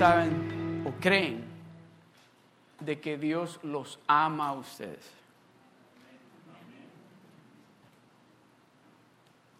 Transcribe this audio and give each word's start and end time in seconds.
¿Cuántos 0.00 0.24
de 0.24 0.30
saben 0.30 0.82
o 0.86 0.92
creen 0.98 1.44
de 2.80 2.98
que 2.98 3.18
Dios 3.18 3.58
los 3.62 3.98
ama 4.08 4.48
a 4.48 4.52
ustedes? 4.54 5.04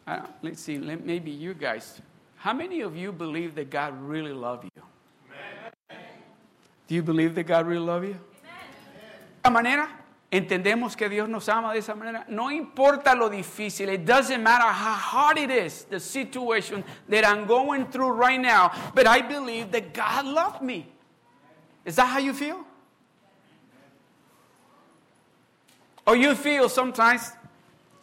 Uh, 0.07 0.23
let's 0.43 0.61
see, 0.61 0.79
let, 0.79 1.05
maybe 1.05 1.31
you 1.31 1.53
guys. 1.53 2.01
How 2.37 2.55
many 2.55 2.81
of 2.81 2.97
you 2.97 3.13
believe 3.13 3.55
that 3.57 3.71
God 3.71 3.93
really 4.01 4.33
loves 4.33 4.67
you? 4.75 4.83
Do 6.89 6.95
you 6.95 7.03
believe 7.03 7.35
that 7.35 7.47
God 7.47 7.67
really 7.67 7.85
loves 7.85 8.09
you? 8.09 8.15
De 8.15 9.49
esa 9.49 9.51
manera, 9.51 9.89
entendemos 10.31 10.97
que 10.97 11.09
Dios 11.09 11.29
nos 11.29 11.49
ama 11.49 11.73
de 11.73 11.81
esa 11.81 11.95
manera. 11.95 12.25
No 12.29 12.51
importa 12.51 13.15
lo 13.15 13.29
difícil. 13.29 13.89
It 13.89 14.05
doesn't 14.05 14.43
matter 14.43 14.67
how 14.67 14.95
hard 14.95 15.39
it 15.39 15.51
is, 15.51 15.85
the 15.85 15.99
situation 15.99 16.85
that 17.09 17.25
I'm 17.25 17.47
going 17.47 17.87
through 17.87 18.11
right 18.11 18.41
now. 18.41 18.71
But 18.95 19.07
I 19.07 19.23
believe 19.23 19.73
that 19.73 19.93
God 19.93 20.27
loved 20.27 20.63
me. 20.63 20.87
Is 21.85 21.97
that 21.97 22.07
how 22.07 22.19
you 22.19 22.33
feel? 22.33 22.65
Or 26.07 26.17
you 26.17 26.35
feel 26.35 26.69
sometimes 26.69 27.33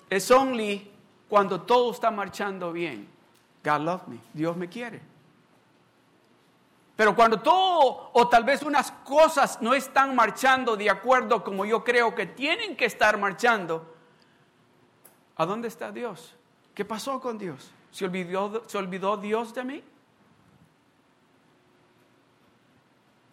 it's 0.09 0.31
only 0.31 0.89
cuando 1.29 1.57
todo 1.57 1.91
está 1.93 2.13
marchando 2.13 2.73
bien. 2.73 3.07
God 3.63 3.81
loves 3.81 4.07
me. 4.07 4.19
Dios 4.33 4.55
me 4.55 4.67
quiere. 4.67 5.01
Pero 6.97 7.15
cuando 7.15 7.39
todo 7.39 8.09
o 8.11 8.27
tal 8.27 8.43
vez 8.43 8.63
unas 8.63 8.91
cosas 8.91 9.61
no 9.61 9.75
están 9.75 10.15
marchando 10.15 10.75
de 10.75 10.89
acuerdo 10.89 11.43
como 11.43 11.63
yo 11.63 11.83
creo 11.83 12.15
que 12.15 12.25
tienen 12.25 12.75
que 12.75 12.85
estar 12.85 13.19
marchando, 13.19 13.95
¿a 15.35 15.45
dónde 15.45 15.67
está 15.67 15.91
Dios? 15.91 16.35
¿Qué 16.73 16.83
pasó 16.83 17.21
con 17.21 17.37
Dios? 17.37 17.71
¿Se 17.91 18.03
olvidó, 18.03 18.63
¿Se 18.67 18.79
olvidó 18.79 19.15
Dios 19.15 19.53
de 19.53 19.63
mí? 19.63 19.83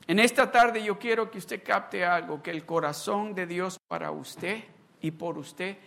En 0.06 0.18
esta 0.18 0.52
tarde 0.52 0.84
yo 0.84 0.98
quiero 0.98 1.30
que 1.30 1.38
usted 1.38 1.64
capte 1.64 2.04
algo, 2.04 2.42
que 2.42 2.50
el 2.50 2.66
corazón 2.66 3.34
de 3.34 3.46
Dios 3.46 3.78
para 3.88 4.10
usted 4.10 4.62
y 5.00 5.10
por 5.10 5.38
usted, 5.38 5.78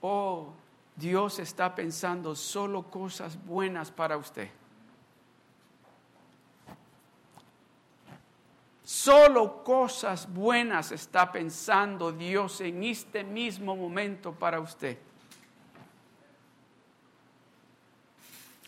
oh, 0.00 0.52
Dios 0.94 1.40
está 1.40 1.74
pensando 1.74 2.36
solo 2.36 2.84
cosas 2.84 3.44
buenas 3.44 3.90
para 3.90 4.16
usted. 4.16 4.48
Solo 8.84 9.64
cosas 9.64 10.30
buenas 10.30 10.92
está 10.92 11.32
pensando 11.32 12.12
Dios 12.12 12.60
en 12.60 12.84
este 12.84 13.24
mismo 13.24 13.74
momento 13.74 14.32
para 14.32 14.60
usted. 14.60 14.98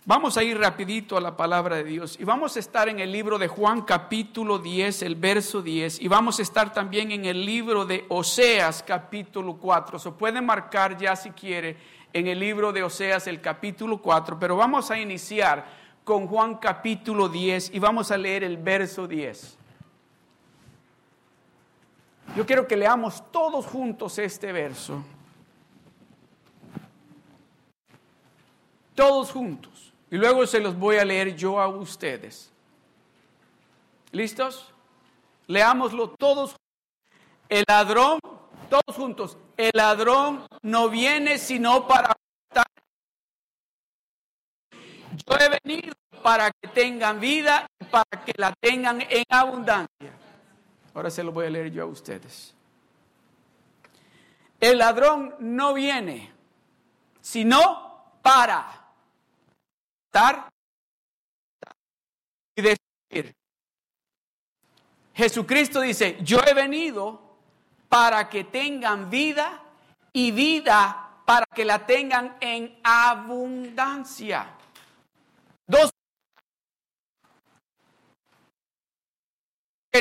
Vamos 0.07 0.39
a 0.39 0.43
ir 0.43 0.57
rapidito 0.57 1.19
a 1.19 1.21
la 1.21 1.37
palabra 1.37 1.77
de 1.77 1.85
Dios 1.85 2.17
y 2.19 2.25
vamos 2.25 2.57
a 2.57 2.61
estar 2.61 2.89
en 2.89 2.99
el 2.99 3.13
libro 3.13 3.39
de 3.39 3.49
Juan 3.49 3.83
capítulo 3.83 4.59
10, 4.59 5.03
el 5.03 5.17
verso 5.17 5.61
10 5.61 6.01
y 6.01 6.09
vamos 6.09 6.39
a 6.39 6.43
estar 6.43 6.73
también 6.73 7.11
en 7.11 7.27
el 7.27 7.45
libro 7.45 7.85
de 7.85 8.07
Oseas 8.09 8.83
capítulo 8.83 9.59
4. 9.59 9.99
Se 9.99 10.13
puede 10.13 10.41
marcar 10.41 10.97
ya 10.97 11.15
si 11.15 11.31
quiere 11.33 11.77
en 12.15 12.27
el 12.27 12.39
libro 12.39 12.73
de 12.73 12.85
Oseas 12.85 13.27
el 13.27 13.43
capítulo 13.43 14.01
4, 14.01 14.39
pero 14.39 14.57
vamos 14.57 14.91
a 14.91 14.99
iniciar 14.99 15.67
con 16.05 16.27
Juan 16.27 16.55
capítulo 16.55 17.29
10 17.29 17.75
y 17.75 17.79
vamos 17.81 18.11
a 18.11 18.17
leer 18.17 18.45
el 18.45 18.57
verso 18.57 19.07
10. 19.07 19.59
Yo 22.37 22.45
quiero 22.45 22.69
que 22.69 22.77
leamos 22.77 23.23
todos 23.33 23.65
juntos 23.65 24.19
este 24.19 24.53
verso. 24.53 25.03
Todos 28.95 29.33
juntos. 29.33 29.95
Y 30.11 30.19
luego 30.19 30.47
se 30.47 30.61
los 30.61 30.79
voy 30.79 30.99
a 30.99 31.05
leer 31.07 31.35
yo 31.35 31.59
a 31.59 31.67
ustedes. 31.67 32.53
¿Listos? 34.13 34.71
Leámoslo 35.47 36.11
todos. 36.11 36.57
El 37.49 37.65
ladrón, 37.67 38.21
todos 38.69 38.95
juntos. 38.95 39.39
El 39.57 39.71
ladrón 39.73 40.47
no 40.61 40.91
viene 40.91 41.39
sino 41.39 41.89
para 41.89 42.15
matar. 42.51 42.67
Yo 45.27 45.37
he 45.39 45.59
venido 45.65 45.95
para 46.23 46.51
que 46.51 46.69
tengan 46.69 47.19
vida 47.19 47.67
y 47.81 47.87
para 47.87 48.25
que 48.27 48.35
la 48.37 48.53
tengan 48.61 49.01
en 49.01 49.25
abundancia. 49.31 50.26
Ahora 50.97 51.11
se 51.11 51.23
lo 51.23 51.31
voy 51.31 51.45
a 51.45 51.51
leer 51.51 51.71
yo 51.71 51.83
a 51.83 51.87
ustedes. 51.87 52.55
El 54.59 54.79
ladrón 54.79 55.35
no 55.41 55.75
viene, 55.75 56.33
sino 57.21 58.15
para 58.23 58.95
estar 60.07 60.49
y 62.57 62.63
destruir. 62.63 63.37
Jesucristo 65.13 65.83
dice, 65.83 66.17
yo 66.23 66.39
he 66.47 66.55
venido 66.55 67.21
para 67.91 68.31
que 68.31 68.45
tengan 68.45 69.11
vida 69.11 69.63
y 70.15 70.31
vida 70.31 71.21
para 71.27 71.45
que 71.55 71.67
la 71.67 71.85
tengan 71.85 72.39
en 72.41 72.81
abundancia. 72.83 74.57
Dos 75.67 75.91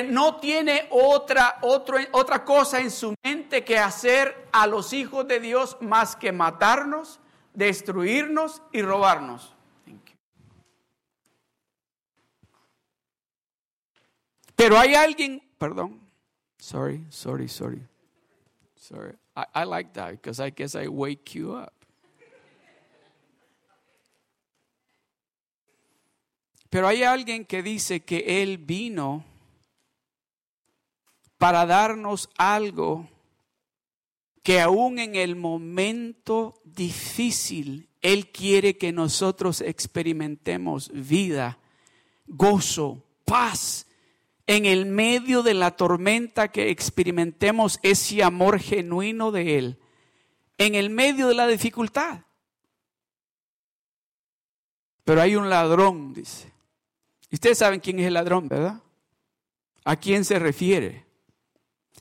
no 0.03 0.37
tiene 0.37 0.87
otra, 0.89 1.59
otra 1.61 2.43
cosa 2.43 2.79
en 2.79 2.91
su 2.91 3.13
mente 3.23 3.63
que 3.63 3.77
hacer 3.77 4.47
a 4.51 4.67
los 4.67 4.93
hijos 4.93 5.27
de 5.27 5.39
Dios 5.39 5.77
más 5.81 6.15
que 6.15 6.31
matarnos, 6.31 7.19
destruirnos 7.53 8.61
y 8.71 8.81
robarnos. 8.81 9.53
Pero 14.55 14.77
hay 14.77 14.95
alguien, 14.95 15.43
perdón, 15.57 15.99
sorry, 16.57 17.05
sorry, 17.09 17.47
sorry, 17.47 17.81
sorry. 18.75 19.13
I, 19.35 19.45
I 19.53 19.63
like 19.65 19.93
that 19.93 20.11
because 20.11 20.39
I 20.39 20.49
guess 20.49 20.75
I 20.75 20.87
wake 20.87 21.35
you 21.35 21.55
up. 21.55 21.73
Pero 26.69 26.87
hay 26.87 27.03
alguien 27.03 27.45
que 27.45 27.61
dice 27.61 28.01
que 28.01 28.41
Él 28.41 28.57
vino 28.57 29.23
para 31.37 31.65
darnos 31.65 32.29
algo 32.37 33.09
que 34.45 34.61
aún 34.61 34.99
en 34.99 35.15
el 35.15 35.35
momento 35.35 36.61
difícil 36.63 37.89
Él 38.01 38.31
quiere 38.31 38.77
que 38.77 38.91
nosotros 38.91 39.61
experimentemos 39.61 40.91
vida, 40.93 41.57
gozo, 42.27 43.03
paz. 43.25 43.87
En 44.47 44.67
el 44.67 44.85
medio 44.85 45.41
de 45.41 45.55
la 45.55 45.71
tormenta 45.71 46.51
que 46.51 46.69
experimentemos 46.69 47.79
ese 47.81 48.21
amor 48.21 48.59
genuino 48.59 49.31
de 49.31 49.57
Él. 49.57 49.79
En 50.59 50.75
el 50.75 50.91
medio 50.91 51.27
de 51.27 51.33
la 51.33 51.47
dificultad. 51.47 52.21
Pero 55.03 55.21
hay 55.21 55.35
un 55.35 55.49
ladrón, 55.49 56.13
dice. 56.13 56.51
Ustedes 57.31 57.57
saben 57.57 57.79
quién 57.79 57.99
es 57.99 58.05
el 58.05 58.13
ladrón, 58.13 58.47
¿verdad? 58.47 58.81
¿A 59.83 59.95
quién 59.95 60.23
se 60.23 60.37
refiere? 60.37 61.04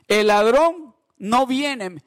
El 0.09 0.29
ladrón 0.29 0.95
no 1.19 1.47
viene. 1.47 2.03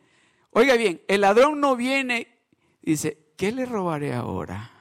Oiga 0.51 0.75
bien, 0.75 1.01
el 1.07 1.21
ladrón 1.21 1.59
no 1.59 1.75
viene 1.75 2.37
dice, 2.81 3.17
¿qué 3.35 3.51
le 3.51 3.65
robaré 3.65 4.13
ahora? 4.13 4.71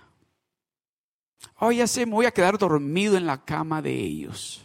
Oh, 1.58 1.72
ya 1.72 1.86
sé, 1.86 2.06
me 2.06 2.12
voy 2.12 2.26
a 2.26 2.30
quedar 2.30 2.58
dormido 2.58 3.16
en 3.16 3.26
la 3.26 3.44
cama 3.44 3.82
de 3.82 3.92
ellos. 3.92 4.64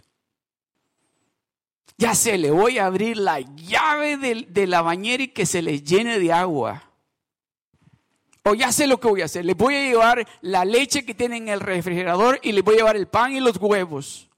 Ya 1.97 2.15
sé, 2.15 2.37
le 2.37 2.51
voy 2.51 2.79
a 2.79 2.87
abrir 2.87 3.17
la 3.17 3.39
llave 3.39 4.17
de, 4.17 4.47
de 4.49 4.67
la 4.67 4.81
bañera 4.81 5.23
y 5.23 5.27
que 5.29 5.45
se 5.45 5.61
les 5.61 5.83
llene 5.83 6.19
de 6.19 6.33
agua. 6.33 6.91
O 8.43 8.55
ya 8.55 8.71
sé 8.71 8.87
lo 8.87 8.99
que 8.99 9.07
voy 9.07 9.21
a 9.21 9.25
hacer. 9.25 9.45
Les 9.45 9.55
voy 9.55 9.75
a 9.75 9.83
llevar 9.83 10.27
la 10.41 10.65
leche 10.65 11.05
que 11.05 11.13
tienen 11.13 11.43
en 11.43 11.49
el 11.49 11.59
refrigerador 11.59 12.39
y 12.41 12.51
les 12.51 12.63
voy 12.63 12.75
a 12.75 12.77
llevar 12.79 12.95
el 12.95 13.07
pan 13.07 13.33
y 13.33 13.39
los 13.39 13.57
huevos. 13.57 14.30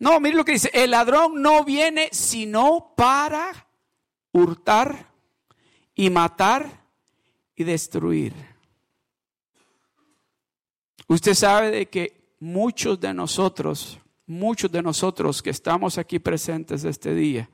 No, 0.00 0.18
mire 0.18 0.34
lo 0.34 0.46
que 0.46 0.52
dice, 0.52 0.70
el 0.72 0.92
ladrón 0.92 1.42
no 1.42 1.62
viene 1.62 2.08
sino 2.10 2.94
para 2.96 3.68
hurtar 4.32 5.12
y 5.94 6.08
matar 6.08 6.86
y 7.54 7.64
destruir. 7.64 8.32
Usted 11.06 11.34
sabe 11.34 11.70
de 11.70 11.86
que 11.90 12.34
muchos 12.40 12.98
de 12.98 13.12
nosotros, 13.12 14.00
muchos 14.26 14.72
de 14.72 14.80
nosotros 14.80 15.42
que 15.42 15.50
estamos 15.50 15.98
aquí 15.98 16.18
presentes 16.18 16.84
este 16.84 17.14
día, 17.14 17.50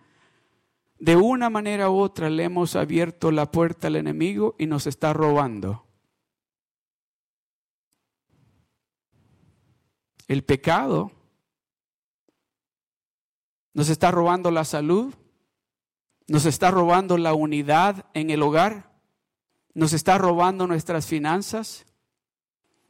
de 1.00 1.16
una 1.16 1.50
manera 1.50 1.90
u 1.90 1.96
otra 1.96 2.30
le 2.30 2.44
hemos 2.44 2.76
abierto 2.76 3.32
la 3.32 3.50
puerta 3.50 3.88
al 3.88 3.96
enemigo 3.96 4.54
y 4.56 4.66
nos 4.66 4.86
está 4.86 5.12
robando. 5.12 5.84
El 10.28 10.44
pecado 10.44 11.15
nos 13.76 13.90
está 13.90 14.10
robando 14.10 14.50
la 14.50 14.64
salud, 14.64 15.14
nos 16.28 16.46
está 16.46 16.70
robando 16.70 17.18
la 17.18 17.34
unidad 17.34 18.06
en 18.14 18.30
el 18.30 18.42
hogar, 18.42 18.90
nos 19.74 19.92
está 19.92 20.16
robando 20.16 20.66
nuestras 20.66 21.04
finanzas, 21.04 21.84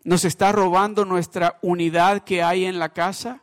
nos 0.04 0.24
está 0.24 0.52
robando 0.52 1.04
nuestra 1.04 1.58
unidad 1.60 2.22
que 2.22 2.40
hay 2.40 2.66
en 2.66 2.78
la 2.78 2.90
casa. 2.92 3.42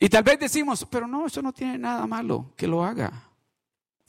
Y 0.00 0.08
tal 0.08 0.24
vez 0.24 0.40
decimos, 0.40 0.84
pero 0.90 1.06
no, 1.06 1.24
eso 1.28 1.40
no 1.40 1.52
tiene 1.52 1.78
nada 1.78 2.04
malo, 2.08 2.52
que 2.56 2.66
lo 2.66 2.82
haga. 2.82 3.30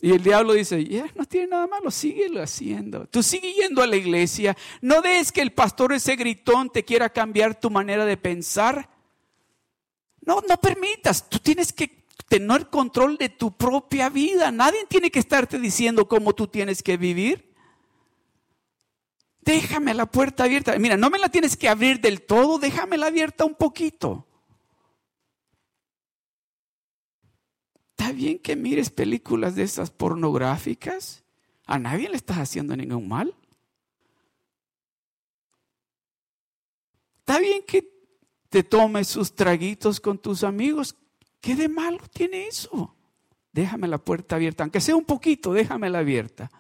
Y 0.02 0.14
el 0.14 0.24
diablo 0.24 0.54
dice, 0.54 0.84
ya 0.86 1.06
no 1.14 1.26
tiene 1.26 1.50
nada 1.50 1.68
malo, 1.68 1.92
síguelo 1.92 2.42
haciendo. 2.42 3.06
Tú 3.06 3.22
sigue 3.22 3.54
yendo 3.54 3.84
a 3.84 3.88
la 3.88 3.96
iglesia. 3.96 4.58
No 4.82 5.04
des 5.04 5.32
que 5.32 5.42
el 5.42 5.54
pastor 5.54 5.94
ese 5.94 6.16
gritón 6.16 6.72
te 6.72 6.84
quiera 6.84 7.10
cambiar 7.10 7.60
tu 7.60 7.70
manera 7.70 8.06
de 8.06 8.18
pensar. 8.18 8.99
No, 10.22 10.42
no 10.48 10.58
permitas. 10.58 11.30
Tú 11.30 11.40
tienes 11.40 11.74
que 11.74 12.06
tener 12.28 12.70
control 12.70 13.18
de 13.18 13.30
tu 13.30 13.56
propia 13.56 14.10
vida. 14.10 14.52
Nadie 14.52 14.86
tiene 14.88 15.12
que 15.12 15.20
estarte 15.20 15.60
diciendo 15.60 16.08
cómo 16.08 16.34
tú 16.34 16.48
tienes 16.48 16.84
que 16.84 16.98
vivir. 16.98 17.50
Déjame 19.42 19.94
la 19.94 20.06
puerta 20.06 20.44
abierta. 20.44 20.78
Mira, 20.78 20.96
no 20.96 21.10
me 21.10 21.18
la 21.18 21.30
tienes 21.30 21.58
que 21.58 21.68
abrir 21.68 22.00
del 22.00 22.22
todo, 22.22 22.60
déjamela 22.60 23.08
abierta 23.08 23.46
un 23.46 23.56
poquito. 23.56 24.28
¿Está 27.92 28.12
bien 28.12 28.40
que 28.40 28.56
mires 28.56 28.90
películas 28.90 29.56
de 29.56 29.64
esas 29.64 29.92
pornográficas? 29.92 31.24
A 31.66 31.80
nadie 31.80 32.10
le 32.10 32.16
estás 32.16 32.38
haciendo 32.38 32.76
ningún 32.76 33.08
mal. 33.08 33.36
Está 37.20 37.40
bien 37.40 37.64
que 37.68 37.99
te 38.50 38.64
tomes 38.64 39.08
sus 39.08 39.36
traguitos 39.36 40.00
con 40.00 40.18
tus 40.18 40.44
amigos. 40.44 40.96
¿Qué 41.40 41.56
de 41.56 41.70
malo 41.70 42.00
tiene 42.12 42.48
eso? 42.48 42.96
Déjame 43.52 43.88
la 43.88 43.98
puerta 43.98 44.36
abierta, 44.36 44.64
aunque 44.64 44.82
sea 44.82 44.96
un 44.96 45.06
poquito, 45.06 45.54
déjamela 45.54 46.00
abierta. 46.00 46.52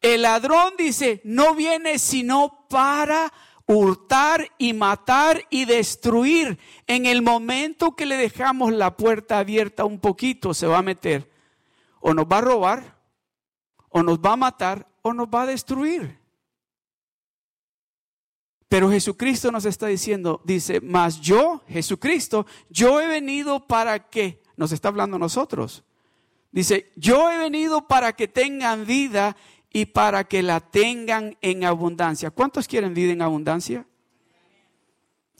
El 0.00 0.22
ladrón 0.22 0.74
dice, 0.78 1.20
no 1.24 1.54
viene 1.54 1.98
sino 1.98 2.66
para 2.68 3.32
hurtar 3.66 4.48
y 4.58 4.72
matar 4.72 5.44
y 5.50 5.64
destruir. 5.64 6.58
En 6.86 7.06
el 7.06 7.22
momento 7.22 7.96
que 7.96 8.06
le 8.06 8.16
dejamos 8.16 8.72
la 8.72 8.96
puerta 8.96 9.38
abierta 9.38 9.84
un 9.84 9.98
poquito, 9.98 10.54
se 10.54 10.66
va 10.66 10.78
a 10.78 10.82
meter. 10.82 11.30
O 12.00 12.14
nos 12.14 12.26
va 12.26 12.38
a 12.38 12.42
robar, 12.42 12.98
o 13.88 14.02
nos 14.02 14.18
va 14.18 14.32
a 14.32 14.36
matar, 14.36 14.86
o 15.02 15.12
nos 15.12 15.26
va 15.28 15.42
a 15.42 15.46
destruir. 15.46 16.18
Pero 18.68 18.90
Jesucristo 18.90 19.50
nos 19.50 19.64
está 19.64 19.86
diciendo, 19.86 20.42
dice, 20.44 20.80
mas 20.80 21.20
yo, 21.20 21.62
Jesucristo, 21.68 22.46
yo 22.68 23.00
he 23.00 23.06
venido 23.06 23.66
para 23.66 24.10
que, 24.10 24.42
nos 24.56 24.72
está 24.72 24.88
hablando 24.88 25.18
nosotros. 25.18 25.84
Dice, 26.52 26.92
yo 26.96 27.30
he 27.30 27.38
venido 27.38 27.86
para 27.86 28.14
que 28.14 28.28
tengan 28.28 28.86
vida 28.86 29.36
y 29.72 29.86
para 29.86 30.24
que 30.24 30.42
la 30.42 30.60
tengan 30.60 31.38
en 31.40 31.64
abundancia. 31.64 32.30
¿Cuántos 32.30 32.66
quieren 32.66 32.92
vida 32.92 33.12
en 33.12 33.22
abundancia? 33.22 33.86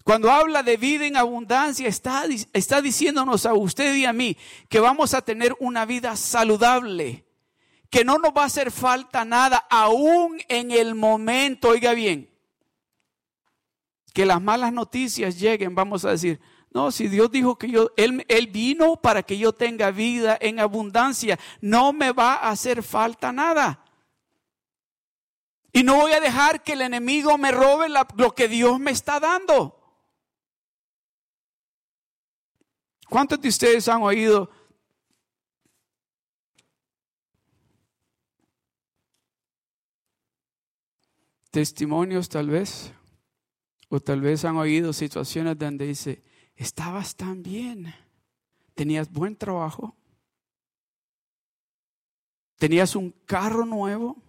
Cuando 0.04 0.30
habla 0.30 0.62
de 0.62 0.78
vida 0.78 1.04
en 1.04 1.19
abundancia, 1.19 1.86
está, 1.86 2.25
está 2.54 2.80
diciéndonos 2.80 3.44
a 3.44 3.52
usted 3.52 3.94
y 3.94 4.06
a 4.06 4.12
mí 4.14 4.38
que 4.70 4.80
vamos 4.80 5.12
a 5.12 5.20
tener 5.20 5.54
una 5.60 5.84
vida 5.84 6.16
saludable, 6.16 7.26
que 7.90 8.06
no 8.06 8.16
nos 8.16 8.32
va 8.32 8.44
a 8.44 8.46
hacer 8.46 8.70
falta 8.70 9.26
nada, 9.26 9.66
aún 9.69 10.40
en 10.48 10.70
el 10.70 10.94
momento, 10.94 11.69
oiga 11.69 11.92
bien, 11.92 12.30
que 14.12 14.26
las 14.26 14.40
malas 14.40 14.72
noticias 14.72 15.38
lleguen, 15.38 15.75
vamos 15.75 16.05
a 16.05 16.10
decir, 16.10 16.40
no, 16.70 16.90
si 16.90 17.08
Dios 17.08 17.31
dijo 17.31 17.56
que 17.56 17.70
yo, 17.70 17.90
él, 17.96 18.25
él 18.28 18.49
vino 18.49 18.96
para 18.96 19.22
que 19.22 19.38
yo 19.38 19.52
tenga 19.52 19.90
vida 19.90 20.37
en 20.40 20.60
abundancia, 20.60 21.38
no 21.60 21.93
me 21.93 22.12
va 22.12 22.34
a 22.34 22.50
hacer 22.50 22.82
falta 22.82 23.32
nada. 23.32 23.84
Y 25.72 25.82
no 25.82 25.96
voy 25.96 26.12
a 26.12 26.20
dejar 26.20 26.62
que 26.62 26.72
el 26.72 26.82
enemigo 26.82 27.38
me 27.38 27.52
robe 27.52 27.88
lo 27.88 28.34
que 28.34 28.49
Dios 28.49 28.78
me 28.81 28.90
está 28.90 29.20
dando. 29.20 29.75
¿Cuántos 33.08 33.40
de 33.40 33.49
ustedes 33.49 33.88
han 33.88 34.02
oído 34.02 34.50
testimonios 41.50 42.28
tal 42.28 42.50
vez? 42.50 42.93
O 43.88 44.00
tal 44.00 44.20
vez 44.20 44.44
han 44.44 44.56
oído 44.56 44.93
situaciones 44.93 45.58
donde 45.58 45.87
dice, 45.87 46.23
estabas 46.56 47.17
tan 47.17 47.43
bien, 47.43 47.94
tenías 48.75 49.11
buen 49.11 49.35
trabajo, 49.35 49.96
tenías 52.56 52.94
un 52.96 53.12
carro 53.25 53.64
nuevo, 53.64 54.23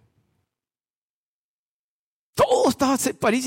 todo 2.34 2.70
estaba, 2.70 2.96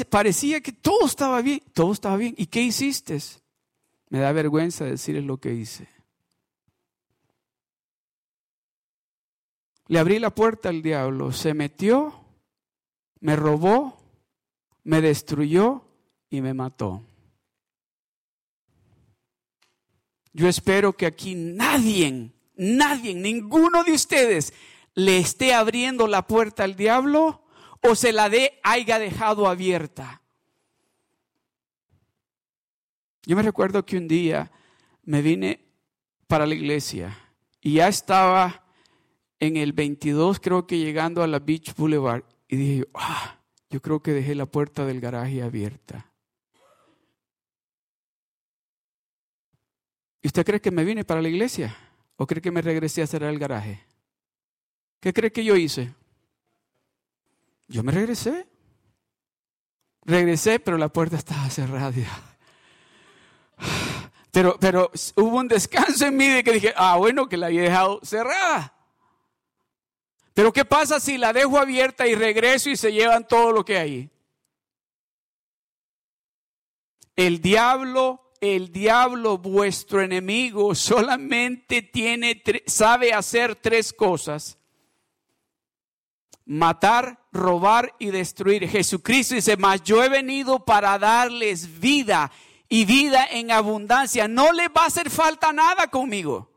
parecía 0.10 0.62
que 0.62 0.71
todo 0.71 1.07
estaba 1.07 1.42
bien, 1.42 1.62
todo 1.74 1.92
estaba 1.92 2.15
bien. 2.15 2.36
¿Y 2.38 2.45
qué 2.45 2.62
hiciste? 2.62 3.18
Me 4.10 4.19
da 4.19 4.31
vergüenza 4.31 4.86
decirles 4.86 5.24
lo 5.24 5.38
que 5.38 5.54
hice. 5.54 5.89
Le 9.88 10.00
abrí 10.00 10.19
la 10.19 10.30
puerta 10.30 10.69
al 10.69 10.83
diablo, 10.83 11.31
se 11.31 11.54
metió, 11.54 12.24
me 13.19 13.36
robó, 13.36 13.98
me 14.83 15.01
destruyó 15.01 15.86
y 16.33 16.41
me 16.41 16.56
mató. 16.56 17.06
Yo 20.33 20.47
espero 20.47 20.94
que 20.94 21.06
aquí 21.06 21.35
nadie, 21.35 22.31
nadie, 22.56 23.13
ninguno 23.13 23.83
de 23.83 23.91
ustedes 23.91 24.51
le 24.95 25.19
esté 25.19 25.53
abriendo 25.53 26.07
la 26.07 26.25
puerta 26.25 26.63
al 26.63 26.75
diablo 26.75 27.45
o 27.83 27.94
se 27.94 28.12
la 28.13 28.30
dé 28.30 28.59
haya 28.63 28.97
dejado 28.97 29.47
abierta. 29.47 30.24
Yo 33.27 33.36
me 33.36 33.44
recuerdo 33.44 33.86
que 33.86 33.97
un 33.97 34.07
día 34.07 34.51
me 35.03 35.22
vine 35.22 35.63
para 36.25 36.48
la 36.48 36.55
iglesia 36.55 37.15
y 37.62 37.74
ya 37.74 37.89
estaba 37.89 38.65
en 39.39 39.55
el 39.55 39.72
22, 39.72 40.39
creo 40.39 40.65
que 40.65 40.79
llegando 40.79 41.22
a 41.22 41.27
la 41.27 41.38
Beach 41.38 41.75
Boulevard, 41.75 42.24
y 42.48 42.55
dije, 42.55 42.88
ah, 42.96 43.39
yo 43.69 43.84
creo 43.84 44.01
que 44.01 44.13
dejé 44.13 44.34
la 44.34 44.48
puerta 44.48 44.84
del 44.84 45.00
garaje 45.00 45.43
abierta. 45.43 46.12
¿Y 50.24 50.27
usted 50.27 50.46
cree 50.46 50.62
que 50.62 50.72
me 50.72 50.86
vine 50.86 51.03
para 51.03 51.22
la 51.22 51.27
iglesia? 51.27 51.75
¿O 52.15 52.25
cree 52.25 52.42
que 52.42 52.50
me 52.50 52.62
regresé 52.62 53.01
a 53.01 53.08
cerrar 53.08 53.30
el 53.30 53.38
garaje? 53.38 53.84
¿Qué 55.01 55.12
cree 55.13 55.34
que 55.34 55.44
yo 55.44 55.58
hice? 55.58 55.94
Yo 57.68 57.84
me 57.84 57.92
regresé. 57.92 58.48
Regresé, 60.06 60.62
pero 60.62 60.77
la 60.77 60.88
puerta 60.88 61.18
estaba 61.18 61.50
cerrada. 61.50 61.92
Pero, 64.32 64.58
pero 64.60 64.89
hubo 65.18 65.38
un 65.38 65.48
descanso 65.50 66.06
en 66.06 66.15
mí 66.15 66.27
de 66.27 66.44
que 66.44 66.53
dije, 66.53 66.74
ah, 66.77 66.96
bueno, 66.98 67.27
que 67.27 67.38
la 67.38 67.48
había 67.48 67.62
dejado 67.63 68.00
cerrada. 68.01 68.74
Pero 70.34 70.53
¿qué 70.53 70.63
pasa 70.63 71.01
si 71.01 71.18
la 71.18 71.34
dejo 71.34 71.60
abierta 71.60 72.08
y 72.08 72.15
regreso 72.15 72.70
y 72.70 72.77
se 72.77 72.94
llevan 72.94 73.27
todo 73.27 73.51
lo 73.51 73.63
que 73.65 73.77
hay? 73.77 74.10
El 77.15 77.42
diablo, 77.42 78.23
el 78.43 78.71
diablo, 78.71 79.38
vuestro 79.38 80.01
enemigo, 80.01 80.75
solamente 80.75 81.81
tiene, 81.81 82.41
sabe 82.65 83.13
hacer 83.13 83.55
tres 83.55 83.93
cosas 83.93 84.57
matar, 86.45 87.25
robar 87.31 87.95
y 88.00 88.07
destruir. 88.07 88.67
Jesucristo 88.67 89.35
dice, 89.35 89.57
mas 89.57 89.81
yo 89.83 90.03
he 90.03 90.09
venido 90.09 90.65
para 90.65 90.97
darles 91.00 91.79
vida 91.79 92.31
y 92.67 92.85
vida 92.85 93.25
en 93.31 93.51
abundancia. 93.51 94.27
No 94.27 94.51
le 94.51 94.67
va 94.69 94.83
a 94.83 94.88
hacer 94.88 95.09
falta 95.09 95.53
nada 95.53 95.88
conmigo. 95.88 96.51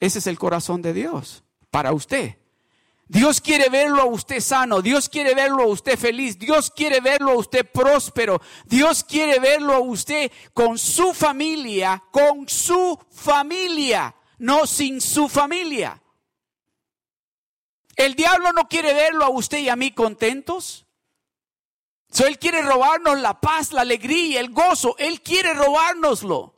Ese 0.00 0.18
es 0.18 0.26
el 0.26 0.38
corazón 0.38 0.82
de 0.82 0.92
Dios 0.92 1.44
para 1.70 1.92
usted. 1.92 2.36
Dios 3.08 3.40
quiere 3.40 3.68
verlo 3.68 4.02
a 4.02 4.06
usted 4.06 4.40
sano, 4.40 4.82
Dios 4.82 5.08
quiere 5.08 5.34
verlo 5.34 5.62
a 5.62 5.66
usted 5.66 5.96
feliz, 5.96 6.36
Dios 6.38 6.72
quiere 6.72 7.00
verlo 7.00 7.30
a 7.32 7.36
usted 7.36 7.64
próspero, 7.70 8.40
Dios 8.64 9.04
quiere 9.04 9.38
verlo 9.38 9.74
a 9.74 9.78
usted 9.78 10.32
con 10.52 10.76
su 10.76 11.14
familia, 11.14 12.02
con 12.10 12.48
su 12.48 12.98
familia, 13.12 14.14
no 14.38 14.66
sin 14.66 15.00
su 15.00 15.28
familia. 15.28 16.02
El 17.94 18.14
diablo 18.14 18.52
no 18.52 18.68
quiere 18.68 18.92
verlo 18.92 19.24
a 19.24 19.30
usted 19.30 19.58
y 19.58 19.68
a 19.68 19.76
mí 19.76 19.92
contentos. 19.92 20.84
él 22.18 22.38
quiere 22.40 22.60
robarnos 22.60 23.20
la 23.20 23.40
paz, 23.40 23.72
la 23.72 23.82
alegría, 23.82 24.40
el 24.40 24.50
gozo. 24.50 24.96
Él 24.98 25.22
quiere 25.22 25.54
robárnoslo. 25.54 26.55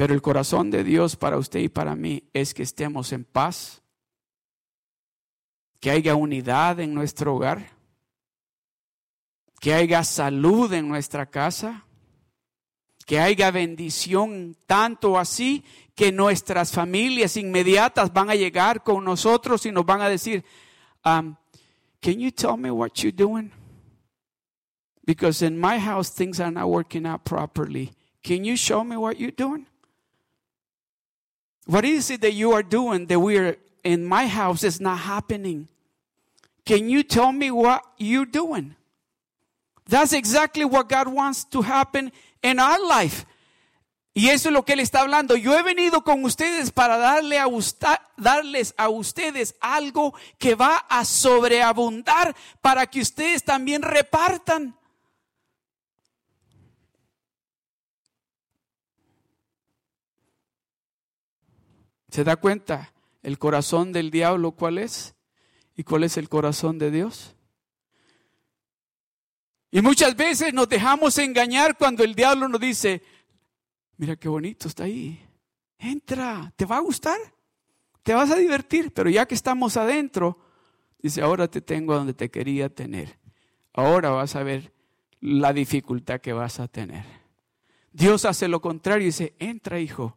Pero 0.00 0.14
el 0.14 0.22
corazón 0.22 0.70
de 0.70 0.82
Dios 0.82 1.14
para 1.14 1.36
usted 1.36 1.60
y 1.60 1.68
para 1.68 1.94
mí 1.94 2.22
es 2.32 2.54
que 2.54 2.62
estemos 2.62 3.12
en 3.12 3.22
paz, 3.22 3.82
que 5.78 5.90
haya 5.90 6.14
unidad 6.14 6.80
en 6.80 6.94
nuestro 6.94 7.34
hogar, 7.34 7.72
que 9.60 9.74
haya 9.74 10.02
salud 10.02 10.72
en 10.72 10.88
nuestra 10.88 11.26
casa, 11.26 11.84
que 13.04 13.20
haya 13.20 13.50
bendición 13.50 14.56
tanto 14.66 15.18
así 15.18 15.64
que 15.94 16.12
nuestras 16.12 16.72
familias 16.72 17.36
inmediatas 17.36 18.10
van 18.10 18.30
a 18.30 18.34
llegar 18.34 18.82
con 18.82 19.04
nosotros 19.04 19.66
y 19.66 19.70
nos 19.70 19.84
van 19.84 20.00
a 20.00 20.08
decir, 20.08 20.42
um, 21.04 21.36
can 22.00 22.18
you 22.18 22.30
tell 22.30 22.56
me 22.56 22.70
what 22.70 22.92
you're 23.02 23.14
doing? 23.14 23.52
Because 25.04 25.44
in 25.44 25.60
my 25.60 25.78
house 25.78 26.10
things 26.10 26.40
are 26.40 26.50
not 26.50 26.70
working 26.70 27.04
out 27.04 27.22
properly. 27.22 27.92
Can 28.22 28.46
you 28.46 28.56
show 28.56 28.82
me 28.82 28.96
what 28.96 29.18
you're 29.18 29.36
doing? 29.36 29.66
What 31.70 31.84
is 31.84 32.10
it 32.10 32.20
that 32.22 32.32
you 32.32 32.50
are 32.50 32.64
doing 32.64 33.06
that 33.06 33.20
we're 33.20 33.56
in 33.84 34.04
my 34.04 34.26
house 34.26 34.64
is 34.64 34.80
not 34.80 34.98
happening? 34.98 35.68
Can 36.66 36.88
you 36.88 37.04
tell 37.04 37.30
me 37.30 37.52
what 37.52 37.84
you're 37.96 38.26
doing? 38.26 38.74
That's 39.86 40.12
exactly 40.12 40.64
what 40.64 40.88
God 40.88 41.06
wants 41.06 41.44
to 41.44 41.62
happen 41.62 42.10
in 42.42 42.58
our 42.58 42.84
life. 42.84 43.24
Y 44.12 44.30
eso 44.30 44.48
es 44.48 44.52
lo 44.52 44.64
que 44.64 44.72
Él 44.72 44.80
está 44.80 45.02
hablando. 45.02 45.36
Yo 45.36 45.56
he 45.56 45.62
venido 45.62 46.02
con 46.02 46.24
ustedes 46.24 46.72
para 46.72 46.96
darle 46.96 47.38
a 47.38 47.46
darles 48.16 48.74
a 48.76 48.88
ustedes 48.88 49.54
algo 49.60 50.12
que 50.40 50.56
va 50.56 50.76
a 50.88 51.04
sobreabundar 51.04 52.34
para 52.60 52.84
que 52.88 53.00
ustedes 53.00 53.44
también 53.44 53.82
repartan. 53.82 54.74
¿Se 62.10 62.24
da 62.24 62.36
cuenta 62.36 62.92
el 63.22 63.38
corazón 63.38 63.92
del 63.92 64.10
diablo 64.10 64.52
cuál 64.52 64.78
es? 64.78 65.14
¿Y 65.76 65.84
cuál 65.84 66.04
es 66.04 66.16
el 66.16 66.28
corazón 66.28 66.78
de 66.78 66.90
Dios? 66.90 67.36
Y 69.70 69.80
muchas 69.80 70.16
veces 70.16 70.52
nos 70.52 70.68
dejamos 70.68 71.16
engañar 71.18 71.78
cuando 71.78 72.02
el 72.02 72.14
diablo 72.14 72.48
nos 72.48 72.60
dice, 72.60 73.02
mira 73.96 74.16
qué 74.16 74.28
bonito 74.28 74.66
está 74.66 74.84
ahí, 74.84 75.20
entra, 75.78 76.52
¿te 76.56 76.64
va 76.64 76.78
a 76.78 76.80
gustar? 76.80 77.18
Te 78.02 78.14
vas 78.14 78.30
a 78.30 78.36
divertir, 78.36 78.92
pero 78.92 79.08
ya 79.08 79.26
que 79.26 79.36
estamos 79.36 79.76
adentro, 79.76 80.38
dice, 80.98 81.22
ahora 81.22 81.48
te 81.48 81.60
tengo 81.60 81.94
donde 81.94 82.14
te 82.14 82.30
quería 82.30 82.68
tener. 82.68 83.18
Ahora 83.72 84.10
vas 84.10 84.34
a 84.34 84.42
ver 84.42 84.72
la 85.20 85.52
dificultad 85.52 86.20
que 86.20 86.32
vas 86.32 86.58
a 86.58 86.66
tener. 86.66 87.04
Dios 87.92 88.24
hace 88.24 88.48
lo 88.48 88.60
contrario 88.60 89.02
y 89.02 89.06
dice, 89.06 89.34
entra 89.38 89.78
hijo, 89.78 90.16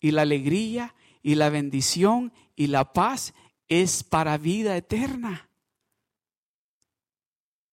y 0.00 0.10
la 0.10 0.22
alegría 0.22 0.94
y 1.28 1.34
la 1.34 1.50
bendición 1.50 2.32
y 2.56 2.68
la 2.68 2.94
paz 2.94 3.34
es 3.68 4.02
para 4.02 4.38
vida 4.38 4.74
eterna. 4.78 5.50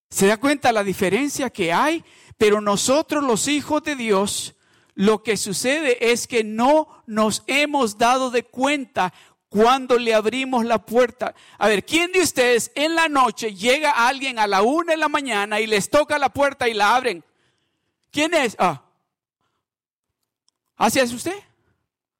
¿Se 0.09 0.27
da 0.27 0.35
cuenta 0.35 0.73
la 0.73 0.83
diferencia 0.83 1.49
que 1.49 1.71
hay? 1.71 2.03
Pero 2.37 2.59
nosotros 2.59 3.23
los 3.23 3.47
hijos 3.47 3.81
de 3.83 3.95
Dios, 3.95 4.55
lo 4.93 5.23
que 5.23 5.37
sucede 5.37 6.11
es 6.11 6.27
que 6.27 6.43
no 6.43 7.01
nos 7.07 7.43
hemos 7.47 7.97
dado 7.97 8.29
de 8.29 8.43
cuenta 8.43 9.13
cuando 9.47 9.97
le 9.97 10.13
abrimos 10.13 10.65
la 10.65 10.85
puerta. 10.85 11.33
A 11.57 11.69
ver, 11.69 11.85
¿quién 11.85 12.11
de 12.11 12.19
ustedes 12.19 12.73
en 12.75 12.93
la 12.93 13.07
noche 13.07 13.55
llega 13.55 14.05
alguien 14.05 14.37
a 14.37 14.47
la 14.47 14.63
una 14.63 14.91
de 14.91 14.97
la 14.97 15.07
mañana 15.07 15.61
y 15.61 15.67
les 15.67 15.89
toca 15.89 16.19
la 16.19 16.27
puerta 16.27 16.67
y 16.67 16.73
la 16.73 16.93
abren? 16.93 17.23
¿Quién 18.11 18.33
es? 18.33 18.57
Ah. 18.59 18.83
¿Así 20.75 20.99
hace 20.99 21.15
usted? 21.15 21.39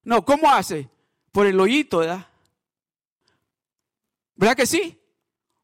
No, 0.01 0.23
¿cómo 0.23 0.49
hace? 0.49 0.94
Por 1.35 1.47
el 1.47 1.59
hoyito, 1.59 1.97
¿verdad? 1.97 2.25
¿Verdad 4.35 4.55
que 4.55 4.65
sí? 4.65 4.97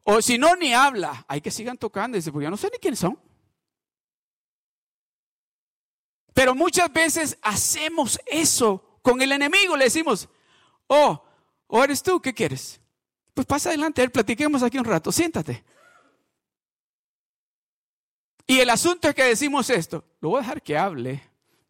O 0.03 0.21
si 0.21 0.37
no, 0.37 0.53
ni 0.57 0.73
habla. 0.73 1.23
Hay 1.29 1.39
que 1.39 1.49
sigan 1.49 1.77
tocando. 1.77 2.17
Dice, 2.17 2.29
porque 2.29 2.43
yo 2.43 2.51
no 2.51 2.57
sé 2.57 2.69
ni 2.73 2.77
quiénes 2.77 2.99
son. 2.99 3.17
Pero 6.33 6.55
muchas 6.55 6.91
veces 6.91 7.37
hacemos 7.41 8.19
eso 8.25 8.99
con 9.01 9.21
el 9.21 9.31
enemigo. 9.31 9.77
Le 9.77 9.85
decimos, 9.85 10.27
oh, 10.87 11.23
¿o 11.67 11.81
eres 11.81 12.03
tú? 12.03 12.21
¿Qué 12.21 12.33
quieres? 12.33 12.81
Pues 13.33 13.47
pasa 13.47 13.69
adelante, 13.69 14.09
platiquemos 14.09 14.63
aquí 14.63 14.77
un 14.77 14.83
rato. 14.83 15.09
Siéntate. 15.09 15.63
Y 18.45 18.59
el 18.59 18.69
asunto 18.69 19.07
es 19.07 19.15
que 19.15 19.23
decimos 19.23 19.69
esto. 19.69 20.03
Lo 20.19 20.31
voy 20.31 20.39
a 20.39 20.41
dejar 20.41 20.61
que 20.61 20.77
hable. 20.77 21.23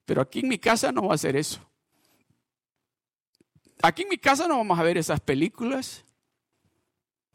Pero 0.05 0.23
aquí 0.23 0.39
en 0.39 0.47
mi 0.47 0.57
casa 0.57 0.91
no 0.91 1.03
va 1.03 1.11
a 1.11 1.15
hacer 1.15 1.35
eso. 1.35 1.61
Aquí 3.81 4.03
en 4.03 4.09
mi 4.09 4.17
casa 4.17 4.47
no 4.47 4.57
vamos 4.57 4.77
a 4.77 4.83
ver 4.83 4.97
esas 4.97 5.19
películas. 5.19 6.05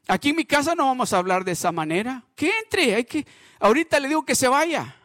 Aquí 0.09 0.31
en 0.31 0.37
mi 0.37 0.45
casa 0.45 0.75
no 0.75 0.87
vamos 0.87 1.13
a 1.13 1.19
hablar 1.19 1.45
de 1.45 1.53
esa 1.53 1.73
manera. 1.73 2.25
Que 2.35 2.51
entre, 2.59 2.95
hay 2.95 3.05
que, 3.05 3.27
ahorita 3.59 3.99
le 3.99 4.09
digo 4.09 4.25
que 4.25 4.35
se 4.35 4.47
vaya. 4.47 4.97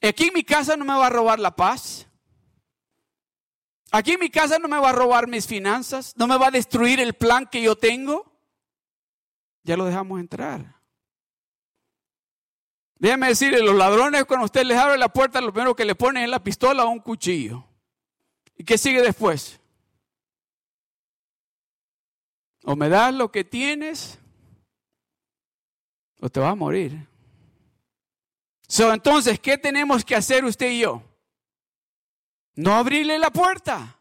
Aquí 0.00 0.24
en 0.28 0.34
mi 0.34 0.42
casa 0.42 0.76
no 0.76 0.84
me 0.84 0.94
va 0.94 1.06
a 1.06 1.10
robar 1.10 1.38
la 1.38 1.54
paz. 1.54 2.06
Aquí 3.90 4.12
en 4.12 4.20
mi 4.20 4.30
casa 4.30 4.58
no 4.58 4.68
me 4.68 4.78
va 4.78 4.88
a 4.88 4.94
robar 4.94 5.28
mis 5.28 5.46
finanzas, 5.46 6.14
no 6.16 6.26
me 6.26 6.38
va 6.38 6.46
a 6.46 6.50
destruir 6.50 6.98
el 6.98 7.12
plan 7.12 7.46
que 7.46 7.60
yo 7.60 7.76
tengo. 7.76 8.32
Ya 9.64 9.76
lo 9.76 9.84
dejamos 9.84 10.18
entrar. 10.18 10.80
Déjame 12.96 13.28
decirle, 13.28 13.60
los 13.60 13.74
ladrones 13.74 14.24
cuando 14.24 14.46
usted 14.46 14.64
les 14.64 14.78
abre 14.78 14.96
la 14.96 15.12
puerta, 15.12 15.42
lo 15.42 15.52
primero 15.52 15.76
que 15.76 15.84
le 15.84 15.94
ponen 15.94 16.24
es 16.24 16.30
la 16.30 16.42
pistola 16.42 16.84
o 16.84 16.88
un 16.88 17.00
cuchillo. 17.00 17.71
¿Y 18.62 18.64
qué 18.64 18.78
sigue 18.78 19.02
después? 19.02 19.58
O 22.62 22.76
me 22.76 22.88
das 22.88 23.12
lo 23.12 23.32
que 23.32 23.42
tienes 23.42 24.20
o 26.20 26.28
te 26.28 26.38
vas 26.38 26.52
a 26.52 26.54
morir. 26.54 27.08
So, 28.68 28.92
entonces, 28.92 29.40
¿qué 29.40 29.58
tenemos 29.58 30.04
que 30.04 30.14
hacer 30.14 30.44
usted 30.44 30.70
y 30.70 30.82
yo? 30.82 31.02
No 32.54 32.74
abrirle 32.74 33.18
la 33.18 33.32
puerta. 33.32 33.98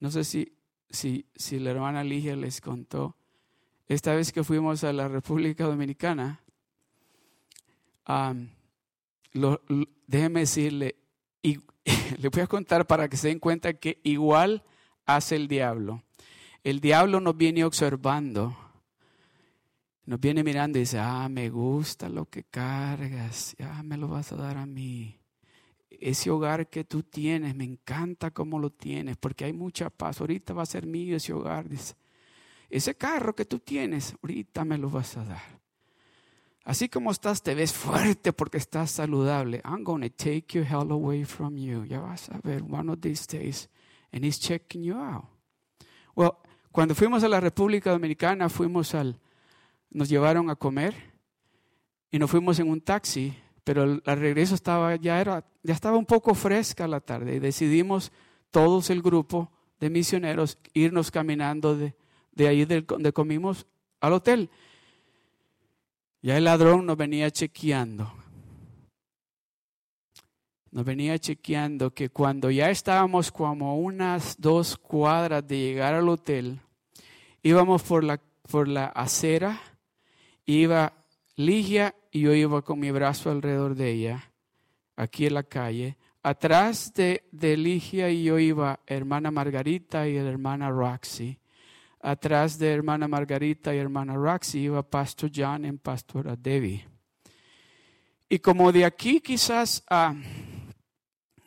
No 0.00 0.10
sé 0.10 0.24
si, 0.24 0.56
si, 0.88 1.26
si 1.34 1.58
la 1.58 1.72
hermana 1.72 2.02
Ligia 2.02 2.36
les 2.36 2.62
contó. 2.62 3.18
Esta 3.86 4.14
vez 4.14 4.32
que 4.32 4.42
fuimos 4.42 4.82
a 4.82 4.94
la 4.94 5.08
República 5.08 5.64
Dominicana, 5.64 6.42
déjeme 10.06 10.40
decirle, 10.40 10.96
y, 11.46 11.60
le 12.18 12.28
voy 12.28 12.42
a 12.42 12.46
contar 12.46 12.86
para 12.86 13.08
que 13.08 13.16
se 13.16 13.28
den 13.28 13.38
cuenta 13.38 13.74
que 13.74 14.00
igual 14.02 14.64
hace 15.04 15.36
el 15.36 15.48
diablo. 15.48 16.02
El 16.64 16.80
diablo 16.80 17.20
nos 17.20 17.36
viene 17.36 17.64
observando, 17.64 18.56
nos 20.04 20.20
viene 20.20 20.42
mirando 20.42 20.78
y 20.78 20.82
dice, 20.82 20.98
ah, 20.98 21.28
me 21.28 21.48
gusta 21.48 22.08
lo 22.08 22.26
que 22.26 22.42
cargas, 22.42 23.54
ya 23.58 23.82
me 23.84 23.96
lo 23.96 24.08
vas 24.08 24.32
a 24.32 24.36
dar 24.36 24.56
a 24.56 24.66
mí. 24.66 25.20
Ese 25.88 26.30
hogar 26.30 26.68
que 26.68 26.84
tú 26.84 27.04
tienes, 27.04 27.54
me 27.54 27.64
encanta 27.64 28.32
cómo 28.32 28.58
lo 28.58 28.70
tienes, 28.70 29.16
porque 29.16 29.44
hay 29.44 29.52
mucha 29.52 29.88
paz. 29.88 30.20
Ahorita 30.20 30.52
va 30.52 30.64
a 30.64 30.66
ser 30.66 30.86
mío 30.86 31.16
ese 31.16 31.32
hogar, 31.32 31.68
dice. 31.68 31.94
Ese 32.68 32.96
carro 32.96 33.34
que 33.34 33.44
tú 33.44 33.60
tienes, 33.60 34.16
ahorita 34.20 34.64
me 34.64 34.76
lo 34.76 34.90
vas 34.90 35.16
a 35.16 35.24
dar. 35.24 35.60
Así 36.66 36.88
como 36.88 37.12
estás, 37.12 37.44
te 37.44 37.54
ves 37.54 37.72
fuerte 37.72 38.32
porque 38.32 38.56
estás 38.56 38.90
saludable. 38.90 39.62
I'm 39.64 39.84
going 39.84 40.02
to 40.02 40.10
take 40.10 40.46
your 40.48 40.64
hell 40.64 40.90
away 40.90 41.24
from 41.24 41.56
you. 41.56 41.84
Ya 41.84 42.00
vas 42.00 42.28
a 42.28 42.40
ver 42.42 42.64
one 42.64 42.90
of 42.90 42.98
these 43.00 43.24
days. 43.24 43.70
And 44.12 44.24
he's 44.24 44.40
checking 44.40 44.82
you 44.82 44.96
out. 44.96 45.26
Well, 46.16 46.32
cuando 46.72 46.96
fuimos 46.96 47.22
a 47.22 47.28
la 47.28 47.38
República 47.38 47.92
Dominicana, 47.92 48.48
fuimos 48.48 48.96
al, 48.96 49.20
nos 49.90 50.08
llevaron 50.08 50.50
a 50.50 50.56
comer 50.56 50.94
y 52.10 52.18
nos 52.18 52.28
fuimos 52.28 52.58
en 52.58 52.68
un 52.68 52.80
taxi, 52.80 53.32
pero 53.62 53.84
el, 53.84 54.02
regreso 54.04 54.56
estaba, 54.56 54.96
ya 54.96 55.20
era, 55.20 55.46
ya 55.62 55.72
estaba 55.72 55.96
un 55.96 56.04
poco 56.04 56.34
fresca 56.34 56.88
la 56.88 56.98
tarde 56.98 57.36
y 57.36 57.38
decidimos 57.38 58.10
todos 58.50 58.90
el 58.90 59.02
grupo 59.02 59.52
de 59.78 59.88
misioneros 59.88 60.58
irnos 60.74 61.12
caminando 61.12 61.76
de, 61.76 61.94
de 62.32 62.48
ahí 62.48 62.64
donde 62.64 63.12
comimos 63.12 63.66
al 64.00 64.14
hotel. 64.14 64.50
Ya 66.22 66.36
el 66.36 66.44
ladrón 66.44 66.86
nos 66.86 66.96
venía 66.96 67.30
chequeando. 67.30 68.12
Nos 70.70 70.84
venía 70.84 71.18
chequeando 71.18 71.94
que 71.94 72.10
cuando 72.10 72.50
ya 72.50 72.70
estábamos 72.70 73.30
como 73.30 73.78
unas 73.78 74.40
dos 74.40 74.76
cuadras 74.76 75.46
de 75.46 75.58
llegar 75.58 75.94
al 75.94 76.08
hotel, 76.08 76.60
íbamos 77.42 77.82
por 77.82 78.04
la, 78.04 78.20
por 78.50 78.68
la 78.68 78.86
acera, 78.86 79.60
iba 80.44 80.92
Ligia 81.36 81.94
y 82.10 82.20
yo 82.20 82.32
iba 82.32 82.62
con 82.62 82.80
mi 82.80 82.90
brazo 82.90 83.30
alrededor 83.30 83.74
de 83.74 83.90
ella, 83.90 84.32
aquí 84.96 85.26
en 85.26 85.34
la 85.34 85.42
calle. 85.42 85.98
Atrás 86.22 86.92
de, 86.94 87.28
de 87.30 87.56
Ligia 87.56 88.10
y 88.10 88.24
yo 88.24 88.38
iba 88.38 88.80
hermana 88.86 89.30
Margarita 89.30 90.08
y 90.08 90.16
hermana 90.16 90.70
Roxy. 90.70 91.38
Atrás 92.06 92.56
de 92.56 92.72
hermana 92.72 93.08
Margarita 93.08 93.74
y 93.74 93.78
hermana 93.78 94.14
Roxy 94.14 94.60
iba 94.60 94.80
Pastor 94.88 95.28
John 95.34 95.64
y 95.64 95.72
Pastora 95.72 96.36
Debbie. 96.36 96.86
Y 98.28 98.38
como 98.38 98.70
de 98.70 98.84
aquí 98.84 99.20
quizás 99.20 99.82
a, 99.90 100.14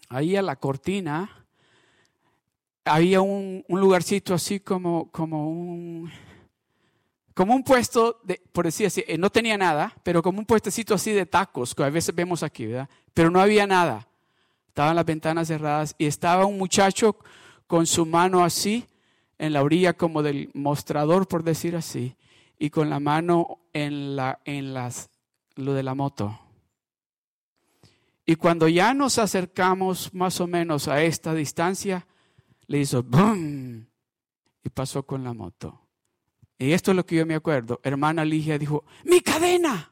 ahí 0.09 0.35
a 0.35 0.41
la 0.41 0.57
cortina, 0.57 1.45
había 2.83 3.21
un, 3.21 3.63
lugarcito 3.69 4.33
así 4.33 4.59
como, 4.59 5.09
como 5.11 5.49
un 5.49 6.11
como 7.33 7.55
un 7.55 7.63
puesto, 7.63 8.19
de, 8.25 8.41
por 8.51 8.65
decir 8.65 8.87
así, 8.87 9.01
eh, 9.07 9.17
no 9.17 9.29
tenía 9.29 9.57
nada, 9.57 9.95
pero 10.03 10.21
como 10.21 10.39
un 10.39 10.45
puestecito 10.45 10.93
así 10.93 11.13
de 11.13 11.25
tacos, 11.25 11.73
que 11.73 11.83
a 11.83 11.89
veces 11.89 12.13
vemos 12.13 12.43
aquí, 12.43 12.65
¿verdad? 12.65 12.89
Pero 13.13 13.31
no 13.31 13.39
había 13.39 13.65
nada. 13.65 14.09
Estaban 14.67 14.97
las 14.97 15.05
ventanas 15.05 15.47
cerradas 15.47 15.95
y 15.97 16.05
estaba 16.05 16.45
un 16.45 16.57
muchacho 16.57 17.15
con 17.65 17.87
su 17.87 18.05
mano 18.05 18.43
así, 18.43 18.88
en 19.39 19.53
la 19.53 19.63
orilla 19.63 19.93
como 19.93 20.21
del 20.21 20.51
mostrador, 20.53 21.27
por 21.27 21.43
decir 21.43 21.75
así, 21.75 22.15
y 22.59 22.69
con 22.69 22.89
la 22.89 22.99
mano 22.99 23.61
en, 23.73 24.15
la, 24.15 24.39
en 24.45 24.73
las, 24.73 25.09
lo 25.55 25.73
de 25.73 25.81
la 25.81 25.95
moto. 25.95 26.39
Y 28.25 28.35
cuando 28.35 28.67
ya 28.67 28.93
nos 28.93 29.17
acercamos 29.17 30.13
más 30.13 30.39
o 30.39 30.45
menos 30.45 30.87
a 30.87 31.01
esta 31.01 31.33
distancia, 31.33 32.05
le 32.67 32.79
hizo 32.79 33.01
¡bum! 33.01 33.85
y 34.63 34.69
pasó 34.69 35.03
con 35.03 35.23
la 35.23 35.33
moto. 35.33 35.87
Y 36.59 36.73
esto 36.73 36.91
es 36.91 36.97
lo 36.97 37.05
que 37.05 37.15
yo 37.15 37.25
me 37.25 37.33
acuerdo. 37.33 37.79
Hermana 37.83 38.25
Ligia 38.25 38.59
dijo, 38.59 38.83
mi 39.05 39.21
cadena. 39.21 39.91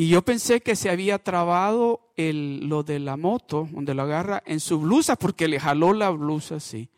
Y 0.00 0.08
yo 0.08 0.22
pensé 0.22 0.62
que 0.62 0.76
se 0.76 0.88
había 0.88 1.18
trabado 1.18 2.10
el, 2.16 2.66
lo 2.70 2.82
de 2.82 2.98
la 2.98 3.18
moto, 3.18 3.68
donde 3.70 3.92
lo 3.92 4.00
agarra, 4.00 4.42
en 4.46 4.58
su 4.58 4.80
blusa, 4.80 5.14
porque 5.14 5.46
le 5.46 5.60
jaló 5.60 5.92
la 5.92 6.08
blusa 6.08 6.54
así. 6.54 6.88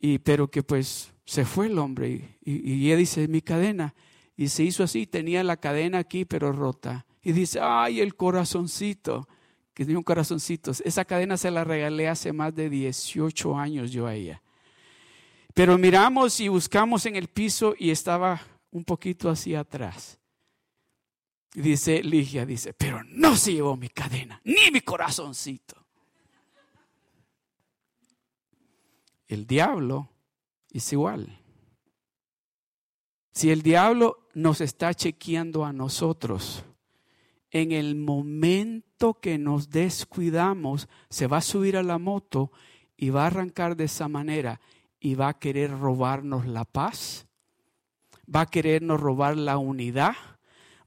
Y, 0.00 0.18
pero 0.18 0.50
que 0.50 0.64
pues 0.64 1.12
se 1.24 1.44
fue 1.44 1.66
el 1.66 1.78
hombre. 1.78 2.36
Y, 2.44 2.68
y 2.68 2.86
ella 2.86 2.96
dice, 2.96 3.28
mi 3.28 3.42
cadena. 3.42 3.94
Y 4.36 4.48
se 4.48 4.64
hizo 4.64 4.82
así, 4.82 5.06
tenía 5.06 5.44
la 5.44 5.56
cadena 5.56 5.98
aquí, 5.98 6.24
pero 6.24 6.50
rota. 6.50 7.06
Y 7.22 7.30
dice, 7.30 7.60
ay, 7.62 8.00
el 8.00 8.16
corazoncito, 8.16 9.28
que 9.72 9.84
tiene 9.84 9.98
un 9.98 10.02
corazoncito. 10.02 10.72
Esa 10.84 11.04
cadena 11.04 11.36
se 11.36 11.52
la 11.52 11.62
regalé 11.62 12.08
hace 12.08 12.32
más 12.32 12.52
de 12.56 12.70
18 12.70 13.56
años 13.56 13.92
yo 13.92 14.08
a 14.08 14.16
ella. 14.16 14.42
Pero 15.54 15.78
miramos 15.78 16.40
y 16.40 16.48
buscamos 16.48 17.06
en 17.06 17.14
el 17.14 17.28
piso 17.28 17.76
y 17.78 17.90
estaba 17.90 18.40
un 18.72 18.82
poquito 18.82 19.30
hacia 19.30 19.60
atrás. 19.60 20.18
Dice 21.54 22.02
Ligia, 22.02 22.46
dice, 22.46 22.72
pero 22.72 23.02
no 23.04 23.36
se 23.36 23.52
llevó 23.52 23.76
mi 23.76 23.90
cadena, 23.90 24.40
ni 24.44 24.70
mi 24.72 24.80
corazoncito. 24.80 25.76
El 29.28 29.46
diablo 29.46 30.10
es 30.70 30.92
igual. 30.92 31.38
Si 33.32 33.50
el 33.50 33.62
diablo 33.62 34.28
nos 34.34 34.60
está 34.60 34.94
chequeando 34.94 35.64
a 35.64 35.72
nosotros, 35.72 36.64
en 37.50 37.72
el 37.72 37.96
momento 37.96 39.14
que 39.20 39.38
nos 39.38 39.70
descuidamos, 39.70 40.88
se 41.10 41.26
va 41.26 41.38
a 41.38 41.42
subir 41.42 41.76
a 41.76 41.82
la 41.82 41.98
moto 41.98 42.50
y 42.96 43.10
va 43.10 43.24
a 43.24 43.26
arrancar 43.26 43.76
de 43.76 43.84
esa 43.84 44.08
manera 44.08 44.60
y 45.00 45.16
va 45.16 45.28
a 45.28 45.38
querer 45.38 45.70
robarnos 45.70 46.46
la 46.46 46.64
paz, 46.64 47.26
va 48.34 48.42
a 48.42 48.46
querernos 48.46 49.00
robar 49.00 49.36
la 49.36 49.58
unidad, 49.58 50.14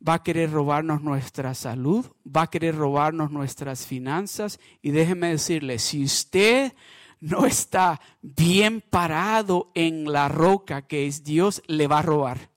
va 0.07 0.15
a 0.15 0.24
querer 0.24 0.51
robarnos 0.51 1.01
nuestra 1.01 1.53
salud, 1.53 2.05
va 2.25 2.43
a 2.43 2.50
querer 2.50 2.75
robarnos 2.75 3.31
nuestras 3.31 3.85
finanzas. 3.85 4.59
Y 4.81 4.91
déjeme 4.91 5.29
decirle, 5.29 5.79
si 5.79 6.03
usted 6.03 6.74
no 7.19 7.45
está 7.45 8.00
bien 8.21 8.81
parado 8.81 9.71
en 9.74 10.12
la 10.12 10.27
roca 10.27 10.83
que 10.83 11.07
es 11.07 11.24
Dios, 11.24 11.63
le 11.67 11.88
va 11.88 12.00
a 12.00 12.03
robar. 12.03 12.51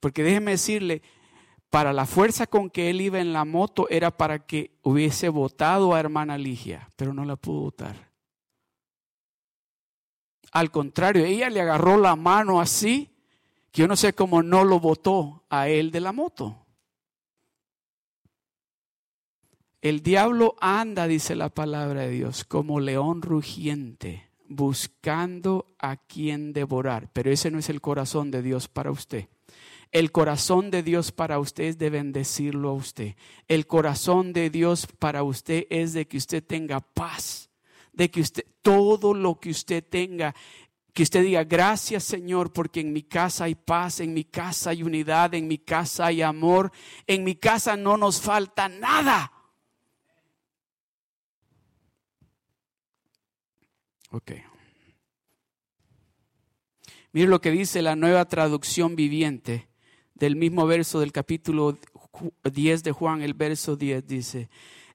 Porque 0.00 0.22
déjeme 0.22 0.52
decirle, 0.52 1.02
para 1.70 1.92
la 1.92 2.06
fuerza 2.06 2.46
con 2.46 2.70
que 2.70 2.88
él 2.88 3.00
iba 3.00 3.20
en 3.20 3.32
la 3.32 3.44
moto 3.44 3.88
era 3.90 4.16
para 4.16 4.46
que 4.46 4.78
hubiese 4.82 5.28
votado 5.28 5.94
a 5.94 6.00
hermana 6.00 6.38
Ligia, 6.38 6.88
pero 6.96 7.12
no 7.12 7.24
la 7.24 7.36
pudo 7.36 7.60
votar. 7.60 8.08
Al 10.52 10.70
contrario, 10.70 11.26
ella 11.26 11.50
le 11.50 11.60
agarró 11.60 11.98
la 11.98 12.16
mano 12.16 12.58
así, 12.58 13.10
que 13.70 13.82
yo 13.82 13.88
no 13.88 13.96
sé 13.96 14.12
cómo 14.12 14.42
no 14.42 14.64
lo 14.64 14.80
votó 14.80 15.44
a 15.50 15.68
él 15.68 15.90
de 15.90 16.00
la 16.00 16.12
moto. 16.12 16.66
El 19.80 20.02
diablo 20.02 20.56
anda, 20.60 21.06
dice 21.06 21.36
la 21.36 21.50
palabra 21.50 22.02
de 22.02 22.10
Dios, 22.10 22.44
como 22.44 22.80
león 22.80 23.22
rugiente, 23.22 24.28
buscando 24.48 25.74
a 25.78 25.96
quien 25.96 26.52
devorar. 26.52 27.10
Pero 27.12 27.30
ese 27.30 27.50
no 27.50 27.58
es 27.58 27.68
el 27.68 27.80
corazón 27.80 28.32
de 28.32 28.42
Dios 28.42 28.66
para 28.66 28.90
usted. 28.90 29.28
El 29.90 30.10
corazón 30.10 30.70
de 30.70 30.82
Dios 30.82 31.12
para 31.12 31.38
usted 31.38 31.64
es 31.64 31.78
de 31.78 31.90
bendecirlo 31.90 32.70
a 32.70 32.74
usted. 32.74 33.14
El 33.46 33.66
corazón 33.66 34.32
de 34.32 34.50
Dios 34.50 34.86
para 34.98 35.22
usted 35.22 35.66
es 35.70 35.92
de 35.92 36.06
que 36.06 36.18
usted 36.18 36.44
tenga 36.44 36.80
paz, 36.80 37.48
de 37.92 38.10
que 38.10 38.20
usted, 38.20 38.44
todo 38.62 39.14
lo 39.14 39.40
que 39.40 39.50
usted 39.50 39.82
tenga, 39.88 40.34
que 40.92 41.02
usted 41.02 41.22
diga, 41.22 41.44
gracias 41.44 42.04
Señor, 42.04 42.52
porque 42.52 42.80
en 42.80 42.92
mi 42.92 43.02
casa 43.02 43.44
hay 43.44 43.54
paz, 43.54 44.00
en 44.00 44.14
mi 44.14 44.24
casa 44.24 44.70
hay 44.70 44.82
unidad, 44.82 45.34
en 45.34 45.46
mi 45.46 45.58
casa 45.58 46.06
hay 46.06 46.22
amor, 46.22 46.72
en 47.06 47.24
mi 47.24 47.36
casa 47.36 47.76
no 47.76 47.96
nos 47.96 48.20
falta 48.20 48.68
nada. 48.68 49.32
Ok. 54.10 54.32
Mire 57.12 57.28
lo 57.28 57.40
que 57.40 57.50
dice 57.50 57.82
la 57.82 57.96
nueva 57.96 58.24
traducción 58.26 58.96
viviente 58.96 59.68
del 60.14 60.36
mismo 60.36 60.66
verso 60.66 61.00
del 61.00 61.12
capítulo 61.12 61.78
10 62.44 62.82
de 62.82 62.92
Juan, 62.92 63.22
el 63.22 63.34
verso 63.34 63.76
10 63.76 64.06
dice, 64.06 64.50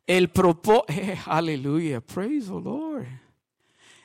el 0.06 0.30
propósito, 0.30 0.94
aleluya, 1.26 2.02
praise 2.02 2.48
the 2.48 2.60
Lord. 2.60 3.23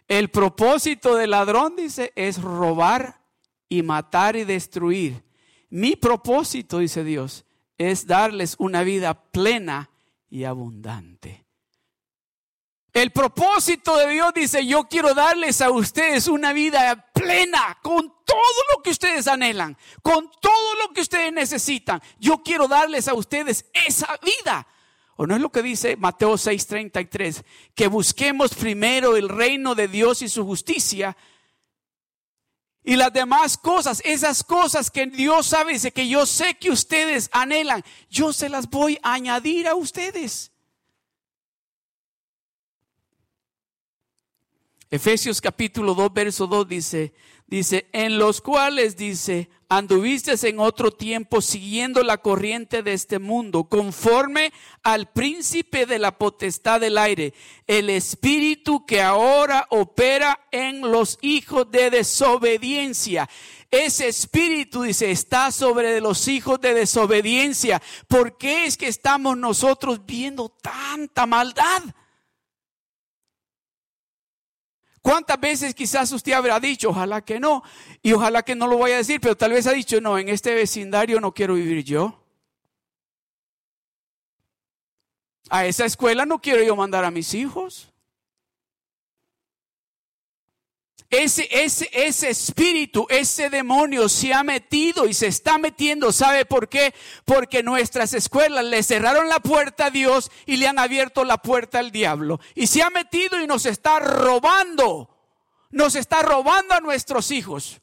El 0.09 0.31
propósito 0.31 1.15
del 1.15 1.31
ladrón, 1.31 1.77
dice, 1.77 2.13
es 2.17 2.41
robar 2.41 3.21
y 3.69 3.83
matar 3.83 4.37
y 4.37 4.45
destruir. 4.45 5.23
Mi 5.69 5.97
propósito, 5.97 6.79
dice 6.79 7.05
Dios, 7.05 7.45
es 7.77 8.07
darles 8.07 8.57
una 8.59 8.83
vida 8.83 9.23
plena 9.31 9.91
y 10.31 10.45
abundante. 10.45 11.45
El 12.95 13.13
propósito 13.13 13.99
de 13.99 14.09
Dios 14.09 14.33
dice, 14.35 14.67
yo 14.67 14.85
quiero 14.85 15.13
darles 15.13 15.61
a 15.61 15.71
ustedes 15.71 16.27
una 16.27 16.55
vida 16.55 17.11
plena, 17.13 17.79
con 17.83 18.09
todo 18.25 18.63
lo 18.75 18.83
que 18.83 18.91
ustedes 18.91 19.29
anhelan, 19.29 19.77
con 20.03 20.31
todo 20.41 20.75
lo 20.83 20.93
que 20.95 21.03
ustedes 21.03 21.33
necesitan. 21.33 22.01
Yo 22.19 22.43
quiero 22.43 22.67
darles 22.67 23.07
a 23.09 23.15
ustedes 23.15 23.67
esa 23.87 24.19
vida. 24.23 24.67
¿O 25.21 25.27
no 25.27 25.35
es 25.35 25.43
lo 25.43 25.51
que 25.51 25.63
dice 25.63 25.97
Mateo 25.97 26.35
6:33? 26.35 27.43
Que 27.75 27.89
busquemos 27.89 28.55
primero 28.55 29.17
el 29.17 29.29
reino 29.29 29.75
de 29.75 29.89
Dios 29.89 30.23
y 30.23 30.29
su 30.29 30.45
justicia. 30.45 31.17
Y 32.85 32.95
las 32.95 33.13
demás 33.13 33.59
cosas, 33.59 34.01
esas 34.05 34.45
cosas 34.45 34.93
que 34.93 35.07
Dios 35.07 35.49
sabe, 35.49 35.73
dice 35.73 35.91
que 35.91 36.09
yo 36.09 36.25
sé 36.25 36.55
que 36.55 36.71
ustedes 36.71 37.31
anhelan, 37.33 37.83
yo 38.09 38.33
se 38.33 38.49
las 38.49 38.71
voy 38.71 39.01
a 39.03 39.15
añadir 39.15 39.67
a 39.67 39.75
ustedes. 39.75 40.53
Efesios 44.89 45.41
capítulo 45.41 45.97
2, 45.97 46.13
verso 46.13 46.47
2 46.47 46.69
dice, 46.69 47.13
dice, 47.49 47.89
en 47.93 48.19
los 48.19 48.41
cuales 48.41 48.97
dice, 48.97 49.51
anduviste 49.69 50.35
en 50.49 50.61
otro 50.61 50.91
tiempo 50.91 51.41
siguiendo 51.41 52.03
la 52.03 52.19
corriente 52.19 52.83
de 52.83 52.95
este 52.95 53.19
mundo, 53.19 53.65
conforme 53.65 54.53
al 54.83 55.11
príncipe 55.11 55.85
de 55.87 55.99
la 55.99 56.17
potestad 56.17 56.81
del 56.81 56.97
aire, 56.97 57.35
el 57.67 57.91
espíritu 57.91 58.87
que 58.87 59.03
ahora 59.03 59.67
opera 59.71 60.41
en 60.51 60.81
los 60.81 61.19
hijos 61.21 61.71
de 61.71 61.91
desobediencia. 61.91 63.29
Ese 63.71 64.09
espíritu, 64.09 64.83
dice, 64.83 65.11
está 65.11 65.53
sobre 65.53 66.01
los 66.01 66.27
hijos 66.29 66.59
de 66.61 66.73
desobediencia. 66.73 67.83
¿Por 68.07 68.39
qué 68.39 68.65
es 68.65 68.79
que 68.79 68.89
estamos 68.89 69.37
nosotros 69.37 70.07
viendo 70.07 70.49
tanta 70.49 71.27
maldad? 71.27 71.83
¿Cuántas 75.09 75.41
veces 75.41 75.75
quizás 75.75 76.13
usted 76.13 76.33
habrá 76.33 76.61
dicho, 76.61 76.91
ojalá 76.91 77.23
que 77.23 77.41
no, 77.41 77.63
y 78.03 78.13
ojalá 78.13 78.43
que 78.43 78.55
no 78.55 78.67
lo 78.67 78.77
vaya 78.77 78.97
a 78.97 78.99
decir, 78.99 79.23
pero 79.23 79.35
tal 79.39 79.53
vez 79.53 79.67
ha 79.67 79.73
dicho, 79.73 80.03
no, 80.03 80.19
en 80.19 80.29
este 80.29 80.55
vecindario 80.55 81.19
no 81.19 81.33
quiero 81.33 81.55
vivir 81.55 81.83
yo? 81.83 82.23
A 85.49 85.65
esa 85.65 85.87
escuela 85.87 86.27
no 86.27 86.43
quiero 86.43 86.63
yo 86.63 86.77
mandar 86.77 87.07
a 87.07 87.11
mis 87.11 87.33
hijos. 87.33 87.91
Ese, 91.11 91.49
ese, 91.51 91.89
ese 91.93 92.29
espíritu, 92.29 93.07
ese 93.09 93.49
demonio 93.49 94.11
se 94.11 94.35
ha 94.35 94.43
metido 94.43 95.07
y 95.07 95.15
se 95.15 95.27
está 95.27 95.57
metiendo. 95.57 96.13
¿Sabe 96.13 96.45
por 96.45 96.69
qué? 96.69 96.95
Porque 97.25 97.63
nuestras 97.63 98.13
escuelas 98.13 98.65
le 98.67 98.83
cerraron 98.83 99.29
la 99.29 99.41
puerta 99.41 99.87
a 99.87 99.91
Dios 99.91 100.31
y 100.45 100.57
le 100.57 100.69
han 100.69 100.79
abierto 100.79 101.25
la 101.25 101.39
puerta 101.39 101.79
al 101.79 101.93
diablo. 101.93 102.41
Y 102.55 102.67
se 102.67 102.83
ha 102.83 102.91
metido 102.91 103.41
y 103.41 103.47
nos 103.47 103.65
está 103.65 104.01
robando. 104.01 105.09
Nos 105.71 105.95
está 105.95 106.21
robando 106.21 106.75
a 106.75 106.81
nuestros 106.81 107.31
hijos. 107.31 107.81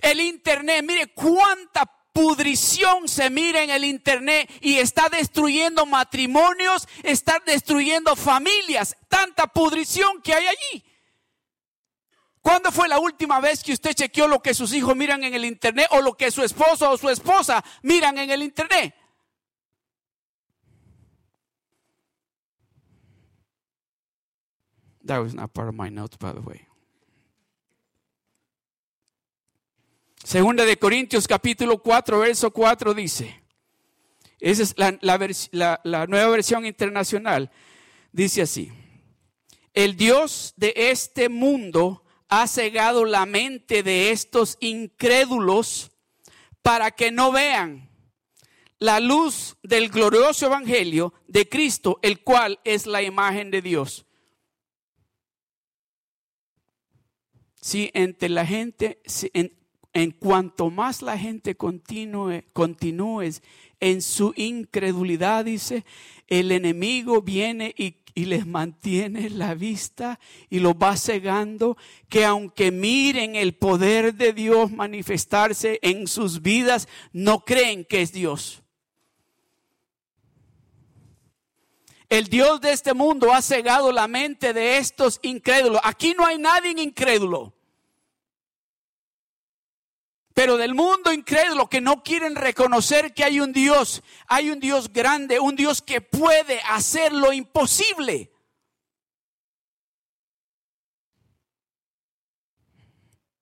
El 0.00 0.20
Internet, 0.20 0.84
mire 0.86 1.06
cuánta 1.14 1.90
pudrición 2.12 3.08
se 3.08 3.30
mira 3.30 3.62
en 3.62 3.70
el 3.70 3.84
Internet 3.84 4.50
y 4.60 4.76
está 4.76 5.08
destruyendo 5.08 5.86
matrimonios, 5.86 6.86
está 7.02 7.42
destruyendo 7.46 8.16
familias. 8.16 8.98
Tanta 9.08 9.46
pudrición 9.46 10.20
que 10.20 10.34
hay 10.34 10.46
allí. 10.46 10.85
¿Cuándo 12.46 12.70
fue 12.70 12.86
la 12.86 13.00
última 13.00 13.40
vez 13.40 13.60
que 13.60 13.72
usted 13.72 13.92
chequeó 13.92 14.28
lo 14.28 14.40
que 14.40 14.54
sus 14.54 14.72
hijos 14.72 14.94
miran 14.94 15.24
en 15.24 15.34
el 15.34 15.44
internet 15.44 15.88
o 15.90 16.00
lo 16.00 16.16
que 16.16 16.30
su 16.30 16.44
esposo 16.44 16.88
o 16.88 16.96
su 16.96 17.10
esposa 17.10 17.64
miran 17.82 18.16
en 18.18 18.30
el 18.30 18.40
internet? 18.40 18.94
That 25.04 25.22
was 25.22 25.34
not 25.34 25.52
part 25.52 25.68
of 25.70 25.74
my 25.74 25.90
notes, 25.90 26.16
by 26.18 26.34
the 26.34 26.38
way. 26.38 26.68
Segunda 30.22 30.64
de 30.64 30.76
Corintios 30.76 31.26
capítulo 31.26 31.82
4, 31.82 32.20
verso 32.20 32.52
4 32.52 32.94
dice, 32.94 33.42
esa 34.38 34.62
es 34.62 34.76
la, 34.76 35.80
la 35.82 36.06
nueva 36.06 36.30
versión 36.30 36.64
internacional, 36.64 37.50
dice 38.12 38.42
así, 38.42 38.70
el 39.74 39.96
Dios 39.96 40.54
de 40.56 40.72
este 40.76 41.28
mundo 41.28 42.04
ha 42.28 42.46
cegado 42.46 43.04
la 43.04 43.26
mente 43.26 43.82
de 43.82 44.10
estos 44.10 44.56
incrédulos 44.60 45.90
para 46.62 46.90
que 46.90 47.10
no 47.10 47.30
vean 47.32 47.88
la 48.78 49.00
luz 49.00 49.56
del 49.62 49.88
glorioso 49.88 50.46
evangelio 50.46 51.14
de 51.28 51.48
Cristo, 51.48 51.98
el 52.02 52.20
cual 52.22 52.60
es 52.64 52.86
la 52.86 53.02
imagen 53.02 53.50
de 53.50 53.62
Dios. 53.62 54.04
Si 57.60 57.90
entre 57.94 58.28
la 58.28 58.46
gente, 58.46 59.00
en, 59.92 60.10
cuanto 60.12 60.70
más 60.70 61.02
la 61.02 61.18
gente 61.18 61.56
continúe, 61.56 62.44
continúe 62.52 63.30
en 63.80 64.02
su 64.02 64.32
incredulidad, 64.36 65.44
dice, 65.44 65.84
el 66.28 66.52
enemigo 66.52 67.22
viene 67.22 67.74
y, 67.76 68.05
y, 68.16 68.24
les 68.24 68.46
mantiene 68.46 69.30
la 69.30 69.54
vista 69.54 70.18
y 70.50 70.58
los 70.58 70.74
va 70.74 70.96
cegando, 70.96 71.76
que 72.08 72.24
aunque 72.24 72.72
miren 72.72 73.36
el 73.36 73.54
poder 73.54 74.14
de 74.14 74.32
Dios 74.32 74.72
manifestarse 74.72 75.78
en 75.82 76.08
sus 76.08 76.42
vidas, 76.42 76.88
no 77.12 77.44
creen 77.44 77.84
que 77.84 78.02
es 78.02 78.12
Dios. 78.12 78.62
El 82.08 82.26
Dios 82.28 82.60
de 82.60 82.72
este 82.72 82.94
mundo 82.94 83.32
ha 83.32 83.42
cegado 83.42 83.90
la 83.90 84.06
mente 84.06 84.52
de 84.52 84.78
estos 84.78 85.18
incrédulos. 85.22 85.80
Aquí 85.82 86.14
no 86.16 86.24
hay 86.24 86.38
nadie 86.38 86.70
incrédulo. 86.80 87.55
Pero 90.36 90.58
del 90.58 90.74
mundo 90.74 91.14
incrédulo 91.14 91.66
que 91.66 91.80
no 91.80 92.02
quieren 92.02 92.36
reconocer 92.36 93.14
que 93.14 93.24
hay 93.24 93.40
un 93.40 93.54
Dios, 93.54 94.02
hay 94.26 94.50
un 94.50 94.60
Dios 94.60 94.92
grande, 94.92 95.40
un 95.40 95.56
Dios 95.56 95.80
que 95.80 96.02
puede 96.02 96.60
hacer 96.68 97.14
lo 97.14 97.32
imposible. 97.32 98.30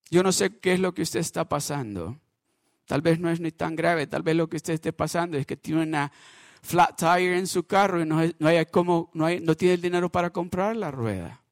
Yo 0.09 0.23
no 0.23 0.31
sé 0.31 0.61
qué 0.61 0.75
es 0.75 0.79
lo 0.79 0.95
que 0.95 1.03
usted 1.03 1.19
está 1.19 1.49
pasando. 1.49 2.21
Tal 2.87 3.01
vez 3.01 3.19
no 3.19 3.29
es 3.29 3.41
ni 3.41 3.51
tan 3.51 3.75
grave, 3.75 4.07
tal 4.07 4.23
vez 4.23 4.37
lo 4.37 4.49
que 4.49 4.59
usted 4.59 4.75
esté 4.75 4.93
pasando 4.93 5.37
es 5.37 5.47
que 5.47 5.57
tiene 5.57 5.83
una 5.83 6.13
flat 6.63 6.97
tire 6.97 7.37
en 7.37 7.49
su 7.49 7.65
carro 7.65 8.03
y 8.03 8.07
no, 8.07 8.21
hay 8.21 8.67
como, 8.67 9.11
no, 9.15 9.27
hay, 9.27 9.41
no 9.41 9.57
tiene 9.57 9.75
el 9.75 9.81
dinero 9.81 10.13
para 10.13 10.31
comprar 10.31 10.77
la 10.77 10.93
rueda. 10.93 11.44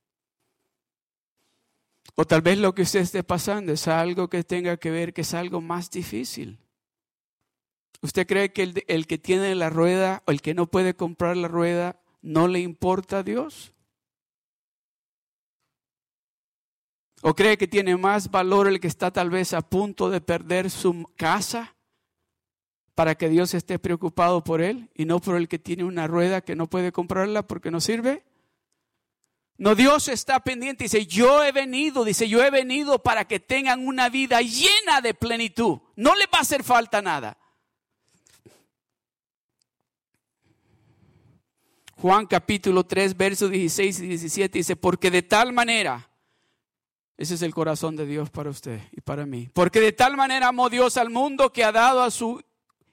O 2.14 2.27
tal 2.27 2.42
vez 2.42 2.59
lo 2.59 2.75
que 2.75 2.83
usted 2.83 3.01
esté 3.01 3.22
pasando 3.22 3.72
es 3.72 3.88
algo 3.88 4.29
que 4.29 4.44
tenga 4.44 4.77
que 4.77 4.90
ver, 4.90 5.14
que 5.14 5.22
es 5.22 5.33
algo 5.33 5.61
más 5.61 5.90
difícil. 5.90 6.59
¿Usted 8.03 8.27
cree 8.27 8.53
que 8.53 8.64
el, 8.64 8.85
el, 8.88 9.07
que 9.07 9.16
tiene 9.16 9.55
la 9.55 9.70
rueda 9.70 10.22
o 10.27 10.31
el 10.31 10.42
que 10.42 10.55
no 10.55 10.66
puede 10.66 10.94
comprar 10.94 11.37
la 11.37 11.48
rueda 11.48 12.01
no 12.20 12.48
le 12.48 12.61
importa 12.61 13.18
a 13.18 13.22
Dios? 13.22 13.72
¿O 17.22 17.35
cree 17.35 17.57
que 17.57 17.68
tiene 17.68 17.96
más 17.96 18.31
valor 18.31 18.66
el 18.66 18.81
que 18.81 18.88
está 18.88 19.12
tal 19.12 19.31
vez 19.31 19.55
a 19.55 19.62
punto 19.62 20.11
de 20.11 20.20
perder 20.20 20.70
su 20.70 21.09
casa 21.16 21.77
para 22.94 23.14
que 23.14 23.29
Dios 23.29 23.55
esté 23.55 23.79
preocupado 23.79 24.42
por 24.42 24.61
él 24.61 24.90
y 24.94 25.05
no 25.05 25.20
por 25.20 25.37
el 25.37 25.48
que 25.48 25.61
tiene 25.61 25.85
una 25.85 26.09
rueda 26.09 26.40
que 26.40 26.57
no 26.57 26.68
puede 26.68 26.90
comprarla 26.90 27.46
porque 27.46 27.70
no 27.70 27.81
sirve? 27.81 28.25
No, 29.59 29.75
Dios 29.75 30.09
está 30.09 30.41
pendiente. 30.41 30.85
Dice, 30.85 31.07
yo 31.07 31.45
he 31.45 31.53
venido, 31.53 32.05
dice, 32.05 32.29
yo 32.29 32.43
he 32.43 32.51
venido 32.51 33.03
para 33.03 33.27
que 33.27 33.41
tengan 33.41 33.87
una 33.87 34.09
vida 34.09 34.41
llena 34.41 35.01
de 35.03 35.15
plenitud. 35.15 35.79
No 35.97 36.15
le 36.15 36.27
va 36.27 36.38
a 36.38 36.43
hacer 36.43 36.65
falta 36.65 37.01
nada. 37.03 37.38
Juan 42.03 42.27
capítulo 42.27 42.83
3, 42.83 43.17
versos 43.17 43.49
16 43.53 44.01
y 44.01 44.07
17 44.09 44.59
dice, 44.59 44.75
porque 44.75 45.09
de 45.09 45.23
tal 45.23 45.53
manera, 45.53 46.11
ese 47.17 47.35
es 47.35 47.43
el 47.43 47.55
corazón 47.55 47.95
de 47.95 48.07
Dios 48.07 48.29
para 48.29 48.51
usted 48.51 48.81
y 48.91 49.01
para 49.01 49.25
mí, 49.25 49.49
porque 49.53 49.79
de 49.79 49.93
tal 49.93 50.17
manera 50.17 50.49
amó 50.49 50.69
Dios 50.69 50.97
al 50.97 51.11
mundo 51.11 51.53
que 51.53 51.62
ha 51.62 51.71
dado 51.71 52.03
a 52.03 52.11
su 52.11 52.43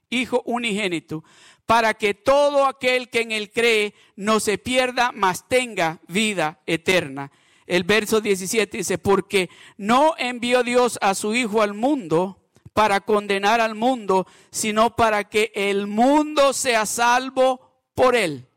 Hijo 0.10 0.42
unigénito, 0.46 1.24
para 1.66 1.94
que 1.94 2.14
todo 2.14 2.66
aquel 2.66 3.10
que 3.10 3.22
en 3.22 3.32
él 3.32 3.52
cree 3.52 3.94
no 4.16 4.40
se 4.40 4.58
pierda, 4.58 5.12
mas 5.14 5.48
tenga 5.48 6.00
vida 6.08 6.60
eterna. 6.66 7.32
El 7.68 7.84
verso 7.84 8.22
17 8.22 8.78
dice, 8.78 8.98
porque 8.98 9.50
no 9.78 10.16
envió 10.18 10.64
Dios 10.64 10.98
a 11.02 11.14
su 11.14 11.36
Hijo 11.36 11.62
al 11.62 11.76
mundo 11.76 12.40
para 12.74 13.02
condenar 13.02 13.62
al 13.62 13.76
mundo, 13.76 14.26
sino 14.52 14.96
para 14.96 15.26
que 15.26 15.52
el 15.54 15.86
mundo 15.86 16.54
sea 16.54 16.86
salvo 16.86 17.62
por 17.94 18.16
él. 18.16 18.48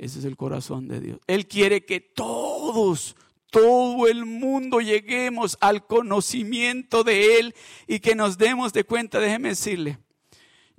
Ese 0.00 0.20
es 0.20 0.24
el 0.24 0.36
corazón 0.36 0.88
de 0.88 1.00
Dios. 1.00 1.20
Él 1.26 1.46
quiere 1.46 1.84
que 1.84 2.00
todos, 2.00 3.16
todo 3.50 4.06
el 4.06 4.24
mundo 4.24 4.80
lleguemos 4.80 5.58
al 5.60 5.86
conocimiento 5.86 7.04
de 7.04 7.38
Él 7.38 7.54
y 7.86 8.00
que 8.00 8.14
nos 8.14 8.38
demos 8.38 8.72
de 8.72 8.84
cuenta, 8.84 9.20
déjeme 9.20 9.50
decirle, 9.50 9.98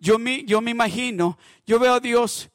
yo 0.02 0.18
me, 0.18 0.44
yo 0.46 0.62
me 0.62 0.72
imagino, 0.72 1.38
yo 1.68 1.78
veo 1.78 1.94
a 1.94 2.00
Dios 2.00 2.50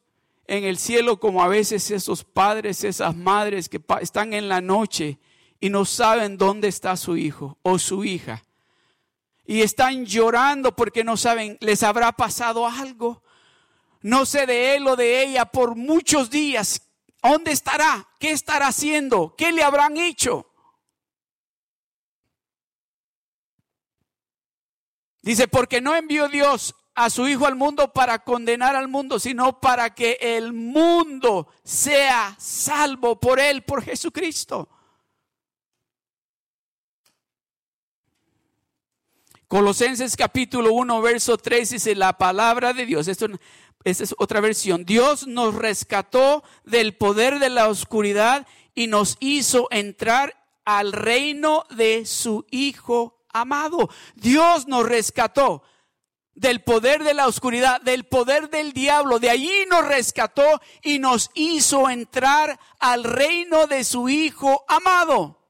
en 0.48 0.64
el 0.64 0.76
cielo 0.78 1.20
como 1.20 1.44
a 1.44 1.48
veces 1.48 1.92
esos 1.92 2.24
padres, 2.24 2.82
esas 2.82 3.14
madres 3.14 3.68
que 3.68 3.80
están 4.00 4.34
en 4.34 4.48
la 4.48 4.60
noche 4.60 5.20
y 5.60 5.70
no 5.70 5.84
saben 5.84 6.38
dónde 6.38 6.66
está 6.66 6.96
su 6.96 7.16
hijo 7.16 7.56
o 7.62 7.78
su 7.78 8.04
hija. 8.04 8.42
Y 9.44 9.62
están 9.62 10.04
llorando 10.06 10.74
porque 10.74 11.04
no 11.04 11.16
saben, 11.16 11.56
les 11.60 11.84
habrá 11.84 12.10
pasado 12.10 12.66
algo. 12.66 13.22
No 14.02 14.26
sé 14.26 14.44
de 14.46 14.74
él 14.74 14.88
o 14.88 14.96
de 14.96 15.22
ella 15.22 15.44
por 15.46 15.76
muchos 15.76 16.30
días. 16.30 16.82
¿Dónde 17.22 17.52
estará? 17.52 18.08
¿Qué 18.18 18.32
estará 18.32 18.66
haciendo? 18.68 19.36
¿Qué 19.38 19.52
le 19.52 19.62
habrán 19.62 19.96
hecho? 19.96 20.50
Dice, 25.22 25.46
porque 25.46 25.80
no 25.80 25.94
envió 25.94 26.28
Dios 26.28 26.74
a 26.96 27.10
su 27.10 27.28
Hijo 27.28 27.46
al 27.46 27.54
mundo 27.54 27.92
para 27.92 28.18
condenar 28.24 28.74
al 28.74 28.88
mundo, 28.88 29.20
sino 29.20 29.60
para 29.60 29.94
que 29.94 30.18
el 30.18 30.54
mundo 30.54 31.46
sea 31.62 32.34
salvo 32.38 33.20
por 33.20 33.38
Él, 33.38 33.62
por 33.62 33.82
Jesucristo. 33.82 34.68
Colosenses 39.46 40.16
capítulo 40.16 40.72
1, 40.72 41.02
verso 41.02 41.36
3 41.36 41.70
dice 41.70 41.94
la 41.94 42.16
palabra 42.16 42.72
de 42.72 42.86
Dios. 42.86 43.06
Esto, 43.08 43.26
esta 43.84 44.02
es 44.04 44.14
otra 44.18 44.40
versión. 44.40 44.86
Dios 44.86 45.26
nos 45.26 45.54
rescató 45.54 46.42
del 46.64 46.96
poder 46.96 47.38
de 47.38 47.50
la 47.50 47.68
oscuridad 47.68 48.46
y 48.74 48.86
nos 48.86 49.18
hizo 49.20 49.68
entrar 49.70 50.34
al 50.64 50.92
reino 50.92 51.64
de 51.70 52.06
su 52.06 52.46
Hijo 52.50 53.22
amado. 53.28 53.90
Dios 54.14 54.66
nos 54.66 54.88
rescató 54.88 55.62
del 56.36 56.62
poder 56.62 57.02
de 57.02 57.14
la 57.14 57.26
oscuridad, 57.26 57.80
del 57.80 58.04
poder 58.04 58.50
del 58.50 58.72
diablo. 58.72 59.18
De 59.18 59.30
allí 59.30 59.64
nos 59.68 59.84
rescató 59.88 60.60
y 60.82 60.98
nos 60.98 61.30
hizo 61.34 61.90
entrar 61.90 62.60
al 62.78 63.02
reino 63.02 63.66
de 63.66 63.82
su 63.82 64.08
Hijo 64.08 64.64
amado. 64.68 65.42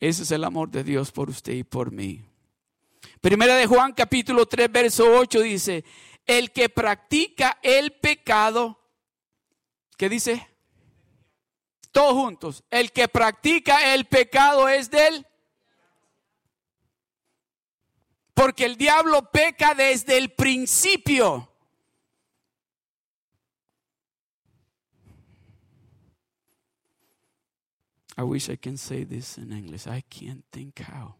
Ese 0.00 0.22
es 0.22 0.30
el 0.30 0.44
amor 0.44 0.70
de 0.70 0.82
Dios 0.82 1.12
por 1.12 1.28
usted 1.28 1.52
y 1.52 1.62
por 1.62 1.92
mí. 1.92 2.24
Primera 3.20 3.54
de 3.54 3.66
Juan 3.66 3.92
capítulo 3.92 4.46
3 4.46 4.72
verso 4.72 5.04
8 5.12 5.40
dice, 5.42 5.84
el 6.24 6.52
que 6.52 6.70
practica 6.70 7.58
el 7.62 7.92
pecado, 7.92 8.80
¿qué 9.98 10.08
dice? 10.08 10.48
Todos 11.92 12.14
juntos, 12.14 12.64
el 12.70 12.92
que 12.92 13.08
practica 13.08 13.92
el 13.92 14.06
pecado 14.06 14.70
es 14.70 14.90
del 14.90 15.26
Porque 18.40 18.64
el 18.64 18.76
diablo 18.76 19.30
peca 19.30 19.74
desde 19.74 20.16
el 20.16 20.30
principio. 20.30 21.46
I 28.16 28.22
wish 28.22 28.48
I 28.48 28.56
can 28.56 28.78
say 28.78 29.04
this 29.04 29.36
in 29.36 29.52
English. 29.52 29.86
I 29.86 30.02
can't 30.08 30.42
think 30.50 30.78
how. 30.78 31.16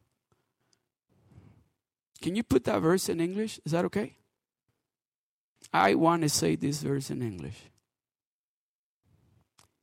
Can 2.23 2.37
you 2.37 2.43
put 2.43 2.65
that 2.65 2.81
verse 2.81 3.11
in 3.11 3.21
English? 3.21 3.61
Is 3.67 3.73
that 3.73 3.85
okay? 3.85 4.17
I 5.75 5.97
want 5.97 6.23
to 6.23 6.31
say 6.31 6.57
this 6.57 6.83
verse 6.83 7.11
in 7.11 7.21
English. 7.21 7.69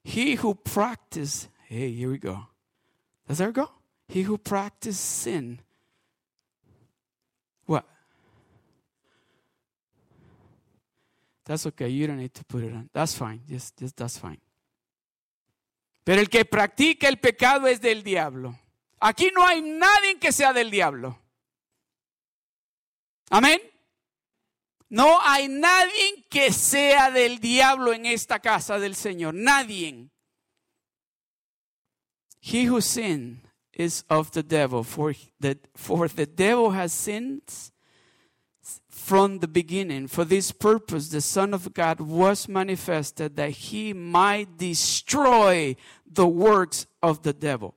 He 0.04 0.34
who 0.38 0.56
practices 0.56 1.50
Hey, 1.68 1.92
here 1.92 2.10
we 2.10 2.18
go. 2.18 2.48
Does 3.28 3.38
there 3.38 3.52
go? 3.52 3.70
He 4.08 4.24
who 4.24 4.40
practices 4.40 5.00
sin. 5.00 5.60
That's 11.48 11.66
okay. 11.68 11.88
You 11.88 12.08
don't 12.08 12.18
need 12.18 12.34
to 12.34 12.44
put 12.44 12.64
it 12.64 12.74
on. 12.74 12.90
That's 12.94 13.16
fine. 13.16 13.40
Just, 13.48 13.78
just 13.78 13.96
that's 13.96 14.20
fine. 14.20 14.40
Pero 16.04 16.20
el 16.20 16.28
que 16.28 16.44
practica 16.44 17.08
el 17.08 17.18
pecado 17.18 17.68
es 17.68 17.80
del 17.80 18.04
diablo. 18.04 18.58
Aquí 19.00 19.32
no 19.34 19.46
hay 19.46 19.62
nadie 19.62 20.20
que 20.20 20.32
sea 20.32 20.52
del 20.52 20.70
diablo. 20.70 21.18
Amén. 23.30 23.62
No 24.90 25.20
hay 25.22 25.48
nadie 25.48 26.26
que 26.30 26.52
sea 26.52 27.12
del 27.12 27.40
diablo 27.40 27.94
en 27.94 28.06
esta 28.06 28.40
casa 28.40 28.78
del 28.78 28.96
Señor. 28.96 29.34
Nadie. 29.34 30.10
He 32.42 32.70
who 32.70 32.82
sinned 32.82 33.42
is 33.74 34.04
of 34.10 34.32
the 34.32 34.44
devil, 34.44 34.84
for 34.84 35.14
the, 35.40 35.58
for 35.76 36.10
the 36.10 36.26
devil 36.26 36.72
has 36.72 36.92
sinned 36.92 37.44
from 39.08 39.40
the 39.40 39.48
beginning. 39.48 40.06
For 40.10 40.26
this 40.26 40.52
purpose, 40.52 41.08
the 41.08 41.22
Son 41.22 41.54
of 41.54 41.74
God 41.74 42.02
was 42.02 42.50
manifested 42.50 43.38
that 43.38 43.52
he 43.52 43.94
might 43.94 44.58
destroy 44.58 45.78
the 46.06 46.28
works 46.28 46.88
of 47.02 47.24
the 47.24 47.32
devil. 47.32 47.74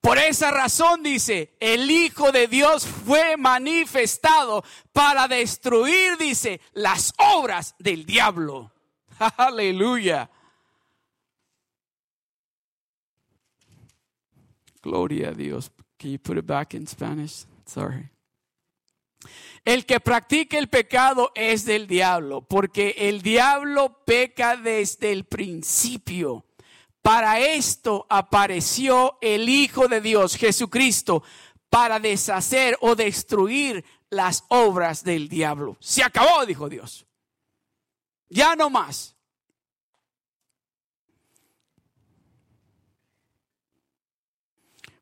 Por 0.00 0.16
esa 0.16 0.50
razón 0.50 1.02
dice, 1.02 1.50
el 1.60 1.90
Hijo 1.90 2.32
de 2.32 2.46
Dios 2.46 2.86
fue 2.86 3.36
manifestado 3.36 4.64
para 4.94 5.28
destruir, 5.28 6.16
dice, 6.18 6.60
las 6.72 7.12
obras 7.18 7.74
del 7.78 8.06
diablo. 8.06 8.70
Aleluya. 9.36 10.30
Gloria 14.80 15.28
a 15.28 15.34
Dios. 15.34 15.70
Can 15.98 16.10
you 16.10 16.18
put 16.18 16.38
it 16.38 16.46
back 16.46 16.74
in 16.74 16.86
Spanish? 16.86 17.44
Sorry. 17.66 18.13
El 19.64 19.86
que 19.86 20.00
practica 20.00 20.58
el 20.58 20.68
pecado 20.68 21.32
es 21.34 21.64
del 21.64 21.86
diablo, 21.86 22.42
porque 22.42 22.94
el 22.98 23.22
diablo 23.22 24.04
peca 24.04 24.56
desde 24.56 25.12
el 25.12 25.24
principio. 25.24 26.44
Para 27.00 27.40
esto 27.40 28.06
apareció 28.08 29.18
el 29.20 29.48
Hijo 29.48 29.88
de 29.88 30.00
Dios, 30.00 30.36
Jesucristo, 30.36 31.22
para 31.70 31.98
deshacer 31.98 32.76
o 32.80 32.94
destruir 32.94 33.84
las 34.10 34.44
obras 34.48 35.02
del 35.04 35.28
diablo. 35.28 35.76
Se 35.80 36.02
acabó, 36.02 36.46
dijo 36.46 36.68
Dios. 36.68 37.06
Ya 38.28 38.56
no 38.56 38.70
más. 38.70 39.14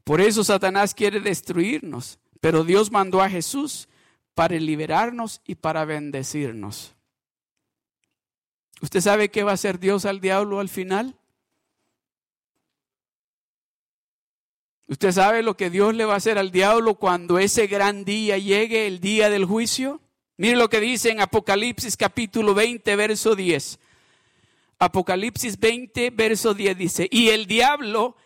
Por 0.05 0.21
eso 0.21 0.43
Satanás 0.43 0.95
quiere 0.95 1.21
destruirnos, 1.21 2.19
pero 2.41 2.65
Dios 2.65 2.91
mandó 2.91 3.23
a 3.23 3.31
Jesús 3.31 3.89
para 4.35 4.57
liberarnos 4.57 5.41
y 5.47 5.57
para 5.57 5.85
bendecirnos. 5.85 6.95
¿Usted 8.81 9.01
sabe 9.01 9.31
qué 9.31 9.43
va 9.43 9.53
a 9.53 9.55
hacer 9.55 9.79
Dios 9.79 10.05
al 10.05 10.21
diablo 10.21 10.59
al 10.59 10.69
final? 10.69 11.15
¿Usted 14.89 15.13
sabe 15.13 15.43
lo 15.43 15.57
que 15.57 15.71
Dios 15.71 15.95
le 15.95 16.05
va 16.05 16.15
a 16.15 16.17
hacer 16.17 16.37
al 16.37 16.51
diablo 16.51 16.97
cuando 16.97 17.39
ese 17.39 17.67
gran 17.67 18.05
día 18.05 18.37
llegue, 18.39 18.87
el 18.87 19.01
día 19.01 19.31
del 19.31 19.45
juicio? 19.45 20.01
Mire 20.37 20.57
lo 20.57 20.69
que 20.69 20.81
dice 20.81 21.11
en 21.11 21.21
Apocalipsis 21.21 21.97
capítulo 21.97 22.55
20, 22.55 22.97
verso 22.97 23.37
10. 23.37 23.79
Apocalipsis 24.79 25.59
20, 25.61 26.11
verso 26.11 26.55
10 26.55 26.77
dice, 26.77 27.09
y 27.11 27.29
el 27.29 27.47
diablo 27.47 28.17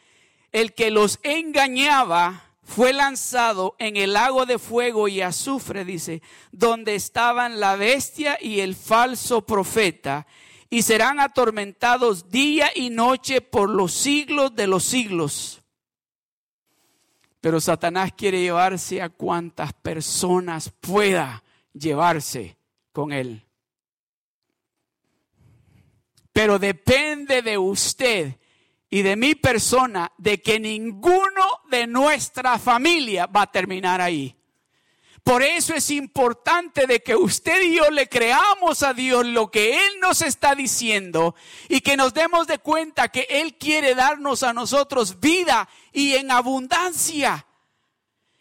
el 0.53 0.73
que 0.73 0.91
los 0.91 1.21
engañaba 1.23 2.46
fue 2.67 2.93
lanzado 2.93 3.77
en 3.79 3.97
el 3.97 4.15
lago 4.15 4.45
de 4.45 4.59
fuego 4.59 5.07
y 5.07 5.21
azufre, 5.21 5.85
dice, 5.85 6.21
donde 6.51 6.97
estaban 6.97 7.61
la 7.61 7.77
bestia 7.77 8.39
y 8.43 8.59
el 8.59 8.75
falso 8.75 9.47
profeta, 9.47 10.27
y 10.69 10.83
serán 10.83 11.21
atormentados 11.21 12.29
día 12.29 12.69
y 12.75 12.91
noche 12.91 13.41
por 13.41 13.71
los 13.71 13.93
siglos 13.93 14.55
de 14.57 14.67
los 14.67 14.83
siglos. 14.83 15.63
Pero 17.41 17.61
Satanás 17.61 18.13
quiere 18.17 18.41
llevarse 18.41 19.01
a 19.01 19.11
cuantas 19.11 19.73
personas 19.73 20.69
pueda 20.81 21.45
llevarse 21.73 22.57
con 22.91 23.13
él. 23.13 23.45
Pero 26.33 26.59
depende 26.59 27.43
de 27.43 27.57
usted 27.59 28.35
y 28.89 29.03
de 29.03 29.17
mi 29.17 29.35
persona 29.35 30.13
de 30.17 30.41
que 30.41 30.61
ninguno 30.61 31.61
de 31.71 31.87
nuestra 31.87 32.59
familia 32.59 33.27
va 33.27 33.43
a 33.43 33.51
terminar 33.53 34.01
ahí. 34.01 34.37
Por 35.27 35.43
eso 35.43 35.75
es 35.75 35.91
importante 35.91 36.87
de 36.87 37.03
que 37.03 37.17
usted 37.17 37.61
y 37.63 37.75
yo 37.75 37.91
le 37.91 38.09
creamos 38.09 38.85
a 38.85 38.95
Dios 38.95 39.27
lo 39.27 39.51
que 39.51 39.75
Él 39.75 39.99
nos 40.01 40.23
está 40.23 40.55
diciendo 40.55 41.35
y 41.69 41.81
que 41.81 41.97
nos 41.97 42.15
demos 42.15 42.47
de 42.47 42.61
cuenta 42.61 43.09
que 43.09 43.27
Él 43.29 43.57
quiere 43.59 43.97
darnos 43.97 44.45
a 44.45 44.53
nosotros 44.53 45.19
vida 45.19 45.69
y 45.93 46.15
en 46.15 46.31
abundancia. 46.31 47.45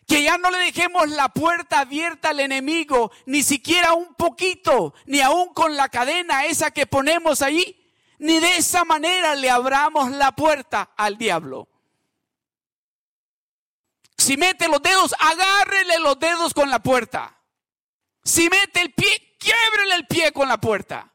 Que 0.05 0.21
ya 0.21 0.38
no 0.38 0.51
le 0.51 0.60
dejemos 0.60 1.10
la 1.10 1.29
puerta 1.29 1.79
abierta 1.79 2.29
al 2.29 2.39
enemigo, 2.39 3.12
ni 3.25 3.41
siquiera 3.41 3.93
un 3.93 4.13
poquito, 4.13 4.93
ni 5.08 5.21
aún 5.21 5.55
con 5.55 5.75
la 5.75 5.89
cadena 5.89 6.45
esa 6.45 6.69
que 6.69 6.86
ponemos 6.86 7.41
ahí 7.41 7.85
ni 8.19 8.39
de 8.39 8.58
esa 8.58 8.86
manera 8.86 9.36
le 9.36 9.49
abramos 9.49 10.12
la 10.12 10.32
puerta 10.34 10.91
al 10.95 11.17
diablo. 11.17 11.67
Si 14.17 14.38
mete 14.38 14.67
los 14.67 14.82
dedos, 14.82 15.13
agárrele 15.19 15.99
los 15.99 16.19
dedos 16.19 16.54
con 16.54 16.69
la 16.69 16.80
puerta. 16.82 17.38
Si 18.23 18.49
mete 18.49 18.82
el 18.82 18.93
pie, 18.93 19.36
quiebrele 19.38 19.95
el 19.95 20.08
pie 20.08 20.32
con 20.32 20.47
la 20.47 20.60
puerta. 20.60 21.12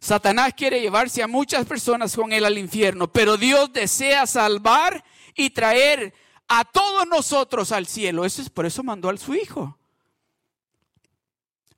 Satanás 0.00 0.54
quiere 0.56 0.80
llevarse 0.80 1.22
a 1.22 1.28
muchas 1.28 1.66
personas 1.66 2.16
con 2.16 2.32
él 2.32 2.46
al 2.46 2.56
infierno, 2.56 3.12
pero 3.12 3.36
Dios 3.36 3.70
desea 3.72 4.26
salvar 4.26 5.04
y 5.34 5.50
traer 5.50 6.14
a 6.48 6.64
todos 6.64 7.06
nosotros 7.06 7.70
al 7.70 7.86
cielo. 7.86 8.24
Eso 8.24 8.40
es 8.40 8.48
por 8.48 8.64
eso 8.64 8.82
mandó 8.82 9.10
a 9.10 9.16
su 9.18 9.34
hijo. 9.34 9.79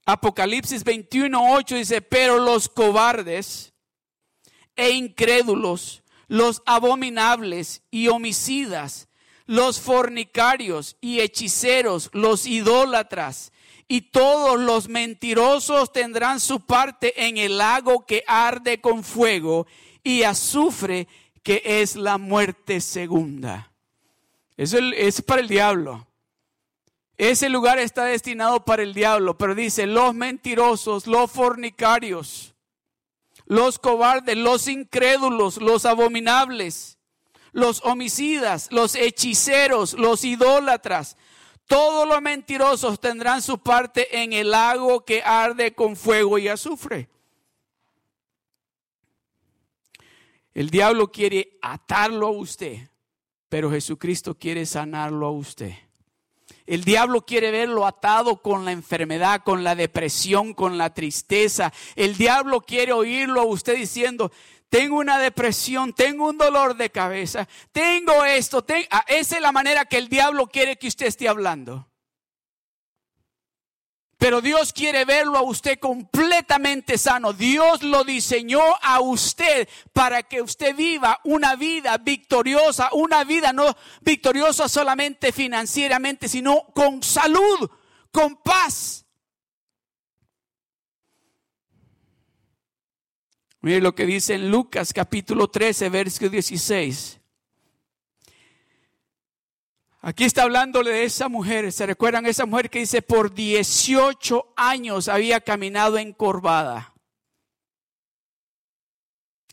Apocalipsis 0.04 0.82
21, 0.82 1.54
8 1.54 1.76
dice, 1.76 2.02
pero 2.02 2.38
los 2.38 2.68
cobardes 2.68 3.72
e 4.74 4.90
incrédulos, 4.90 6.02
los 6.28 6.62
abominables 6.66 7.82
y 7.90 8.08
homicidas, 8.08 9.08
los 9.46 9.80
fornicarios 9.80 10.96
y 11.00 11.20
hechiceros, 11.20 12.10
los 12.12 12.46
idólatras 12.46 13.52
y 13.86 14.00
todos 14.00 14.58
los 14.58 14.88
mentirosos 14.88 15.92
tendrán 15.92 16.40
su 16.40 16.60
parte 16.60 17.26
en 17.26 17.36
el 17.36 17.58
lago 17.58 18.06
que 18.06 18.24
arde 18.26 18.80
con 18.80 19.04
fuego 19.04 19.66
y 20.02 20.22
azufre, 20.22 21.06
que 21.42 21.62
es 21.64 21.96
la 21.96 22.18
muerte 22.18 22.80
segunda. 22.80 23.70
Eso 24.56 24.78
es 24.78 25.22
para 25.22 25.42
el 25.42 25.48
diablo. 25.48 26.06
Ese 27.18 27.48
lugar 27.48 27.78
está 27.78 28.04
destinado 28.06 28.64
para 28.64 28.82
el 28.82 28.94
diablo, 28.94 29.36
pero 29.36 29.54
dice, 29.54 29.86
los 29.86 30.14
mentirosos, 30.14 31.06
los 31.06 31.30
fornicarios, 31.30 32.54
los 33.46 33.78
cobardes, 33.78 34.36
los 34.36 34.66
incrédulos, 34.66 35.58
los 35.58 35.84
abominables, 35.84 36.98
los 37.52 37.82
homicidas, 37.84 38.68
los 38.72 38.94
hechiceros, 38.94 39.92
los 39.94 40.24
idólatras, 40.24 41.16
todos 41.66 42.08
los 42.08 42.20
mentirosos 42.20 43.00
tendrán 43.00 43.40
su 43.40 43.58
parte 43.58 44.22
en 44.22 44.32
el 44.32 44.50
lago 44.50 45.04
que 45.04 45.22
arde 45.22 45.74
con 45.74 45.96
fuego 45.96 46.38
y 46.38 46.48
azufre. 46.48 47.08
El 50.54 50.68
diablo 50.68 51.10
quiere 51.10 51.58
atarlo 51.62 52.26
a 52.26 52.30
usted, 52.30 52.90
pero 53.48 53.70
Jesucristo 53.70 54.36
quiere 54.36 54.66
sanarlo 54.66 55.26
a 55.26 55.30
usted. 55.30 55.72
El 56.66 56.84
diablo 56.84 57.22
quiere 57.22 57.50
verlo 57.50 57.86
atado 57.86 58.40
con 58.40 58.64
la 58.64 58.72
enfermedad, 58.72 59.42
con 59.44 59.64
la 59.64 59.74
depresión, 59.74 60.54
con 60.54 60.78
la 60.78 60.94
tristeza. 60.94 61.72
El 61.96 62.16
diablo 62.16 62.60
quiere 62.60 62.92
oírlo 62.92 63.40
a 63.40 63.46
usted 63.46 63.76
diciendo, 63.76 64.32
tengo 64.68 64.96
una 64.96 65.18
depresión, 65.18 65.92
tengo 65.92 66.30
un 66.30 66.38
dolor 66.38 66.76
de 66.76 66.90
cabeza, 66.90 67.46
tengo 67.72 68.24
esto. 68.24 68.64
Ah, 68.90 69.04
esa 69.06 69.36
es 69.36 69.42
la 69.42 69.52
manera 69.52 69.84
que 69.84 69.98
el 69.98 70.08
diablo 70.08 70.46
quiere 70.46 70.78
que 70.78 70.88
usted 70.88 71.06
esté 71.06 71.28
hablando. 71.28 71.91
Pero 74.22 74.40
Dios 74.40 74.72
quiere 74.72 75.04
verlo 75.04 75.36
a 75.36 75.42
usted 75.42 75.80
completamente 75.80 76.96
sano. 76.96 77.32
Dios 77.32 77.82
lo 77.82 78.04
diseñó 78.04 78.60
a 78.80 79.00
usted 79.00 79.68
para 79.92 80.22
que 80.22 80.40
usted 80.40 80.76
viva 80.76 81.18
una 81.24 81.56
vida 81.56 81.98
victoriosa, 81.98 82.90
una 82.92 83.24
vida 83.24 83.52
no 83.52 83.76
victoriosa 84.00 84.68
solamente 84.68 85.32
financieramente, 85.32 86.28
sino 86.28 86.66
con 86.72 87.02
salud, 87.02 87.68
con 88.12 88.36
paz. 88.36 89.04
Mire 93.60 93.80
lo 93.80 93.92
que 93.96 94.06
dice 94.06 94.34
en 94.34 94.52
Lucas 94.52 94.92
capítulo 94.92 95.48
13, 95.48 95.88
versículo 95.88 96.30
16. 96.30 97.21
Aquí 100.04 100.24
está 100.24 100.42
hablándole 100.42 100.90
de 100.90 101.04
esa 101.04 101.28
mujer. 101.28 101.70
¿Se 101.70 101.86
recuerdan 101.86 102.26
esa 102.26 102.44
mujer 102.44 102.68
que 102.68 102.80
dice 102.80 103.02
por 103.02 103.32
18 103.32 104.52
años 104.56 105.06
había 105.06 105.40
caminado 105.40 105.96
encorvada? 105.96 106.92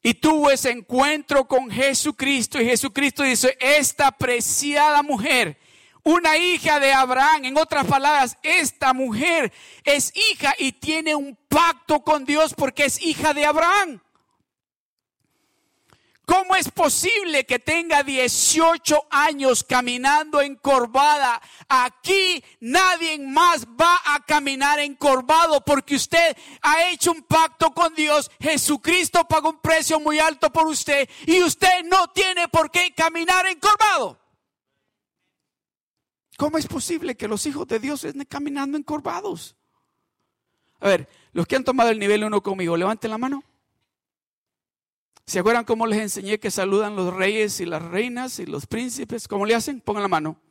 Y 0.01 0.15
tuvo 0.15 0.49
ese 0.49 0.71
encuentro 0.71 1.47
con 1.47 1.69
Jesucristo 1.69 2.59
y 2.59 2.65
Jesucristo 2.65 3.21
dice, 3.21 3.55
esta 3.59 4.11
preciada 4.11 5.03
mujer, 5.03 5.59
una 6.03 6.35
hija 6.37 6.79
de 6.79 6.93
Abraham, 6.93 7.45
en 7.45 7.57
otras 7.57 7.85
palabras, 7.85 8.37
esta 8.41 8.93
mujer 8.93 9.53
es 9.83 10.11
hija 10.31 10.55
y 10.57 10.71
tiene 10.71 11.13
un 11.13 11.37
pacto 11.47 11.99
con 11.99 12.25
Dios 12.25 12.55
porque 12.55 12.85
es 12.85 12.99
hija 13.01 13.35
de 13.35 13.45
Abraham. 13.45 14.01
¿Cómo 16.29 16.55
es 16.55 16.69
posible 16.69 17.43
que 17.43 17.57
tenga 17.57 18.03
18 18.03 19.07
años 19.09 19.63
caminando 19.63 20.41
encorvada? 20.41 21.41
Aquí 21.67 22.43
nadie 22.59 23.17
más 23.17 23.65
va 23.65 23.99
a 24.05 24.23
caminar 24.23 24.79
encorvado 24.79 25.59
porque 25.61 25.95
usted 25.95 26.37
ha 26.61 26.87
hecho 26.91 27.13
un 27.13 27.23
pacto 27.23 27.71
con 27.71 27.95
Dios. 27.95 28.29
Jesucristo 28.39 29.27
pagó 29.27 29.49
un 29.49 29.59
precio 29.59 29.99
muy 29.99 30.19
alto 30.19 30.51
por 30.51 30.67
usted 30.67 31.09
y 31.25 31.41
usted 31.41 31.83
no 31.85 32.09
tiene 32.09 32.47
por 32.47 32.69
qué 32.69 32.93
caminar 32.95 33.47
encorvado. 33.47 34.19
¿Cómo 36.37 36.59
es 36.59 36.67
posible 36.67 37.17
que 37.17 37.27
los 37.27 37.43
hijos 37.47 37.67
de 37.67 37.79
Dios 37.79 38.03
estén 38.03 38.25
caminando 38.25 38.77
encorvados? 38.77 39.55
A 40.79 40.89
ver, 40.89 41.09
los 41.31 41.47
que 41.47 41.55
han 41.55 41.63
tomado 41.63 41.89
el 41.89 41.97
nivel 41.97 42.23
1 42.23 42.39
conmigo, 42.43 42.77
levanten 42.77 43.09
la 43.09 43.17
mano. 43.17 43.43
¿Se 45.29 45.37
acuerdan 45.37 45.63
cómo 45.63 45.85
les 45.85 45.99
enseñé 45.99 46.39
que 46.39 46.49
saludan 46.49 46.95
los 46.95 47.13
reyes 47.13 47.59
y 47.59 47.65
las 47.67 47.83
reinas 47.83 48.39
y 48.39 48.47
los 48.47 48.65
príncipes? 48.65 49.27
¿Cómo 49.27 49.45
le 49.45 49.53
hacen? 49.53 49.79
Pongan 49.79 50.01
la 50.01 50.07
mano. 50.07 50.41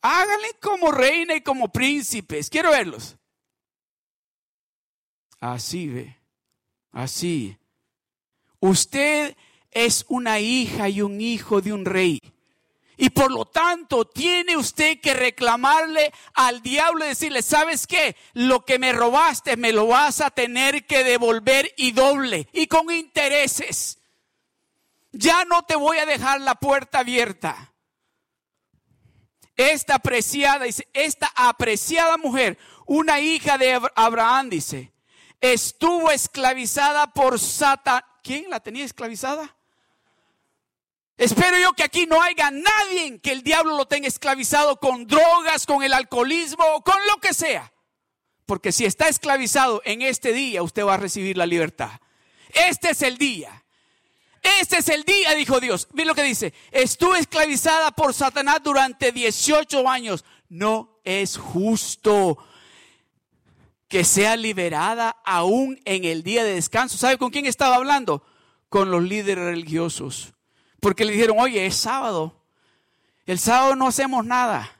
Háganle 0.00 0.48
como 0.58 0.90
reina 0.90 1.34
y 1.34 1.42
como 1.42 1.70
príncipes. 1.70 2.48
Quiero 2.48 2.70
verlos. 2.70 3.18
Así 5.38 5.88
ve. 5.88 6.16
Así. 6.92 7.58
Usted 8.58 9.36
es 9.70 10.06
una 10.08 10.40
hija 10.40 10.88
y 10.88 11.02
un 11.02 11.20
hijo 11.20 11.60
de 11.60 11.74
un 11.74 11.84
rey. 11.84 12.22
Y 13.00 13.10
por 13.10 13.30
lo 13.30 13.44
tanto, 13.44 14.06
tiene 14.06 14.56
usted 14.56 15.00
que 15.00 15.14
reclamarle 15.14 16.12
al 16.34 16.62
diablo 16.62 17.04
y 17.04 17.08
decirle, 17.08 17.42
¿sabes 17.42 17.86
qué? 17.86 18.16
Lo 18.32 18.64
que 18.64 18.80
me 18.80 18.92
robaste 18.92 19.56
me 19.56 19.70
lo 19.70 19.86
vas 19.86 20.20
a 20.20 20.30
tener 20.30 20.84
que 20.84 21.04
devolver 21.04 21.72
y 21.76 21.92
doble 21.92 22.48
y 22.52 22.66
con 22.66 22.90
intereses. 22.90 24.00
Ya 25.12 25.44
no 25.44 25.62
te 25.62 25.76
voy 25.76 25.98
a 25.98 26.06
dejar 26.06 26.40
la 26.40 26.56
puerta 26.56 26.98
abierta. 26.98 27.72
Esta 29.56 29.94
apreciada, 29.94 30.66
esta 30.92 31.32
apreciada 31.36 32.16
mujer, 32.16 32.58
una 32.84 33.20
hija 33.20 33.58
de 33.58 33.80
Abraham, 33.94 34.50
dice, 34.50 34.92
estuvo 35.40 36.10
esclavizada 36.10 37.12
por 37.12 37.38
Satan. 37.38 38.02
¿Quién 38.24 38.50
la 38.50 38.58
tenía 38.58 38.84
esclavizada? 38.84 39.57
Espero 41.18 41.58
yo 41.58 41.72
que 41.72 41.82
aquí 41.82 42.06
no 42.06 42.22
haya 42.22 42.52
nadie 42.52 43.18
que 43.18 43.32
el 43.32 43.42
diablo 43.42 43.76
lo 43.76 43.86
tenga 43.86 44.06
esclavizado 44.06 44.78
con 44.78 45.04
drogas, 45.08 45.66
con 45.66 45.82
el 45.82 45.92
alcoholismo 45.92 46.64
o 46.76 46.84
con 46.84 46.94
lo 47.08 47.16
que 47.20 47.34
sea. 47.34 47.72
Porque 48.46 48.70
si 48.70 48.84
está 48.84 49.08
esclavizado 49.08 49.82
en 49.84 50.02
este 50.02 50.32
día, 50.32 50.62
usted 50.62 50.84
va 50.84 50.94
a 50.94 50.98
recibir 50.98 51.36
la 51.36 51.44
libertad. 51.44 51.90
Este 52.68 52.90
es 52.90 53.02
el 53.02 53.18
día. 53.18 53.64
Este 54.60 54.78
es 54.78 54.88
el 54.88 55.02
día, 55.02 55.34
dijo 55.34 55.58
Dios. 55.58 55.88
Mira 55.92 56.06
lo 56.06 56.14
que 56.14 56.22
dice. 56.22 56.54
Estuve 56.70 57.18
esclavizada 57.18 57.90
por 57.90 58.14
Satanás 58.14 58.60
durante 58.62 59.10
18 59.10 59.88
años. 59.88 60.24
No 60.48 61.00
es 61.02 61.36
justo 61.36 62.38
que 63.88 64.04
sea 64.04 64.36
liberada 64.36 65.16
aún 65.24 65.80
en 65.84 66.04
el 66.04 66.22
día 66.22 66.44
de 66.44 66.54
descanso. 66.54 66.96
¿Sabe 66.96 67.18
con 67.18 67.30
quién 67.30 67.46
estaba 67.46 67.74
hablando? 67.74 68.24
Con 68.68 68.92
los 68.92 69.02
líderes 69.02 69.44
religiosos 69.44 70.32
porque 70.80 71.04
le 71.04 71.12
dijeron, 71.12 71.38
oye, 71.38 71.66
es 71.66 71.76
sábado. 71.76 72.34
El 73.26 73.38
sábado 73.38 73.76
no 73.76 73.88
hacemos 73.88 74.24
nada. 74.24 74.78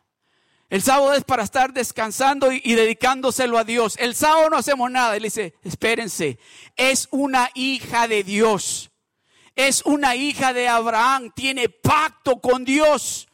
El 0.71 0.83
sábado 0.83 1.15
es 1.15 1.25
para 1.25 1.43
estar 1.43 1.73
descansando 1.73 2.53
y, 2.53 2.75
dedicándoselo 2.75 3.57
a 3.57 3.65
Dios. 3.65 3.97
El 3.99 4.15
sábado 4.15 4.51
no 4.51 4.59
hacemos 4.59 4.91
nada. 4.91 5.15
Le 5.15 5.21
dice, 5.21 5.55
espérense, 5.63 6.39
es 6.77 7.09
una 7.11 7.51
hija 7.55 8.07
de 8.07 8.23
Dios. 8.23 8.91
Es 9.55 9.83
una 9.87 10.15
hija 10.15 10.53
de 10.53 10.69
Abraham. 10.69 11.33
Tiene 11.35 11.71
pacto 11.71 12.39
con 12.41 12.65
Dios. 12.65 13.29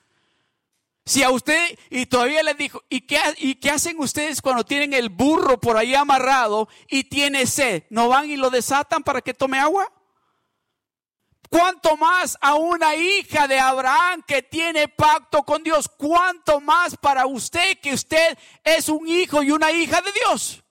Si 1.05 1.23
a 1.23 1.31
usted, 1.31 1.79
y 1.91 2.07
todavía 2.07 2.43
le 2.43 2.55
dijo, 2.55 2.83
¿y 2.89 3.03
qué, 3.03 3.19
¿y 3.39 3.57
qué 3.57 3.71
hacen 3.71 3.99
ustedes 3.99 4.41
cuando 4.41 4.65
tienen 4.65 4.95
el 4.95 5.11
burro 5.11 5.61
por 5.61 5.77
ahí 5.77 5.95
amarrado 5.95 6.69
y 6.89 7.05
tiene 7.05 7.47
sed? 7.47 7.83
¿No 7.91 8.09
van 8.09 8.31
y 8.31 8.37
lo 8.37 8.49
desatan 8.49 9.03
para 9.03 9.21
que 9.21 9.35
tome 9.35 9.59
agua? 9.59 9.93
Cuanto 11.55 11.97
más 11.97 12.37
a 12.41 12.57
una 12.57 12.97
hija 12.97 13.47
de 13.47 13.61
Abraham 13.61 14.25
que 14.27 14.43
tiene 14.43 14.89
pacto 14.89 15.45
con 15.45 15.63
Dios. 15.63 15.89
Cuanto 15.89 16.61
más 16.61 16.97
para 16.97 17.27
usted 17.27 17.79
que 17.81 17.95
usted 17.95 18.37
es 18.65 18.89
un 18.89 19.07
hijo 19.07 19.41
y 19.41 19.53
una 19.53 19.71
hija 19.71 20.01
de 20.01 20.11
Dios. 20.11 20.65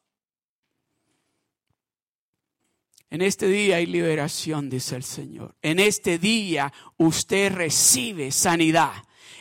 En 3.10 3.22
este 3.22 3.48
día 3.48 3.78
hay 3.78 3.86
liberación, 3.86 4.70
dice 4.70 4.98
el 4.98 5.06
Señor. 5.06 5.56
En 5.62 5.80
este 5.80 6.20
día 6.20 6.74
usted 6.98 7.54
recibe 7.54 8.34
sanidad. 8.34 8.92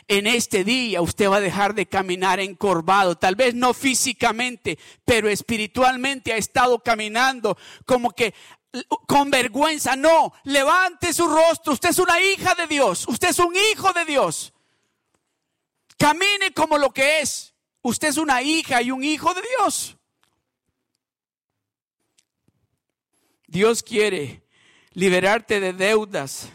En 0.07 0.27
este 0.27 0.63
día 0.63 1.01
usted 1.01 1.29
va 1.29 1.37
a 1.37 1.41
dejar 1.41 1.75
de 1.75 1.87
caminar 1.87 2.39
encorvado, 2.39 3.17
tal 3.17 3.35
vez 3.35 3.53
no 3.53 3.73
físicamente, 3.73 4.79
pero 5.03 5.27
espiritualmente 5.27 6.31
ha 6.31 6.37
estado 6.37 6.79
caminando 6.79 7.57
como 7.85 8.11
que 8.11 8.33
con 9.07 9.29
vergüenza. 9.29 9.95
No, 9.95 10.33
levante 10.43 11.13
su 11.13 11.27
rostro. 11.27 11.73
Usted 11.73 11.89
es 11.89 11.99
una 11.99 12.21
hija 12.21 12.55
de 12.55 12.67
Dios. 12.67 13.07
Usted 13.07 13.29
es 13.29 13.39
un 13.39 13.55
hijo 13.55 13.93
de 13.93 14.05
Dios. 14.05 14.53
Camine 15.97 16.53
como 16.53 16.77
lo 16.77 16.91
que 16.91 17.21
es. 17.21 17.53
Usted 17.81 18.09
es 18.09 18.17
una 18.17 18.41
hija 18.41 18.81
y 18.81 18.91
un 18.91 19.03
hijo 19.03 19.33
de 19.33 19.41
Dios. 19.57 19.97
Dios 23.47 23.83
quiere 23.83 24.43
liberarte 24.93 25.59
de 25.59 25.73
deudas 25.73 26.49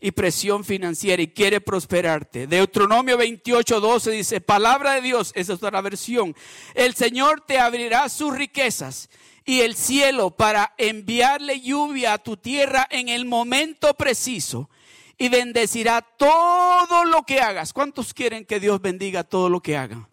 y 0.00 0.12
presión 0.12 0.64
financiera 0.64 1.22
y 1.22 1.28
quiere 1.28 1.60
prosperarte. 1.60 2.46
Deuteronomio 2.46 3.18
28, 3.18 3.80
12 3.80 4.10
dice, 4.12 4.40
palabra 4.40 4.94
de 4.94 5.02
Dios, 5.02 5.32
esa 5.34 5.52
es 5.52 5.62
otra 5.62 5.82
versión. 5.82 6.34
El 6.74 6.94
Señor 6.94 7.42
te 7.46 7.58
abrirá 7.58 8.08
sus 8.08 8.34
riquezas 8.34 9.10
y 9.44 9.60
el 9.60 9.74
cielo 9.74 10.30
para 10.30 10.74
enviarle 10.78 11.60
lluvia 11.60 12.14
a 12.14 12.18
tu 12.18 12.36
tierra 12.36 12.86
en 12.90 13.08
el 13.08 13.24
momento 13.24 13.94
preciso 13.94 14.70
y 15.18 15.28
bendecirá 15.28 16.00
todo 16.00 17.04
lo 17.04 17.22
que 17.24 17.40
hagas. 17.40 17.72
¿Cuántos 17.72 18.14
quieren 18.14 18.44
que 18.44 18.60
Dios 18.60 18.80
bendiga 18.80 19.24
todo 19.24 19.48
lo 19.48 19.60
que 19.60 19.76
hagan? 19.76 20.08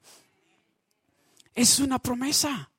Es 1.56 1.80
una 1.80 2.00
promesa. 2.00 2.70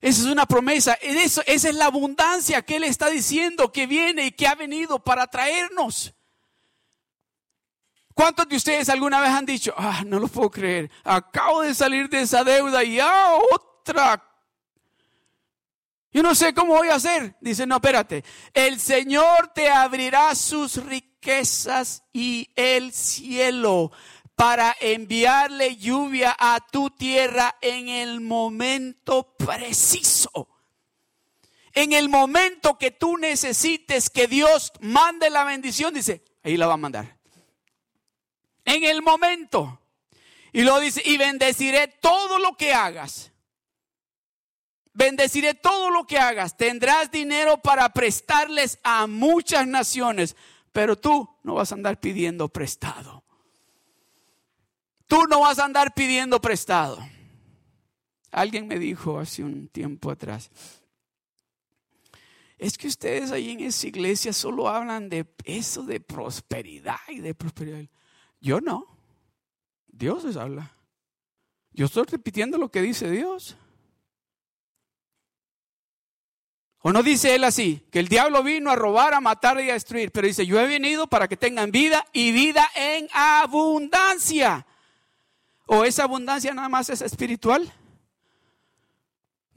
Esa 0.00 0.20
es 0.20 0.26
una 0.26 0.46
promesa. 0.46 0.94
Eso, 1.00 1.42
esa 1.46 1.68
es 1.68 1.74
la 1.74 1.86
abundancia 1.86 2.62
que 2.62 2.76
Él 2.76 2.84
está 2.84 3.08
diciendo 3.08 3.72
que 3.72 3.86
viene 3.86 4.26
y 4.26 4.32
que 4.32 4.46
ha 4.46 4.54
venido 4.54 4.98
para 4.98 5.26
traernos. 5.26 6.14
¿Cuántos 8.14 8.48
de 8.48 8.56
ustedes 8.56 8.88
alguna 8.88 9.20
vez 9.20 9.30
han 9.30 9.46
dicho, 9.46 9.72
ah, 9.76 10.02
no 10.04 10.18
lo 10.18 10.26
puedo 10.26 10.50
creer, 10.50 10.90
acabo 11.04 11.62
de 11.62 11.72
salir 11.72 12.08
de 12.08 12.22
esa 12.22 12.42
deuda 12.42 12.82
y 12.82 12.98
ah, 12.98 13.38
otra 13.52 14.27
yo 16.10 16.22
no 16.22 16.34
sé 16.34 16.54
cómo 16.54 16.74
voy 16.74 16.88
a 16.88 16.94
hacer. 16.94 17.36
Dice, 17.40 17.66
no, 17.66 17.76
espérate. 17.76 18.24
El 18.54 18.80
Señor 18.80 19.52
te 19.54 19.68
abrirá 19.68 20.34
sus 20.34 20.82
riquezas 20.84 22.02
y 22.12 22.50
el 22.56 22.92
cielo 22.92 23.92
para 24.34 24.74
enviarle 24.80 25.76
lluvia 25.76 26.34
a 26.38 26.60
tu 26.60 26.90
tierra 26.90 27.56
en 27.60 27.88
el 27.88 28.20
momento 28.20 29.34
preciso. 29.36 30.48
En 31.72 31.92
el 31.92 32.08
momento 32.08 32.78
que 32.78 32.90
tú 32.90 33.18
necesites 33.18 34.08
que 34.08 34.26
Dios 34.26 34.72
mande 34.80 35.28
la 35.28 35.44
bendición, 35.44 35.92
dice, 35.92 36.24
ahí 36.42 36.56
la 36.56 36.66
va 36.66 36.74
a 36.74 36.78
mandar. 36.78 37.18
En 38.64 38.84
el 38.84 39.02
momento. 39.02 39.80
Y 40.52 40.62
lo 40.62 40.80
dice, 40.80 41.02
y 41.04 41.18
bendeciré 41.18 41.88
todo 41.88 42.38
lo 42.38 42.56
que 42.56 42.72
hagas 42.72 43.32
Bendeciré 44.98 45.54
todo 45.54 45.90
lo 45.90 46.08
que 46.08 46.18
hagas. 46.18 46.56
Tendrás 46.56 47.12
dinero 47.12 47.58
para 47.58 47.88
prestarles 47.90 48.80
a 48.82 49.06
muchas 49.06 49.64
naciones, 49.64 50.34
pero 50.72 50.96
tú 50.96 51.38
no 51.44 51.54
vas 51.54 51.70
a 51.70 51.76
andar 51.76 52.00
pidiendo 52.00 52.48
prestado. 52.48 53.22
Tú 55.06 55.22
no 55.30 55.38
vas 55.38 55.60
a 55.60 55.66
andar 55.66 55.94
pidiendo 55.94 56.40
prestado. 56.40 56.98
Alguien 58.32 58.66
me 58.66 58.80
dijo 58.80 59.20
hace 59.20 59.44
un 59.44 59.68
tiempo 59.68 60.10
atrás, 60.10 60.50
es 62.58 62.76
que 62.76 62.88
ustedes 62.88 63.30
ahí 63.30 63.50
en 63.50 63.60
esa 63.60 63.86
iglesia 63.86 64.32
solo 64.32 64.68
hablan 64.68 65.08
de 65.08 65.32
eso 65.44 65.84
de 65.84 66.00
prosperidad 66.00 66.98
y 67.06 67.20
de 67.20 67.36
prosperidad. 67.36 67.84
Yo 68.40 68.60
no. 68.60 68.84
Dios 69.86 70.24
les 70.24 70.36
habla. 70.36 70.72
Yo 71.70 71.86
estoy 71.86 72.02
repitiendo 72.02 72.58
lo 72.58 72.68
que 72.72 72.82
dice 72.82 73.08
Dios. 73.08 73.56
¿O 76.80 76.92
no 76.92 77.02
dice 77.02 77.34
él 77.34 77.44
así? 77.44 77.82
Que 77.90 77.98
el 77.98 78.08
diablo 78.08 78.42
vino 78.42 78.70
a 78.70 78.76
robar, 78.76 79.12
a 79.12 79.20
matar 79.20 79.60
y 79.60 79.68
a 79.68 79.72
destruir. 79.72 80.12
Pero 80.12 80.28
dice, 80.28 80.46
yo 80.46 80.60
he 80.60 80.66
venido 80.66 81.08
para 81.08 81.26
que 81.26 81.36
tengan 81.36 81.72
vida 81.72 82.06
y 82.12 82.30
vida 82.30 82.68
en 82.76 83.08
abundancia. 83.12 84.66
¿O 85.66 85.84
esa 85.84 86.04
abundancia 86.04 86.54
nada 86.54 86.68
más 86.68 86.88
es 86.88 87.02
espiritual? 87.02 87.72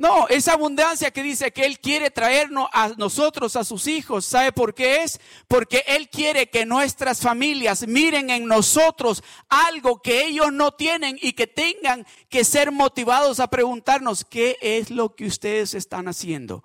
No, 0.02 0.28
esa 0.30 0.54
abundancia 0.54 1.12
que 1.12 1.22
dice 1.22 1.54
que 1.54 1.64
Él 1.64 1.80
quiere 1.80 2.10
traernos 2.10 2.68
a 2.74 2.90
nosotros, 2.98 3.56
a 3.56 3.64
sus 3.64 3.86
hijos, 3.86 4.26
¿sabe 4.26 4.52
por 4.52 4.74
qué 4.74 5.04
es? 5.04 5.22
Porque 5.48 5.84
Él 5.86 6.10
quiere 6.10 6.50
que 6.50 6.66
nuestras 6.66 7.22
familias 7.22 7.88
miren 7.88 8.32
en 8.32 8.48
nosotros 8.48 9.24
algo 9.48 10.02
que 10.02 10.26
ellos 10.26 10.52
no 10.52 10.72
tienen 10.72 11.20
y 11.22 11.34
que 11.34 11.46
tengan 11.46 12.08
que 12.30 12.44
ser 12.44 12.72
motivados 12.72 13.40
a 13.40 13.46
preguntarnos, 13.48 14.26
¿qué 14.26 14.58
es 14.60 14.90
lo 14.90 15.16
que 15.16 15.28
ustedes 15.28 15.76
están 15.76 16.08
haciendo? 16.08 16.64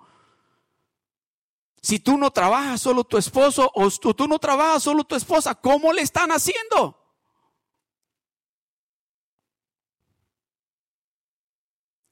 Si 1.87 1.99
tú 1.99 2.17
no 2.17 2.31
trabajas 2.31 2.81
solo 2.81 3.05
tu 3.05 3.17
esposo 3.17 3.71
o 3.73 3.89
tú 3.89 4.27
no 4.27 4.39
trabajas 4.39 4.83
solo 4.83 5.05
tu 5.05 5.15
esposa, 5.15 5.55
¿cómo 5.55 5.93
le 5.93 6.01
están 6.01 6.31
haciendo? 6.33 7.01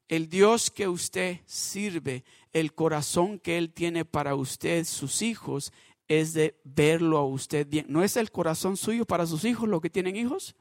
El 0.08 0.30
Dios 0.30 0.72
que 0.72 0.88
usted 0.88 1.42
sirve, 1.46 2.24
el 2.54 2.74
corazón 2.74 3.38
que 3.38 3.58
Él 3.58 3.74
tiene 3.74 4.06
para 4.06 4.36
usted, 4.36 4.86
sus 4.86 5.22
hijos, 5.22 5.74
es 6.08 6.32
de 6.32 6.58
verlo 6.64 7.18
a 7.18 7.26
usted 7.26 7.68
bien. 7.68 7.86
¿No 7.90 8.02
es 8.02 8.16
el 8.16 8.32
corazón 8.32 8.78
suyo 8.78 9.04
para 9.04 9.28
sus 9.28 9.44
hijos 9.44 9.68
lo 9.68 9.82
que 9.82 9.90
tienen 9.90 10.16
hijos? 10.16 10.56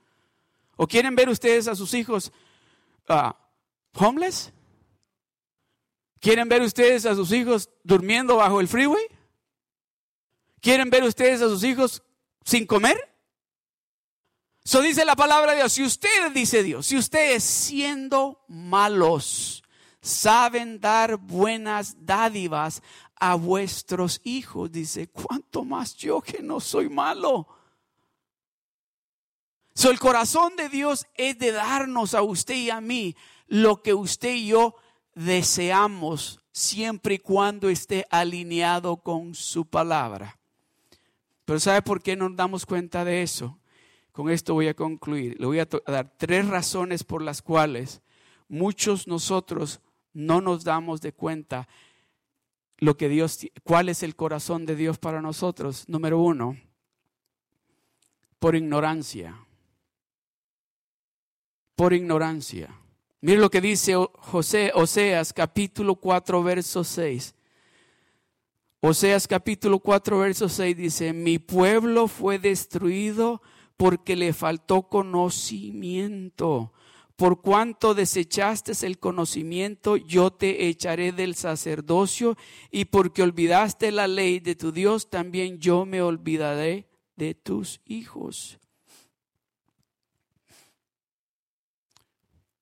¿O 0.74 0.88
quieren 0.88 1.14
ver 1.14 1.28
ustedes 1.28 1.68
a 1.68 1.76
sus 1.76 1.94
hijos 1.94 2.32
uh, 3.08 3.30
homeless? 3.96 4.52
¿Quieren 6.24 6.48
ver 6.48 6.62
ustedes 6.62 7.04
a 7.04 7.14
sus 7.14 7.32
hijos 7.32 7.68
durmiendo 7.82 8.36
bajo 8.36 8.58
el 8.58 8.66
freeway? 8.66 9.04
¿Quieren 10.62 10.88
ver 10.88 11.04
ustedes 11.04 11.42
a 11.42 11.50
sus 11.50 11.62
hijos 11.64 12.02
sin 12.42 12.64
comer? 12.64 12.96
Eso 14.64 14.80
dice 14.80 15.04
la 15.04 15.16
palabra 15.16 15.52
de 15.52 15.58
Dios. 15.58 15.74
Si 15.74 15.82
ustedes, 15.82 16.32
dice 16.32 16.62
Dios, 16.62 16.86
si 16.86 16.96
ustedes 16.96 17.44
siendo 17.44 18.42
malos 18.48 19.62
saben 20.00 20.80
dar 20.80 21.18
buenas 21.18 21.94
dádivas 22.06 22.82
a 23.16 23.34
vuestros 23.34 24.22
hijos, 24.24 24.72
dice, 24.72 25.08
¿cuánto 25.08 25.62
más 25.62 25.94
yo 25.94 26.22
que 26.22 26.42
no 26.42 26.58
soy 26.58 26.88
malo? 26.88 27.46
So, 29.74 29.90
el 29.90 29.98
corazón 29.98 30.56
de 30.56 30.70
Dios 30.70 31.06
es 31.16 31.38
de 31.38 31.52
darnos 31.52 32.14
a 32.14 32.22
usted 32.22 32.54
y 32.54 32.70
a 32.70 32.80
mí 32.80 33.14
lo 33.46 33.82
que 33.82 33.92
usted 33.92 34.32
y 34.32 34.46
yo 34.46 34.76
deseamos 35.14 36.40
siempre 36.52 37.14
y 37.14 37.18
cuando 37.18 37.68
esté 37.68 38.06
alineado 38.10 38.96
con 38.96 39.34
su 39.34 39.66
palabra. 39.66 40.38
Pero 41.44 41.60
¿sabe 41.60 41.82
por 41.82 42.02
qué 42.02 42.16
nos 42.16 42.34
damos 42.36 42.64
cuenta 42.64 43.04
de 43.04 43.22
eso? 43.22 43.58
Con 44.12 44.30
esto 44.30 44.54
voy 44.54 44.68
a 44.68 44.74
concluir. 44.74 45.36
Le 45.38 45.46
voy 45.46 45.58
a 45.58 45.68
dar 45.86 46.12
tres 46.16 46.46
razones 46.48 47.04
por 47.04 47.20
las 47.20 47.42
cuales 47.42 48.00
muchos 48.48 49.08
nosotros 49.08 49.80
no 50.12 50.40
nos 50.40 50.64
damos 50.64 51.00
de 51.00 51.12
cuenta 51.12 51.68
lo 52.78 52.96
que 52.96 53.08
Dios, 53.08 53.40
cuál 53.62 53.88
es 53.88 54.02
el 54.02 54.14
corazón 54.14 54.66
de 54.66 54.76
Dios 54.76 54.98
para 54.98 55.20
nosotros. 55.20 55.88
Número 55.88 56.20
uno, 56.20 56.56
por 58.38 58.54
ignorancia. 58.54 59.36
Por 61.74 61.92
ignorancia. 61.92 62.78
Mire 63.24 63.38
lo 63.38 63.50
que 63.50 63.62
dice 63.62 63.94
José, 64.16 64.70
Oseas 64.74 65.32
capítulo 65.32 65.94
4, 65.94 66.42
verso 66.42 66.84
6. 66.84 67.34
Oseas 68.80 69.26
capítulo 69.26 69.78
4, 69.78 70.18
verso 70.18 70.46
6 70.46 70.76
dice, 70.76 71.14
mi 71.14 71.38
pueblo 71.38 72.06
fue 72.06 72.38
destruido 72.38 73.40
porque 73.78 74.14
le 74.14 74.34
faltó 74.34 74.90
conocimiento. 74.90 76.74
Por 77.16 77.40
cuanto 77.40 77.94
desechaste 77.94 78.72
el 78.86 78.98
conocimiento, 78.98 79.96
yo 79.96 80.30
te 80.30 80.66
echaré 80.66 81.10
del 81.10 81.34
sacerdocio, 81.34 82.36
y 82.70 82.84
porque 82.84 83.22
olvidaste 83.22 83.90
la 83.90 84.06
ley 84.06 84.38
de 84.38 84.54
tu 84.54 84.70
Dios, 84.70 85.08
también 85.08 85.58
yo 85.60 85.86
me 85.86 86.02
olvidaré 86.02 86.90
de 87.16 87.32
tus 87.34 87.80
hijos. 87.86 88.58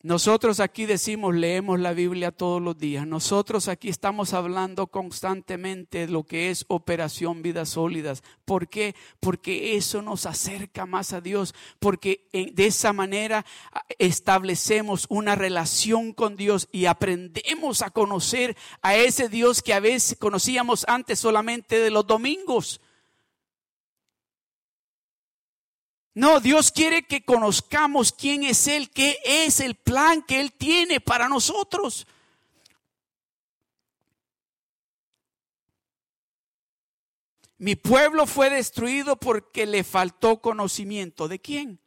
Nosotros 0.04 0.58
aquí 0.58 0.84
decimos, 0.84 1.32
leemos 1.32 1.78
la 1.78 1.92
Biblia 1.92 2.32
todos 2.32 2.60
los 2.60 2.76
días. 2.76 3.06
Nosotros 3.06 3.68
aquí 3.68 3.88
estamos 3.88 4.32
hablando 4.32 4.88
constantemente 4.88 5.98
de 5.98 6.08
lo 6.08 6.24
que 6.24 6.50
es 6.50 6.64
operación 6.66 7.40
vidas 7.40 7.68
sólidas. 7.68 8.24
¿Por 8.44 8.68
qué? 8.68 8.96
Porque 9.20 9.76
eso 9.76 10.02
nos 10.02 10.26
acerca 10.26 10.86
más 10.86 11.12
a 11.12 11.20
Dios. 11.20 11.54
Porque 11.78 12.26
de 12.32 12.66
esa 12.66 12.92
manera 12.92 13.46
establecemos 14.00 15.06
una 15.08 15.36
relación 15.36 16.12
con 16.12 16.34
Dios 16.34 16.68
y 16.72 16.86
aprendemos 16.86 17.80
a 17.80 17.90
conocer 17.90 18.56
a 18.80 18.96
ese 18.96 19.28
Dios 19.28 19.62
que 19.62 19.72
a 19.72 19.78
veces 19.78 20.18
conocíamos 20.18 20.84
antes 20.88 21.20
solamente 21.20 21.78
de 21.78 21.90
los 21.90 22.08
domingos. 22.08 22.80
No, 26.14 26.40
Dios 26.40 26.70
quiere 26.70 27.04
que 27.04 27.24
conozcamos 27.24 28.12
quién 28.12 28.44
es 28.44 28.66
Él, 28.68 28.90
qué 28.90 29.18
es 29.24 29.60
el 29.60 29.74
plan 29.76 30.22
que 30.22 30.40
Él 30.40 30.52
tiene 30.52 31.00
para 31.00 31.28
nosotros. 31.28 32.06
Mi 37.56 37.76
pueblo 37.76 38.26
fue 38.26 38.50
destruido 38.50 39.16
porque 39.16 39.66
le 39.66 39.84
faltó 39.84 40.42
conocimiento. 40.42 41.28
¿De 41.28 41.38
quién? 41.38 41.80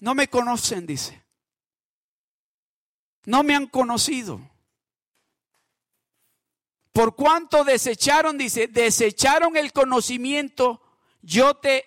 No 0.00 0.14
me 0.14 0.28
conocen, 0.28 0.86
dice. 0.86 1.24
No 3.24 3.42
me 3.42 3.54
han 3.56 3.66
conocido. 3.66 4.38
Por 6.92 7.16
cuanto 7.16 7.64
desecharon, 7.64 8.36
dice, 8.38 8.68
desecharon 8.68 9.56
el 9.56 9.72
conocimiento 9.72 10.83
yo 11.24 11.54
te, 11.54 11.84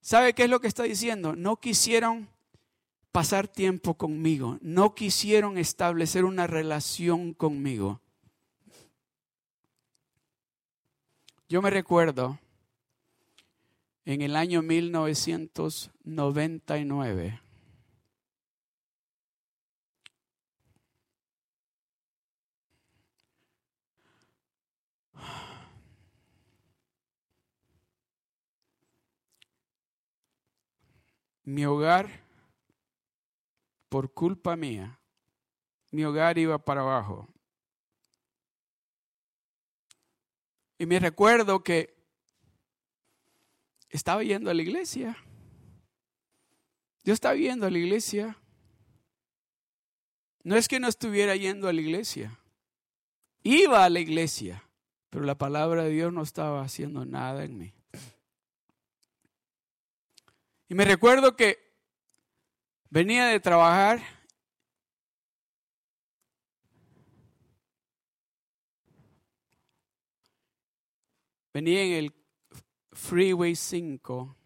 ¿sabe 0.00 0.32
qué 0.34 0.44
es 0.44 0.50
lo 0.50 0.60
que 0.60 0.68
está 0.68 0.84
diciendo? 0.84 1.36
No 1.36 1.56
quisieron 1.56 2.30
pasar 3.12 3.46
tiempo 3.46 3.92
conmigo, 3.94 4.56
no 4.62 4.94
quisieron 4.94 5.58
establecer 5.58 6.24
una 6.24 6.46
relación 6.46 7.34
conmigo. 7.34 8.00
Yo 11.48 11.60
me 11.60 11.68
recuerdo 11.70 12.38
en 14.04 14.22
el 14.22 14.36
año 14.36 14.62
1999. 14.62 17.40
Mi 31.50 31.64
hogar, 31.64 32.08
por 33.88 34.14
culpa 34.14 34.56
mía, 34.56 35.00
mi 35.90 36.04
hogar 36.04 36.38
iba 36.38 36.64
para 36.64 36.82
abajo. 36.82 37.28
Y 40.78 40.86
me 40.86 40.98
recuerdo 41.00 41.62
que 41.62 41.94
estaba 43.88 44.22
yendo 44.22 44.50
a 44.50 44.54
la 44.54 44.62
iglesia. 44.62 45.16
Yo 47.02 47.12
estaba 47.12 47.34
yendo 47.34 47.66
a 47.66 47.70
la 47.70 47.78
iglesia. 47.78 48.38
No 50.42 50.56
es 50.56 50.68
que 50.68 50.80
no 50.80 50.88
estuviera 50.88 51.34
yendo 51.34 51.68
a 51.68 51.72
la 51.72 51.80
iglesia. 51.80 52.38
Iba 53.42 53.84
a 53.84 53.90
la 53.90 54.00
iglesia, 54.00 54.62
pero 55.10 55.24
la 55.24 55.36
palabra 55.36 55.84
de 55.84 55.90
Dios 55.90 56.12
no 56.12 56.22
estaba 56.22 56.62
haciendo 56.62 57.04
nada 57.04 57.44
en 57.44 57.58
mí. 57.58 57.79
Y 60.70 60.74
me 60.74 60.84
recuerdo 60.84 61.34
que 61.34 61.58
venía 62.90 63.26
de 63.26 63.40
trabajar 63.40 64.00
venía 71.52 71.82
en 71.82 71.92
el 71.92 72.14
Freeway 72.92 73.56
5 73.56 74.36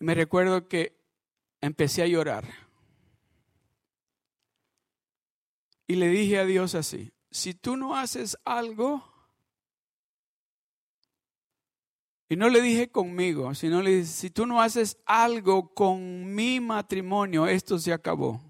y 0.00 0.04
me 0.04 0.14
recuerdo 0.14 0.68
que 0.68 1.02
empecé 1.62 2.02
a 2.02 2.06
llorar. 2.06 2.44
Y 5.86 5.94
le 5.94 6.08
dije 6.08 6.38
a 6.38 6.44
Dios 6.44 6.74
así, 6.74 7.10
si 7.30 7.54
tú 7.54 7.78
no 7.78 7.96
haces 7.96 8.36
algo, 8.44 9.09
y 12.30 12.36
no 12.36 12.48
le 12.48 12.62
dije 12.62 12.88
conmigo, 12.88 13.52
sino 13.56 13.82
le 13.82 13.90
dije, 13.90 14.06
si 14.06 14.30
tú 14.30 14.46
no 14.46 14.62
haces 14.62 14.96
algo 15.04 15.74
con 15.74 16.32
mi 16.32 16.60
matrimonio, 16.60 17.48
esto 17.48 17.76
se 17.76 17.92
acabó. 17.92 18.40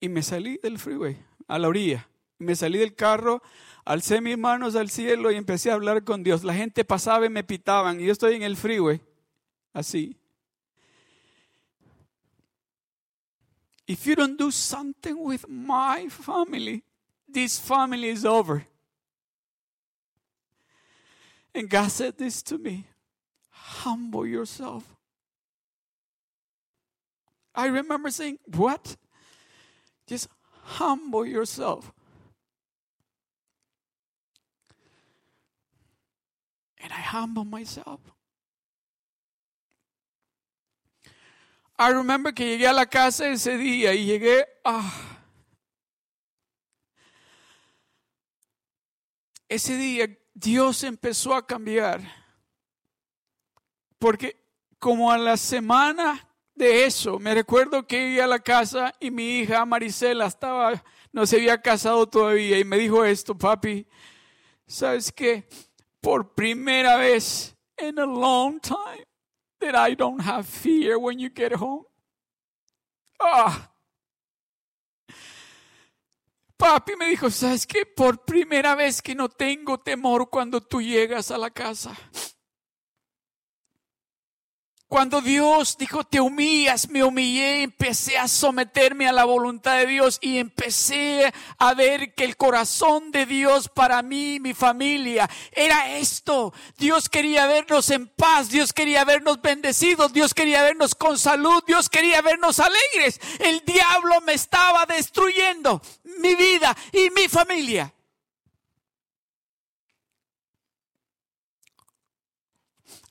Y 0.00 0.08
me 0.08 0.22
salí 0.22 0.58
del 0.62 0.78
freeway, 0.78 1.22
a 1.46 1.58
la 1.58 1.68
orilla. 1.68 2.08
Me 2.38 2.56
salí 2.56 2.78
del 2.78 2.94
carro, 2.94 3.42
alcé 3.84 4.22
mis 4.22 4.38
manos 4.38 4.74
al 4.74 4.88
cielo 4.88 5.30
y 5.30 5.36
empecé 5.36 5.70
a 5.70 5.74
hablar 5.74 6.02
con 6.02 6.22
Dios. 6.22 6.44
La 6.44 6.54
gente 6.54 6.82
pasaba 6.82 7.26
y 7.26 7.28
me 7.28 7.44
pitaban 7.44 8.00
y 8.00 8.06
yo 8.06 8.12
estoy 8.12 8.36
en 8.36 8.44
el 8.44 8.56
freeway, 8.56 9.02
así. 9.74 10.16
If 13.86 14.06
you 14.06 14.14
don't 14.14 14.40
do 14.40 14.50
something 14.50 15.16
with 15.18 15.46
my 15.46 16.08
family, 16.08 16.82
this 17.30 17.60
family 17.60 18.08
is 18.08 18.24
over. 18.24 18.66
And 21.58 21.68
God 21.68 21.90
said 21.90 22.16
this 22.16 22.40
to 22.44 22.56
me 22.56 22.86
humble 23.50 24.24
yourself. 24.24 24.84
I 27.52 27.66
remember 27.66 28.12
saying, 28.12 28.38
What? 28.46 28.96
Just 30.06 30.28
humble 30.62 31.26
yourself. 31.26 31.92
And 36.80 36.92
I 36.92 37.00
humble 37.00 37.44
myself. 37.44 37.98
I 41.76 41.90
remember 41.90 42.30
que 42.30 42.46
llegué 42.46 42.68
a 42.68 42.72
la 42.72 42.86
casa 42.86 43.28
ese 43.28 43.58
día 43.58 43.94
y 43.94 44.04
llegué, 44.06 44.44
ah. 44.64 45.18
Ese 49.48 49.76
día 49.76 50.16
Dios 50.40 50.84
empezó 50.84 51.34
a 51.34 51.44
cambiar. 51.44 52.00
Porque 53.98 54.36
como 54.78 55.10
a 55.10 55.18
la 55.18 55.36
semana 55.36 56.28
de 56.54 56.84
eso, 56.84 57.18
me 57.18 57.34
recuerdo 57.34 57.86
que 57.86 57.98
llegué 57.98 58.22
a 58.22 58.28
la 58.28 58.38
casa 58.38 58.94
y 59.00 59.10
mi 59.10 59.38
hija 59.38 59.64
Marisela 59.64 60.26
estaba, 60.26 60.82
no 61.12 61.26
se 61.26 61.36
había 61.36 61.60
casado 61.60 62.06
todavía 62.06 62.58
y 62.58 62.64
me 62.64 62.78
dijo 62.78 63.04
esto, 63.04 63.36
papi, 63.36 63.86
¿sabes 64.66 65.10
qué? 65.10 65.48
Por 66.00 66.34
primera 66.34 66.96
vez 66.96 67.56
en 67.76 67.98
a 67.98 68.06
long 68.06 68.60
time 68.60 69.04
that 69.58 69.74
I 69.74 69.96
don't 69.96 70.20
have 70.20 70.46
fear 70.46 70.98
when 70.98 71.18
you 71.18 71.30
get 71.34 71.52
home. 71.52 71.84
Ah. 73.18 73.72
Papi 76.58 76.96
me 76.96 77.08
dijo, 77.08 77.30
¿sabes 77.30 77.68
qué? 77.68 77.86
Por 77.86 78.24
primera 78.24 78.74
vez 78.74 79.00
que 79.00 79.14
no 79.14 79.28
tengo 79.28 79.78
temor 79.78 80.28
cuando 80.28 80.60
tú 80.60 80.82
llegas 80.82 81.30
a 81.30 81.38
la 81.38 81.50
casa. 81.50 81.96
Cuando 84.88 85.20
Dios 85.20 85.76
dijo, 85.76 86.02
te 86.02 86.18
humillas, 86.18 86.88
me 86.88 87.04
humillé, 87.04 87.62
empecé 87.62 88.16
a 88.16 88.26
someterme 88.26 89.06
a 89.06 89.12
la 89.12 89.26
voluntad 89.26 89.76
de 89.76 89.86
Dios 89.86 90.16
y 90.22 90.38
empecé 90.38 91.30
a 91.58 91.74
ver 91.74 92.14
que 92.14 92.24
el 92.24 92.38
corazón 92.38 93.10
de 93.12 93.26
Dios 93.26 93.68
para 93.68 94.00
mí, 94.00 94.40
mi 94.40 94.54
familia, 94.54 95.28
era 95.52 95.94
esto. 95.98 96.54
Dios 96.78 97.10
quería 97.10 97.46
vernos 97.46 97.90
en 97.90 98.08
paz, 98.08 98.48
Dios 98.48 98.72
quería 98.72 99.04
vernos 99.04 99.42
bendecidos, 99.42 100.14
Dios 100.14 100.32
quería 100.32 100.62
vernos 100.62 100.94
con 100.94 101.18
salud, 101.18 101.62
Dios 101.66 101.90
quería 101.90 102.22
vernos 102.22 102.58
alegres. 102.58 103.20
El 103.40 103.60
diablo 103.66 104.22
me 104.22 104.32
estaba 104.32 104.86
destruyendo 104.86 105.82
mi 106.18 106.34
vida 106.34 106.74
y 106.92 107.10
mi 107.10 107.28
familia. 107.28 107.92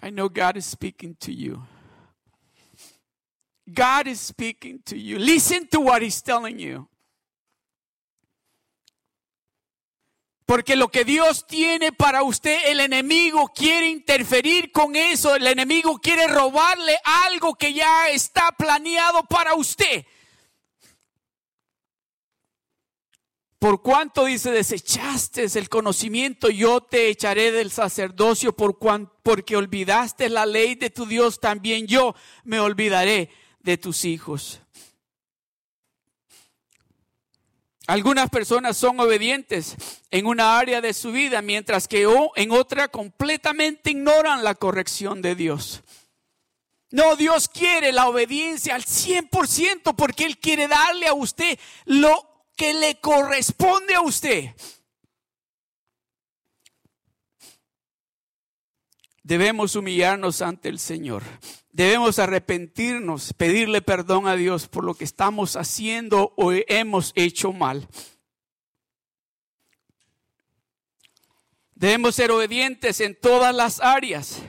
I 0.02 0.10
know 0.10 0.30
God 0.30 0.58
is 0.58 0.66
speaking 0.66 1.16
to 1.22 1.32
you. 1.32 1.64
God 3.74 4.08
is 4.08 4.20
speaking 4.22 4.80
to 4.86 4.98
you. 4.98 5.20
Listen 5.20 5.68
to 5.68 5.80
what 5.82 6.02
He's 6.02 6.22
telling 6.22 6.60
you. 6.60 6.88
Porque 10.46 10.78
lo 10.78 10.88
que 10.88 11.04
Dios 11.04 11.46
tiene 11.46 11.92
para 11.92 12.24
usted, 12.24 12.58
el 12.68 12.80
enemigo 12.80 13.50
quiere 13.50 13.90
interferir 13.90 14.72
con 14.72 14.96
eso. 14.96 15.36
El 15.36 15.46
enemigo 15.46 16.00
quiere 16.00 16.26
robarle 16.28 16.98
algo 17.04 17.56
que 17.56 17.74
ya 17.74 18.08
está 18.10 18.54
planeado 18.54 19.24
para 19.24 19.56
usted. 19.56 20.06
Por 23.68 23.82
cuanto 23.82 24.24
dice, 24.24 24.50
desechaste 24.52 25.44
el 25.44 25.68
conocimiento, 25.68 26.50
yo 26.50 26.80
te 26.80 27.10
echaré 27.10 27.52
del 27.52 27.70
sacerdocio, 27.70 28.56
por 28.56 28.80
porque 29.22 29.58
olvidaste 29.58 30.30
la 30.30 30.46
ley 30.46 30.76
de 30.76 30.90
tu 30.90 31.06
Dios, 31.06 31.42
también 31.42 31.86
yo 31.86 32.16
me 32.46 32.62
olvidaré 32.62 33.30
de 33.60 33.78
tus 33.78 34.06
hijos. 34.06 34.62
Algunas 37.88 38.30
personas 38.30 38.78
son 38.78 39.02
obedientes 39.02 39.76
en 40.12 40.28
una 40.28 40.58
área 40.58 40.80
de 40.80 40.94
su 40.94 41.12
vida, 41.12 41.42
mientras 41.42 41.90
que 41.90 42.08
en 42.38 42.52
otra 42.52 42.88
completamente 42.88 43.92
ignoran 43.92 44.46
la 44.46 44.56
corrección 44.56 45.22
de 45.22 45.36
Dios. 45.36 45.84
No, 46.90 47.18
Dios 47.18 47.50
quiere 47.50 47.92
la 47.92 48.08
obediencia 48.08 48.76
al 48.76 48.86
100% 48.86 49.94
porque 49.94 50.24
Él 50.24 50.38
quiere 50.38 50.70
darle 50.70 51.08
a 51.08 51.14
usted 51.14 51.60
lo 51.84 52.37
que 52.58 52.74
le 52.74 53.00
corresponde 53.00 53.96
a 53.96 54.02
usted. 54.02 54.54
Debemos 59.24 59.76
humillarnos 59.76 60.42
ante 60.42 60.68
el 60.68 60.80
Señor. 60.80 61.24
Debemos 61.72 62.18
arrepentirnos, 62.18 63.34
pedirle 63.34 63.82
perdón 63.82 64.28
a 64.28 64.36
Dios 64.36 64.68
por 64.68 64.84
lo 64.84 64.96
que 64.96 65.04
estamos 65.04 65.56
haciendo 65.56 66.34
o 66.36 66.52
hemos 66.52 67.12
hecho 67.16 67.54
mal. 67.54 67.88
Debemos 71.76 72.16
ser 72.16 72.32
obedientes 72.32 73.00
en 73.02 73.16
todas 73.20 73.54
las 73.54 73.80
áreas 73.80 74.42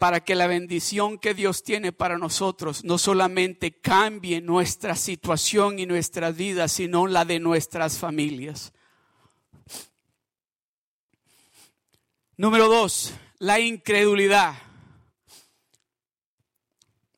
para 0.00 0.20
que 0.20 0.34
la 0.34 0.46
bendición 0.46 1.18
que 1.18 1.34
Dios 1.34 1.62
tiene 1.62 1.92
para 1.92 2.16
nosotros 2.16 2.84
no 2.84 2.96
solamente 2.96 3.82
cambie 3.82 4.40
nuestra 4.40 4.96
situación 4.96 5.78
y 5.78 5.84
nuestra 5.84 6.30
vida, 6.30 6.68
sino 6.68 7.06
la 7.06 7.26
de 7.26 7.38
nuestras 7.38 7.98
familias. 7.98 8.72
Número 12.38 12.66
dos, 12.68 13.12
la 13.40 13.60
incredulidad. 13.60 14.54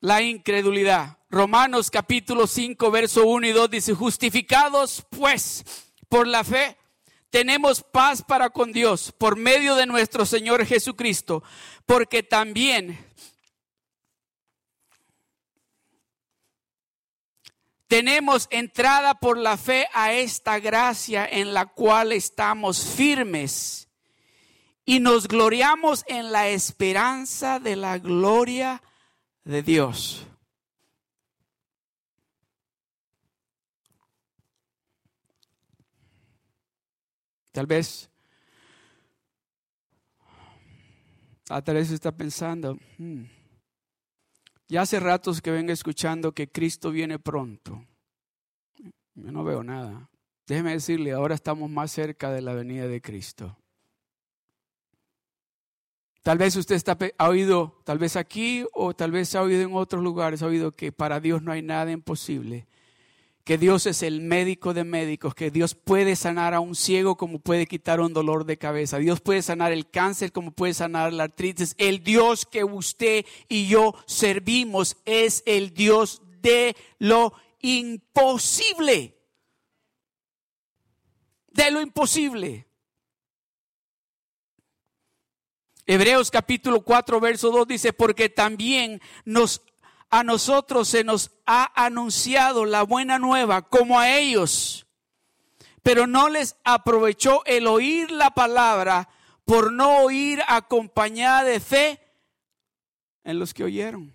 La 0.01 0.21
incredulidad. 0.21 1.19
Romanos 1.31 1.89
capítulo 1.89 2.49
5, 2.49 2.91
verso 2.91 3.25
1 3.29 3.47
y 3.47 3.53
2 3.53 3.71
dice, 3.71 3.95
justificados 3.95 5.07
pues 5.09 5.65
por 6.09 6.27
la 6.27 6.43
fe 6.43 6.77
tenemos 7.33 7.83
paz 7.83 8.23
para 8.23 8.51
con 8.51 8.73
Dios 8.73 9.11
por 9.17 9.37
medio 9.37 9.75
de 9.75 9.87
nuestro 9.87 10.27
Señor 10.27 10.67
Jesucristo, 10.67 11.43
porque 11.87 12.23
también 12.23 13.07
tenemos 17.89 18.49
entrada 18.51 19.15
por 19.15 19.39
la 19.39 19.57
fe 19.57 19.89
a 19.95 20.13
esta 20.13 20.59
gracia 20.59 21.27
en 21.27 21.55
la 21.55 21.65
cual 21.65 22.13
estamos 22.13 22.85
firmes 22.85 23.89
y 24.85 25.01
nos 25.01 25.27
gloriamos 25.27 26.05
en 26.09 26.33
la 26.33 26.49
esperanza 26.51 27.59
de 27.59 27.77
la 27.77 27.97
gloria 27.97 28.83
de 29.45 29.63
Dios. 29.63 30.27
Tal 37.53 37.67
vez, 37.67 38.11
a 41.51 41.61
tal 41.61 41.75
vez 41.75 41.91
está 41.91 42.11
pensando, 42.11 42.79
hmm, 42.97 43.25
ya 44.69 44.81
hace 44.81 44.99
ratos 44.99 45.43
que 45.43 45.51
vengo 45.51 45.71
escuchando 45.71 46.33
que 46.33 46.49
Cristo 46.51 46.91
viene 46.91 47.19
pronto. 47.19 47.85
Yo 49.15 49.31
no 49.31 49.45
veo 49.45 49.63
nada. 49.63 50.09
Déjeme 50.47 50.73
decirle, 50.73 51.13
ahora 51.13 51.35
estamos 51.35 51.69
más 51.69 51.93
cerca 51.93 52.33
de 52.33 52.41
la 52.41 52.55
venida 52.55 52.89
de 52.89 53.03
Cristo. 53.03 53.59
Tal 56.23 56.39
vez 56.39 56.57
usted 56.57 56.77
está, 56.77 56.97
ha 57.19 57.29
oído, 57.29 57.83
tal 57.85 57.99
vez 57.99 58.17
aquí 58.17 58.65
o 58.73 58.95
tal 58.95 59.11
vez 59.11 59.35
ha 59.35 59.43
oído 59.43 59.61
en 59.61 59.75
otros 59.75 60.03
lugares, 60.03 60.43
ha 60.43 60.47
oído 60.47 60.75
que 60.75 60.91
para 60.91 61.21
Dios 61.21 61.43
no 61.43 61.53
hay 61.53 61.61
nada 61.61 61.91
imposible 61.91 62.67
que 63.45 63.59
Dios 63.59 63.87
es 63.87 64.03
el 64.03 64.21
médico 64.21 64.73
de 64.73 64.85
médicos, 64.85 65.35
que 65.35 65.51
Dios 65.51 65.75
puede 65.75 66.15
sanar 66.15 66.55
a 66.55 66.61
un 66.61 66.77
ciego 66.77 67.17
como 67.17 67.41
puede 67.41 67.67
quitar 67.67 68.01
un 68.01 68.13
dolor 68.13 68.47
de 68.47 68.57
cabeza, 68.57 68.99
Dios 68.99 69.21
puede 69.21 69.43
sanar 69.43 69.73
el 69.73 69.91
cáncer 69.91 70.31
como 70.31 70.53
puede 70.53 70.75
sanar 70.75 71.13
la 71.13 71.25
artritis. 71.25 71.75
El 71.79 72.05
Dios 72.05 72.47
que 72.47 72.63
usted 72.63 73.27
y 73.49 73.67
yo 73.67 73.95
servimos 74.07 74.97
es 75.05 75.43
el 75.47 75.75
Dios 75.75 76.23
de 76.41 76.77
lo 76.99 77.33
imposible. 77.61 79.19
De 81.49 81.71
lo 81.71 81.81
imposible. 81.81 82.67
Hebreos 85.85 86.31
capítulo 86.31 86.83
4, 86.83 87.21
verso 87.21 87.51
2 87.51 87.67
dice, 87.67 87.93
porque 87.93 88.29
también 88.29 89.01
nos, 89.25 89.63
a 90.13 90.23
nosotros 90.23 90.89
se 90.89 91.05
nos 91.05 91.31
ha 91.47 91.73
anunciado 91.75 92.67
la 92.67 92.83
buena 92.83 93.19
nueva 93.19 93.63
como 93.63 93.99
a 93.99 94.11
ellos, 94.11 94.87
pero 95.83 96.07
no 96.07 96.29
les 96.29 96.55
aprovechó 96.65 97.43
el 97.47 97.67
oír 97.67 98.11
la 98.11 98.31
palabra 98.31 99.09
por 99.47 99.73
no 99.73 100.03
oír 100.03 100.43
acompañada 100.49 101.45
de 101.45 101.61
fe 101.61 101.99
en 103.25 103.39
los 103.39 103.55
que 103.55 103.65
oyeron. 103.65 104.13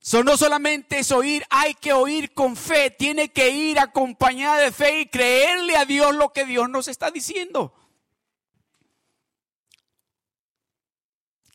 So, 0.00 0.22
no 0.22 0.36
solamente 0.36 0.98
es 0.98 1.10
oír, 1.10 1.46
hay 1.48 1.72
que 1.74 1.94
oír 1.94 2.34
con 2.34 2.56
fe, 2.56 2.90
tiene 2.90 3.30
que 3.30 3.48
ir 3.48 3.78
acompañada 3.78 4.58
de 4.58 4.70
fe 4.70 5.00
y 5.00 5.06
creerle 5.06 5.76
a 5.76 5.86
Dios 5.86 6.14
lo 6.14 6.34
que 6.34 6.44
Dios 6.44 6.68
nos 6.68 6.88
está 6.88 7.10
diciendo. 7.10 7.72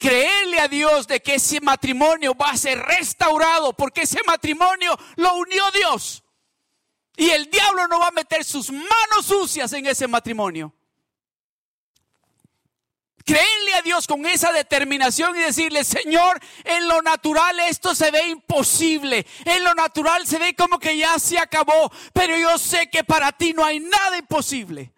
Creerle 0.04 0.60
a 0.60 0.68
Dios 0.68 1.08
de 1.08 1.22
que 1.22 1.36
ese 1.36 1.62
matrimonio 1.62 2.36
va 2.36 2.50
a 2.50 2.58
ser 2.58 2.78
restaurado 2.78 3.72
porque 3.72 4.02
ese 4.02 4.20
matrimonio 4.28 5.00
lo 5.16 5.36
unió 5.36 5.64
Dios. 5.72 6.26
Y 7.16 7.30
el 7.30 7.50
diablo 7.50 7.88
no 7.88 8.02
va 8.02 8.10
a 8.10 8.12
meter 8.12 8.44
sus 8.44 8.70
manos 8.70 9.26
sucias 9.26 9.72
en 9.72 9.86
ese 9.86 10.06
matrimonio. 10.10 10.74
Creerle 13.24 13.76
a 13.76 13.82
Dios 13.82 14.06
con 14.06 14.26
esa 14.26 14.52
determinación 14.52 15.38
y 15.38 15.40
decirle, 15.40 15.86
Señor, 15.86 16.38
en 16.66 16.86
lo 16.90 17.02
natural 17.02 17.58
esto 17.62 17.96
se 17.96 18.12
ve 18.12 18.28
imposible. 18.28 19.26
En 19.46 19.64
lo 19.64 19.74
natural 19.74 20.28
se 20.28 20.38
ve 20.38 20.54
como 20.54 20.80
que 20.80 20.98
ya 20.98 21.18
se 21.18 21.40
acabó. 21.40 21.90
Pero 22.12 22.36
yo 22.36 22.58
sé 22.58 22.90
que 22.90 23.06
para 23.06 23.32
ti 23.32 23.54
no 23.54 23.64
hay 23.64 23.80
nada 23.80 24.18
imposible. 24.18 24.93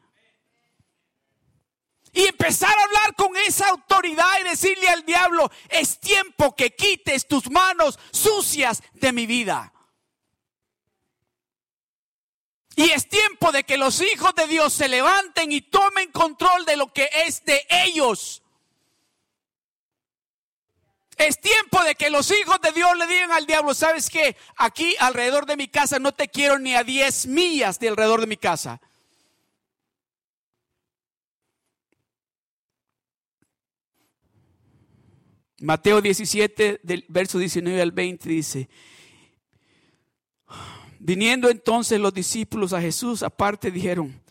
Y 2.15 2.27
empezar 2.27 2.73
a 2.73 2.83
hablar 2.83 3.13
con 3.15 3.35
esa 3.35 3.67
autoridad 3.67 4.39
y 4.39 4.45
decirle 4.45 4.87
al 4.87 5.05
diablo, 5.05 5.51
es 5.67 5.99
tiempo 5.99 6.55
que 6.55 6.73
quites 6.73 7.27
tus 7.27 7.51
manos 7.51 7.99
sucias 8.13 8.81
de 8.93 9.11
mi 9.11 9.25
vida. 9.25 9.73
Y 12.77 12.89
es 12.91 13.09
tiempo 13.09 13.51
de 13.51 13.65
que 13.65 13.75
los 13.75 13.99
hijos 13.99 14.33
de 14.33 14.47
Dios 14.47 14.71
se 14.71 14.87
levanten 14.87 15.51
y 15.51 15.59
tomen 15.59 16.09
control 16.13 16.63
de 16.63 16.77
lo 16.77 16.93
que 16.93 17.09
es 17.25 17.43
de 17.43 17.67
ellos. 17.69 18.41
Es 21.17 21.41
tiempo 21.41 21.83
de 21.83 21.95
que 21.95 22.09
los 22.09 22.31
hijos 22.31 22.61
de 22.61 22.71
Dios 22.71 22.95
le 22.97 23.07
digan 23.07 23.33
al 23.33 23.45
diablo, 23.45 23.73
¿sabes 23.73 24.09
qué? 24.09 24.37
Aquí 24.55 24.95
alrededor 24.99 25.45
de 25.45 25.57
mi 25.57 25.67
casa 25.67 25.99
no 25.99 26.13
te 26.13 26.29
quiero 26.29 26.59
ni 26.59 26.75
a 26.75 26.85
10 26.85 27.27
millas 27.27 27.77
de 27.77 27.89
alrededor 27.89 28.21
de 28.21 28.27
mi 28.27 28.37
casa. 28.37 28.79
Mateo 35.65 35.99
17, 35.99 36.81
del 36.83 37.05
verso 37.09 37.39
19 37.39 37.81
al 37.81 37.91
20 37.91 38.29
dice, 38.29 38.69
Viniendo 40.99 41.49
entonces 41.49 41.99
los 41.99 42.13
discípulos 42.13 42.71
a 42.71 42.81
Jesús 42.81 43.23
aparte 43.23 43.71
dijeron, 43.71 44.21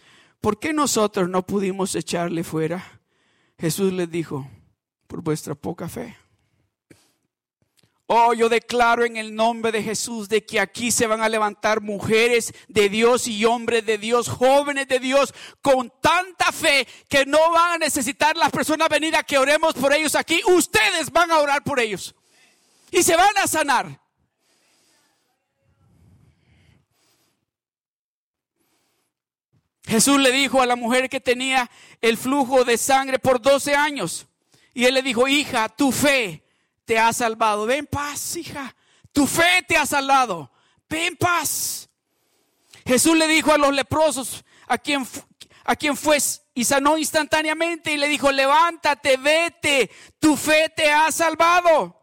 ¿por 0.41 0.61
qué 0.61 0.73
nosotros 0.73 1.29
no 1.29 1.45
pudimos 1.45 1.97
echarle 1.97 2.45
fuera? 2.45 3.01
Jesús 3.59 3.93
les 3.93 4.09
dijo, 4.09 4.49
por 5.09 5.23
vuestra 5.23 5.57
poca 5.57 5.89
fe. 5.89 6.17
Oh, 8.07 8.35
yo 8.35 8.51
declaro 8.51 9.07
en 9.07 9.17
el 9.17 9.35
nombre 9.35 9.73
de 9.73 9.83
Jesús 9.83 10.29
de 10.29 10.45
que 10.45 10.61
aquí 10.61 10.91
se 10.91 11.07
van 11.07 11.23
a 11.23 11.29
levantar 11.29 11.81
mujeres 11.81 12.53
de 12.69 12.91
Dios 12.91 13.27
y 13.27 13.47
hombres 13.47 13.87
de 13.87 13.97
Dios, 13.97 14.29
jóvenes 14.29 14.89
de 14.89 15.01
Dios, 15.01 15.33
con 15.63 15.91
tanta 16.03 16.53
fe 16.53 16.87
que 17.09 17.25
no 17.25 17.51
van 17.51 17.73
a 17.73 17.79
necesitar 17.79 18.37
las 18.37 18.51
personas 18.51 18.91
venir 18.91 19.15
que 19.27 19.39
oremos 19.39 19.73
por 19.73 19.95
ellos 19.95 20.15
aquí. 20.17 20.43
Ustedes 20.47 21.11
van 21.11 21.31
a 21.31 21.39
orar 21.39 21.65
por 21.65 21.81
ellos. 21.81 22.15
Y 22.91 23.03
se 23.03 23.17
van 23.17 23.39
a 23.43 23.47
sanar. 23.47 23.99
Jesús 29.87 30.19
le 30.21 30.31
dijo 30.31 30.61
a 30.61 30.67
la 30.67 30.77
mujer 30.77 31.09
que 31.09 31.21
tenía 31.21 31.71
el 32.03 32.19
flujo 32.19 32.65
de 32.65 32.77
sangre 32.77 33.19
por 33.19 33.41
12 33.41 33.75
años. 33.75 34.27
Y 34.75 34.85
él 34.85 34.95
le 34.95 35.03
dijo, 35.03 35.27
hija, 35.27 35.71
tu 35.71 35.91
fe 35.91 36.44
te 36.85 36.99
ha 36.99 37.13
salvado. 37.13 37.67
Ven 37.67 37.87
paz, 37.87 38.37
hija. 38.37 38.75
Tu 39.13 39.27
fe 39.27 39.65
te 39.67 39.77
ha 39.77 39.87
salvado. 39.87 40.51
Ven 40.89 41.17
paz. 41.17 41.89
Jesús 42.87 43.17
le 43.17 43.27
dijo 43.27 43.53
a 43.53 43.59
los 43.59 43.73
leprosos, 43.73 44.45
a 44.67 44.77
quien, 44.79 45.07
a 45.65 45.77
quien 45.77 45.97
fue 45.97 46.19
y 46.55 46.65
sanó 46.65 46.97
instantáneamente 46.97 47.93
y 47.93 47.97
le 47.97 48.09
dijo, 48.09 48.31
levántate, 48.31 49.17
vete, 49.17 49.91
tu 50.19 50.37
fe 50.37 50.69
te 50.69 50.91
ha 50.93 51.11
salvado. 51.11 52.01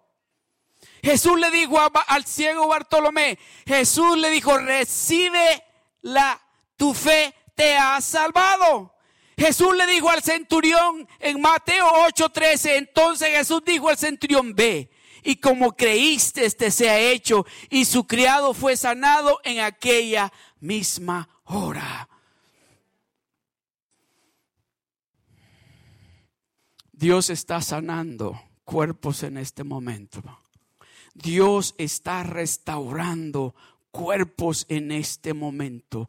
Jesús 1.04 1.40
le 1.40 1.50
dijo 1.50 1.80
al 2.08 2.26
ciego 2.26 2.68
Bartolomé, 2.68 3.40
Jesús 3.66 4.18
le 4.18 4.30
dijo, 4.30 4.58
recibe 4.58 5.64
la, 6.02 6.40
tu 6.76 6.94
fe 6.94 7.34
te 7.56 7.76
ha 7.78 8.00
salvado. 8.02 8.91
Jesús 9.42 9.76
le 9.76 9.88
dijo 9.88 10.08
al 10.08 10.22
centurión 10.22 11.08
en 11.20 11.42
Mateo 11.42 11.88
8:13, 12.06 12.78
entonces 12.78 13.30
Jesús 13.30 13.64
dijo 13.66 13.90
al 13.90 13.98
centurión, 13.98 14.54
ve, 14.54 14.92
y 15.24 15.38
como 15.38 15.76
creíste, 15.76 16.46
este 16.46 16.70
se 16.70 16.92
ha 16.92 17.00
hecho, 17.00 17.48
y 17.72 17.86
su 17.86 18.06
criado 18.06 18.54
fue 18.54 18.78
sanado 18.78 19.40
en 19.44 19.62
aquella 19.62 20.32
misma 20.60 21.28
hora. 21.46 22.08
Dios 26.92 27.32
está 27.32 27.64
sanando 27.64 28.40
cuerpos 28.64 29.24
en 29.24 29.38
este 29.38 29.64
momento. 29.64 30.22
Dios 31.16 31.74
está 31.80 32.22
restaurando 32.22 33.56
cuerpos 33.90 34.68
en 34.70 34.92
este 34.92 35.34
momento. 35.34 36.08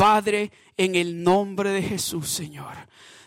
Padre, 0.00 0.50
en 0.78 0.94
el 0.94 1.22
nombre 1.22 1.68
de 1.68 1.82
Jesús, 1.82 2.30
Señor. 2.30 2.74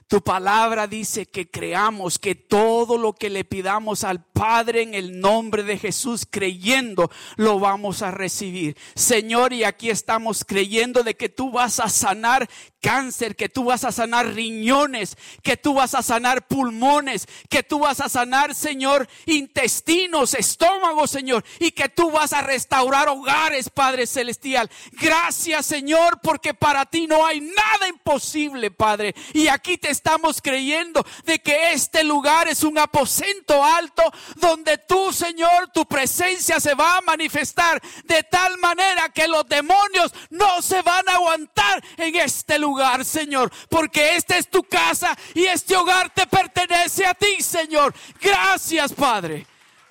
Tu 0.08 0.24
palabra 0.24 0.88
dice 0.88 1.28
que 1.28 1.48
creamos 1.48 2.18
que 2.18 2.34
todo 2.34 2.98
lo 2.98 3.14
que 3.14 3.30
le 3.30 3.44
pidamos 3.44 4.04
al 4.04 4.26
Padre 4.26 4.82
en 4.82 4.96
el 4.96 5.20
nombre 5.20 5.62
de 5.62 5.78
Jesús, 5.78 6.28
creyendo, 6.28 7.12
lo 7.36 7.60
vamos 7.60 8.02
a 8.02 8.10
recibir. 8.10 8.76
Señor, 8.96 9.54
y 9.54 9.66
aquí 9.66 9.92
estamos 9.92 10.44
creyendo 10.44 11.04
de 11.04 11.16
que 11.16 11.30
tú 11.30 11.52
vas 11.52 11.80
a 11.80 11.90
sanar 11.90 12.50
cáncer, 12.84 13.38
que 13.38 13.48
tú 13.48 13.64
vas 13.64 13.86
a 13.86 13.94
sanar 13.94 14.34
riñones, 14.34 15.18
que 15.42 15.56
tú 15.56 15.74
vas 15.74 15.96
a 15.96 16.04
sanar 16.04 16.46
pulmones, 16.46 17.28
que 17.50 17.64
tú 17.64 17.80
vas 17.80 18.02
a 18.02 18.10
sanar, 18.10 18.54
Señor, 18.54 19.08
intestinos, 19.26 20.34
estómago, 20.34 21.08
Señor, 21.08 21.46
y 21.60 21.72
que 21.72 21.88
tú 21.88 22.12
vas 22.12 22.34
a 22.34 22.42
restaurar 22.42 23.08
hogares, 23.08 23.70
Padre 23.70 24.06
Celestial. 24.06 24.70
Gracias, 24.92 25.66
Señor, 25.66 26.20
porque 26.22 26.54
para 26.54 26.86
ti 26.86 27.08
no 27.08 27.26
hay 27.26 27.40
nada 27.40 27.88
imposible, 27.88 28.70
Padre. 28.70 29.16
Y 29.34 29.48
aquí 29.48 29.78
te 29.78 29.90
estamos 29.90 30.42
creyendo 30.42 31.06
de 31.24 31.40
que 31.40 31.72
este 31.72 32.04
lugar 32.04 32.50
es 32.50 32.64
un 32.64 32.78
aposento 32.78 33.64
alto 33.64 34.04
donde 34.36 34.78
tú, 34.78 35.14
Señor, 35.14 35.72
tu 35.74 35.86
presencia 35.86 36.60
se 36.60 36.74
va 36.74 36.98
a 36.98 37.02
manifestar 37.02 37.82
de 38.04 38.24
tal 38.24 38.58
manera 38.58 39.08
que 39.08 39.30
los 39.30 39.48
demonios 39.48 40.14
no 40.30 40.62
se 40.62 40.82
van 40.82 41.08
a 41.08 41.14
aguantar 41.14 41.82
en 41.96 42.16
este 42.18 42.60
lugar 42.60 42.73
Señor, 43.04 43.52
porque 43.70 44.16
esta 44.16 44.38
es 44.38 44.50
tu 44.50 44.64
casa 44.64 45.18
y 45.34 45.46
este 45.46 45.76
hogar 45.76 46.14
te 46.14 46.28
pertenece 46.28 47.06
a 47.06 47.14
ti, 47.14 47.42
Señor. 47.42 47.94
Gracias, 48.22 48.94
Padre. 48.94 49.46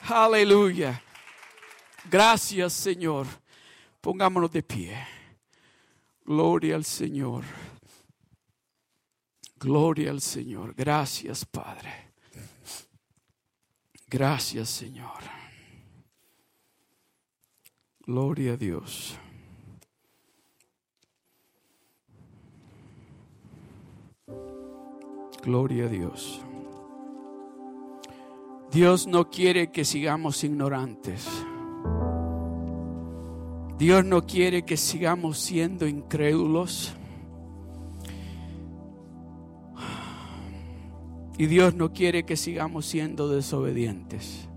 Aleluya. 0.08 1.02
Gracias, 2.10 2.72
Señor. 2.72 3.26
Pongámonos 4.00 4.50
de 4.50 4.62
pie. 4.62 5.06
Gloria 6.24 6.76
al 6.76 6.84
Señor. 6.84 7.44
Gloria 9.56 10.10
al 10.10 10.20
Señor. 10.20 10.74
Gracias, 10.74 11.44
Padre. 11.44 12.12
Gracias, 14.08 14.68
Señor. 14.68 15.22
Gloria 18.00 18.54
a 18.54 18.56
Dios. 18.56 19.16
Gloria 25.42 25.86
a 25.86 25.88
Dios. 25.88 26.40
Dios 28.70 29.06
no 29.06 29.28
quiere 29.28 29.70
que 29.70 29.84
sigamos 29.84 30.44
ignorantes. 30.44 31.28
Dios 33.76 34.04
no 34.04 34.24
quiere 34.24 34.64
que 34.64 34.76
sigamos 34.76 35.38
siendo 35.38 35.88
incrédulos. 35.88 36.94
Y 41.36 41.46
Dios 41.46 41.74
no 41.74 41.92
quiere 41.92 42.24
que 42.24 42.36
sigamos 42.36 42.86
siendo 42.86 43.28
desobedientes. 43.28 44.48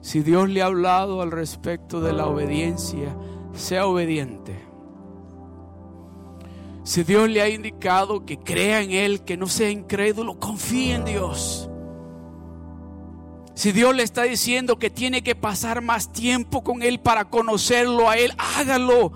Si 0.00 0.20
Dios 0.20 0.48
le 0.48 0.62
ha 0.62 0.66
hablado 0.66 1.20
al 1.20 1.32
respecto 1.32 2.00
de 2.00 2.12
la 2.12 2.26
obediencia, 2.26 3.16
sea 3.54 3.86
obediente. 3.86 4.65
Si 6.86 7.02
Dios 7.02 7.28
le 7.28 7.42
ha 7.42 7.48
indicado 7.48 8.24
que 8.24 8.38
crea 8.38 8.80
en 8.80 8.92
Él, 8.92 9.24
que 9.24 9.36
no 9.36 9.48
sea 9.48 9.70
incrédulo, 9.70 10.38
confíe 10.38 10.94
en 10.94 11.04
Dios. 11.04 11.68
Si 13.54 13.72
Dios 13.72 13.92
le 13.92 14.04
está 14.04 14.22
diciendo 14.22 14.78
que 14.78 14.88
tiene 14.88 15.24
que 15.24 15.34
pasar 15.34 15.82
más 15.82 16.12
tiempo 16.12 16.62
con 16.62 16.84
Él 16.84 17.00
para 17.00 17.24
conocerlo 17.24 18.08
a 18.08 18.16
Él, 18.16 18.32
hágalo. 18.38 19.10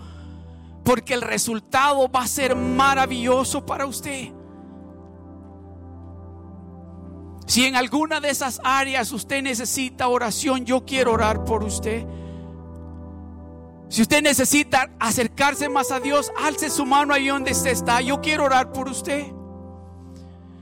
Porque 0.82 1.14
el 1.14 1.22
resultado 1.22 2.10
va 2.10 2.22
a 2.22 2.26
ser 2.26 2.56
maravilloso 2.56 3.64
para 3.64 3.86
usted. 3.86 4.30
Si 7.46 7.66
en 7.66 7.76
alguna 7.76 8.20
de 8.20 8.30
esas 8.30 8.60
áreas 8.64 9.12
usted 9.12 9.42
necesita 9.42 10.08
oración, 10.08 10.64
yo 10.64 10.84
quiero 10.84 11.12
orar 11.12 11.44
por 11.44 11.62
usted. 11.62 12.04
Si 13.90 14.02
usted 14.02 14.22
necesita 14.22 14.88
acercarse 15.00 15.68
más 15.68 15.90
a 15.90 15.98
Dios, 15.98 16.32
alce 16.40 16.70
su 16.70 16.86
mano 16.86 17.12
ahí 17.12 17.26
donde 17.26 17.50
usted 17.50 17.72
está. 17.72 18.00
Yo 18.00 18.20
quiero 18.20 18.44
orar 18.44 18.70
por 18.70 18.88
usted. 18.88 19.26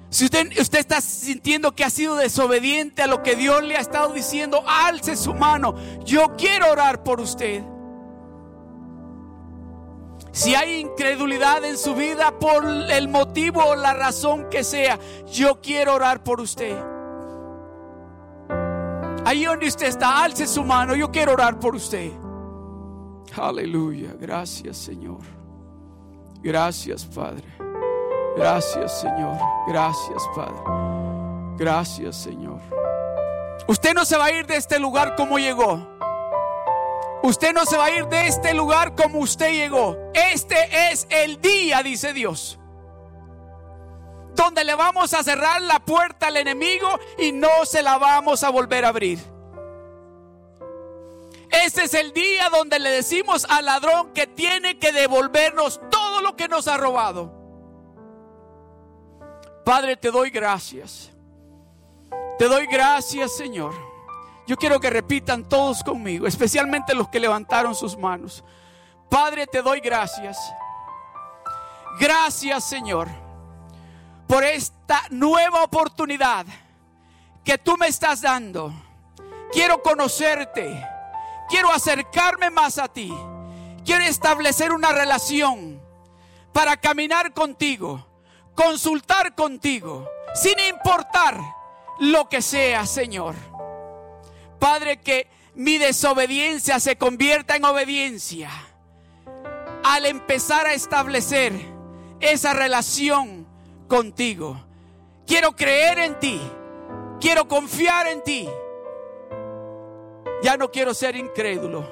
Si 0.08 0.24
usted, 0.24 0.48
usted 0.58 0.78
está 0.78 1.02
sintiendo 1.02 1.74
que 1.74 1.84
ha 1.84 1.90
sido 1.90 2.16
desobediente 2.16 3.02
a 3.02 3.06
lo 3.06 3.22
que 3.22 3.36
Dios 3.36 3.62
le 3.62 3.76
ha 3.76 3.80
estado 3.80 4.14
diciendo, 4.14 4.64
alce 4.66 5.14
su 5.14 5.34
mano. 5.34 5.74
Yo 6.06 6.36
quiero 6.38 6.72
orar 6.72 7.02
por 7.02 7.20
usted. 7.20 7.62
Si 10.32 10.54
hay 10.54 10.80
incredulidad 10.80 11.62
en 11.66 11.76
su 11.76 11.94
vida 11.94 12.38
por 12.38 12.64
el 12.64 13.08
motivo 13.08 13.62
o 13.62 13.76
la 13.76 13.92
razón 13.92 14.48
que 14.48 14.64
sea, 14.64 14.98
yo 15.30 15.60
quiero 15.60 15.94
orar 15.94 16.22
por 16.22 16.40
usted. 16.40 16.74
Ahí 19.26 19.44
donde 19.44 19.68
usted 19.68 19.88
está, 19.88 20.24
alce 20.24 20.46
su 20.46 20.64
mano. 20.64 20.94
Yo 20.94 21.10
quiero 21.10 21.34
orar 21.34 21.58
por 21.58 21.76
usted. 21.76 22.10
Aleluya. 23.38 24.14
Gracias, 24.18 24.76
Señor. 24.76 25.20
Gracias, 26.42 27.04
Padre. 27.04 27.44
Gracias, 28.36 29.00
Señor. 29.00 29.36
Gracias, 29.66 30.22
Padre. 30.34 30.60
Gracias, 31.56 32.16
Señor. 32.16 32.60
Usted 33.66 33.94
no 33.94 34.04
se 34.04 34.16
va 34.16 34.26
a 34.26 34.32
ir 34.32 34.46
de 34.46 34.56
este 34.56 34.78
lugar 34.78 35.16
como 35.16 35.38
llegó. 35.38 35.98
Usted 37.22 37.52
no 37.52 37.64
se 37.66 37.76
va 37.76 37.86
a 37.86 37.90
ir 37.90 38.06
de 38.06 38.28
este 38.28 38.54
lugar 38.54 38.94
como 38.94 39.18
usted 39.18 39.52
llegó. 39.52 39.96
Este 40.14 40.90
es 40.90 41.06
el 41.10 41.40
día, 41.40 41.82
dice 41.82 42.12
Dios. 42.12 42.58
Donde 44.34 44.62
le 44.64 44.74
vamos 44.76 45.14
a 45.14 45.22
cerrar 45.24 45.60
la 45.62 45.80
puerta 45.80 46.28
al 46.28 46.36
enemigo 46.36 46.88
y 47.18 47.32
no 47.32 47.64
se 47.64 47.82
la 47.82 47.98
vamos 47.98 48.44
a 48.44 48.50
volver 48.50 48.84
a 48.84 48.88
abrir. 48.88 49.18
Este 51.50 51.84
es 51.84 51.94
el 51.94 52.12
día 52.12 52.50
donde 52.50 52.78
le 52.78 52.90
decimos 52.90 53.46
al 53.48 53.64
ladrón 53.64 54.12
que 54.12 54.26
tiene 54.26 54.78
que 54.78 54.92
devolvernos 54.92 55.80
todo 55.90 56.20
lo 56.20 56.36
que 56.36 56.48
nos 56.48 56.68
ha 56.68 56.76
robado. 56.76 57.32
Padre, 59.64 59.96
te 59.96 60.10
doy 60.10 60.30
gracias. 60.30 61.10
Te 62.38 62.46
doy 62.46 62.66
gracias, 62.66 63.36
Señor. 63.36 63.74
Yo 64.46 64.56
quiero 64.56 64.80
que 64.80 64.88
repitan 64.88 65.44
todos 65.44 65.82
conmigo, 65.82 66.26
especialmente 66.26 66.94
los 66.94 67.08
que 67.08 67.20
levantaron 67.20 67.74
sus 67.74 67.96
manos. 67.96 68.44
Padre, 69.10 69.46
te 69.46 69.60
doy 69.60 69.80
gracias. 69.80 70.38
Gracias, 71.98 72.64
Señor, 72.64 73.08
por 74.26 74.44
esta 74.44 75.02
nueva 75.10 75.64
oportunidad 75.64 76.46
que 77.44 77.58
tú 77.58 77.76
me 77.76 77.88
estás 77.88 78.22
dando. 78.22 78.72
Quiero 79.52 79.82
conocerte 79.82 80.86
Quiero 81.48 81.70
acercarme 81.72 82.50
más 82.50 82.78
a 82.78 82.88
ti. 82.88 83.12
Quiero 83.84 84.04
establecer 84.04 84.72
una 84.72 84.92
relación 84.92 85.80
para 86.52 86.76
caminar 86.76 87.32
contigo, 87.32 88.06
consultar 88.54 89.34
contigo, 89.34 90.08
sin 90.34 90.58
importar 90.68 91.40
lo 92.00 92.28
que 92.28 92.42
sea, 92.42 92.84
Señor. 92.84 93.34
Padre, 94.58 95.00
que 95.00 95.28
mi 95.54 95.78
desobediencia 95.78 96.80
se 96.80 96.96
convierta 96.96 97.56
en 97.56 97.64
obediencia 97.64 98.50
al 99.84 100.04
empezar 100.04 100.66
a 100.66 100.74
establecer 100.74 101.52
esa 102.20 102.52
relación 102.52 103.46
contigo. 103.88 104.60
Quiero 105.26 105.56
creer 105.56 105.98
en 105.98 106.18
ti, 106.18 106.40
quiero 107.20 107.48
confiar 107.48 108.06
en 108.06 108.22
ti 108.22 108.48
ya 110.42 110.56
no 110.56 110.70
quiero 110.70 110.94
ser 110.94 111.16
incrédulo. 111.16 111.88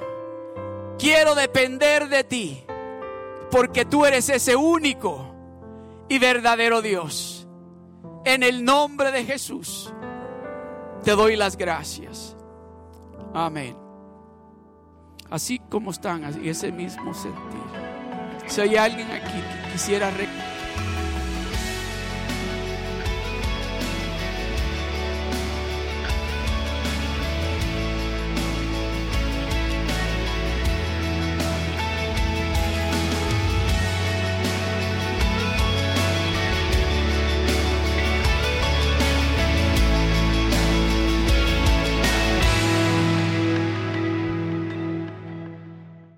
Quiero 0.98 1.34
depender 1.34 2.08
de 2.08 2.24
ti. 2.24 2.64
Porque 3.50 3.84
tú 3.84 4.04
eres 4.04 4.28
ese 4.28 4.56
único 4.56 5.34
y 6.08 6.18
verdadero 6.18 6.82
Dios. 6.82 7.46
En 8.24 8.42
el 8.42 8.64
nombre 8.64 9.12
de 9.12 9.24
Jesús 9.24 9.92
te 11.04 11.12
doy 11.12 11.36
las 11.36 11.56
gracias. 11.56 12.36
Amén. 13.32 13.76
Así 15.30 15.60
como 15.70 15.90
están, 15.90 16.24
así 16.24 16.48
ese 16.48 16.72
mismo 16.72 17.14
sentir. 17.14 17.60
Si 18.46 18.60
hay 18.60 18.76
alguien 18.76 19.10
aquí 19.10 19.32
que 19.32 19.72
quisiera 19.72 20.10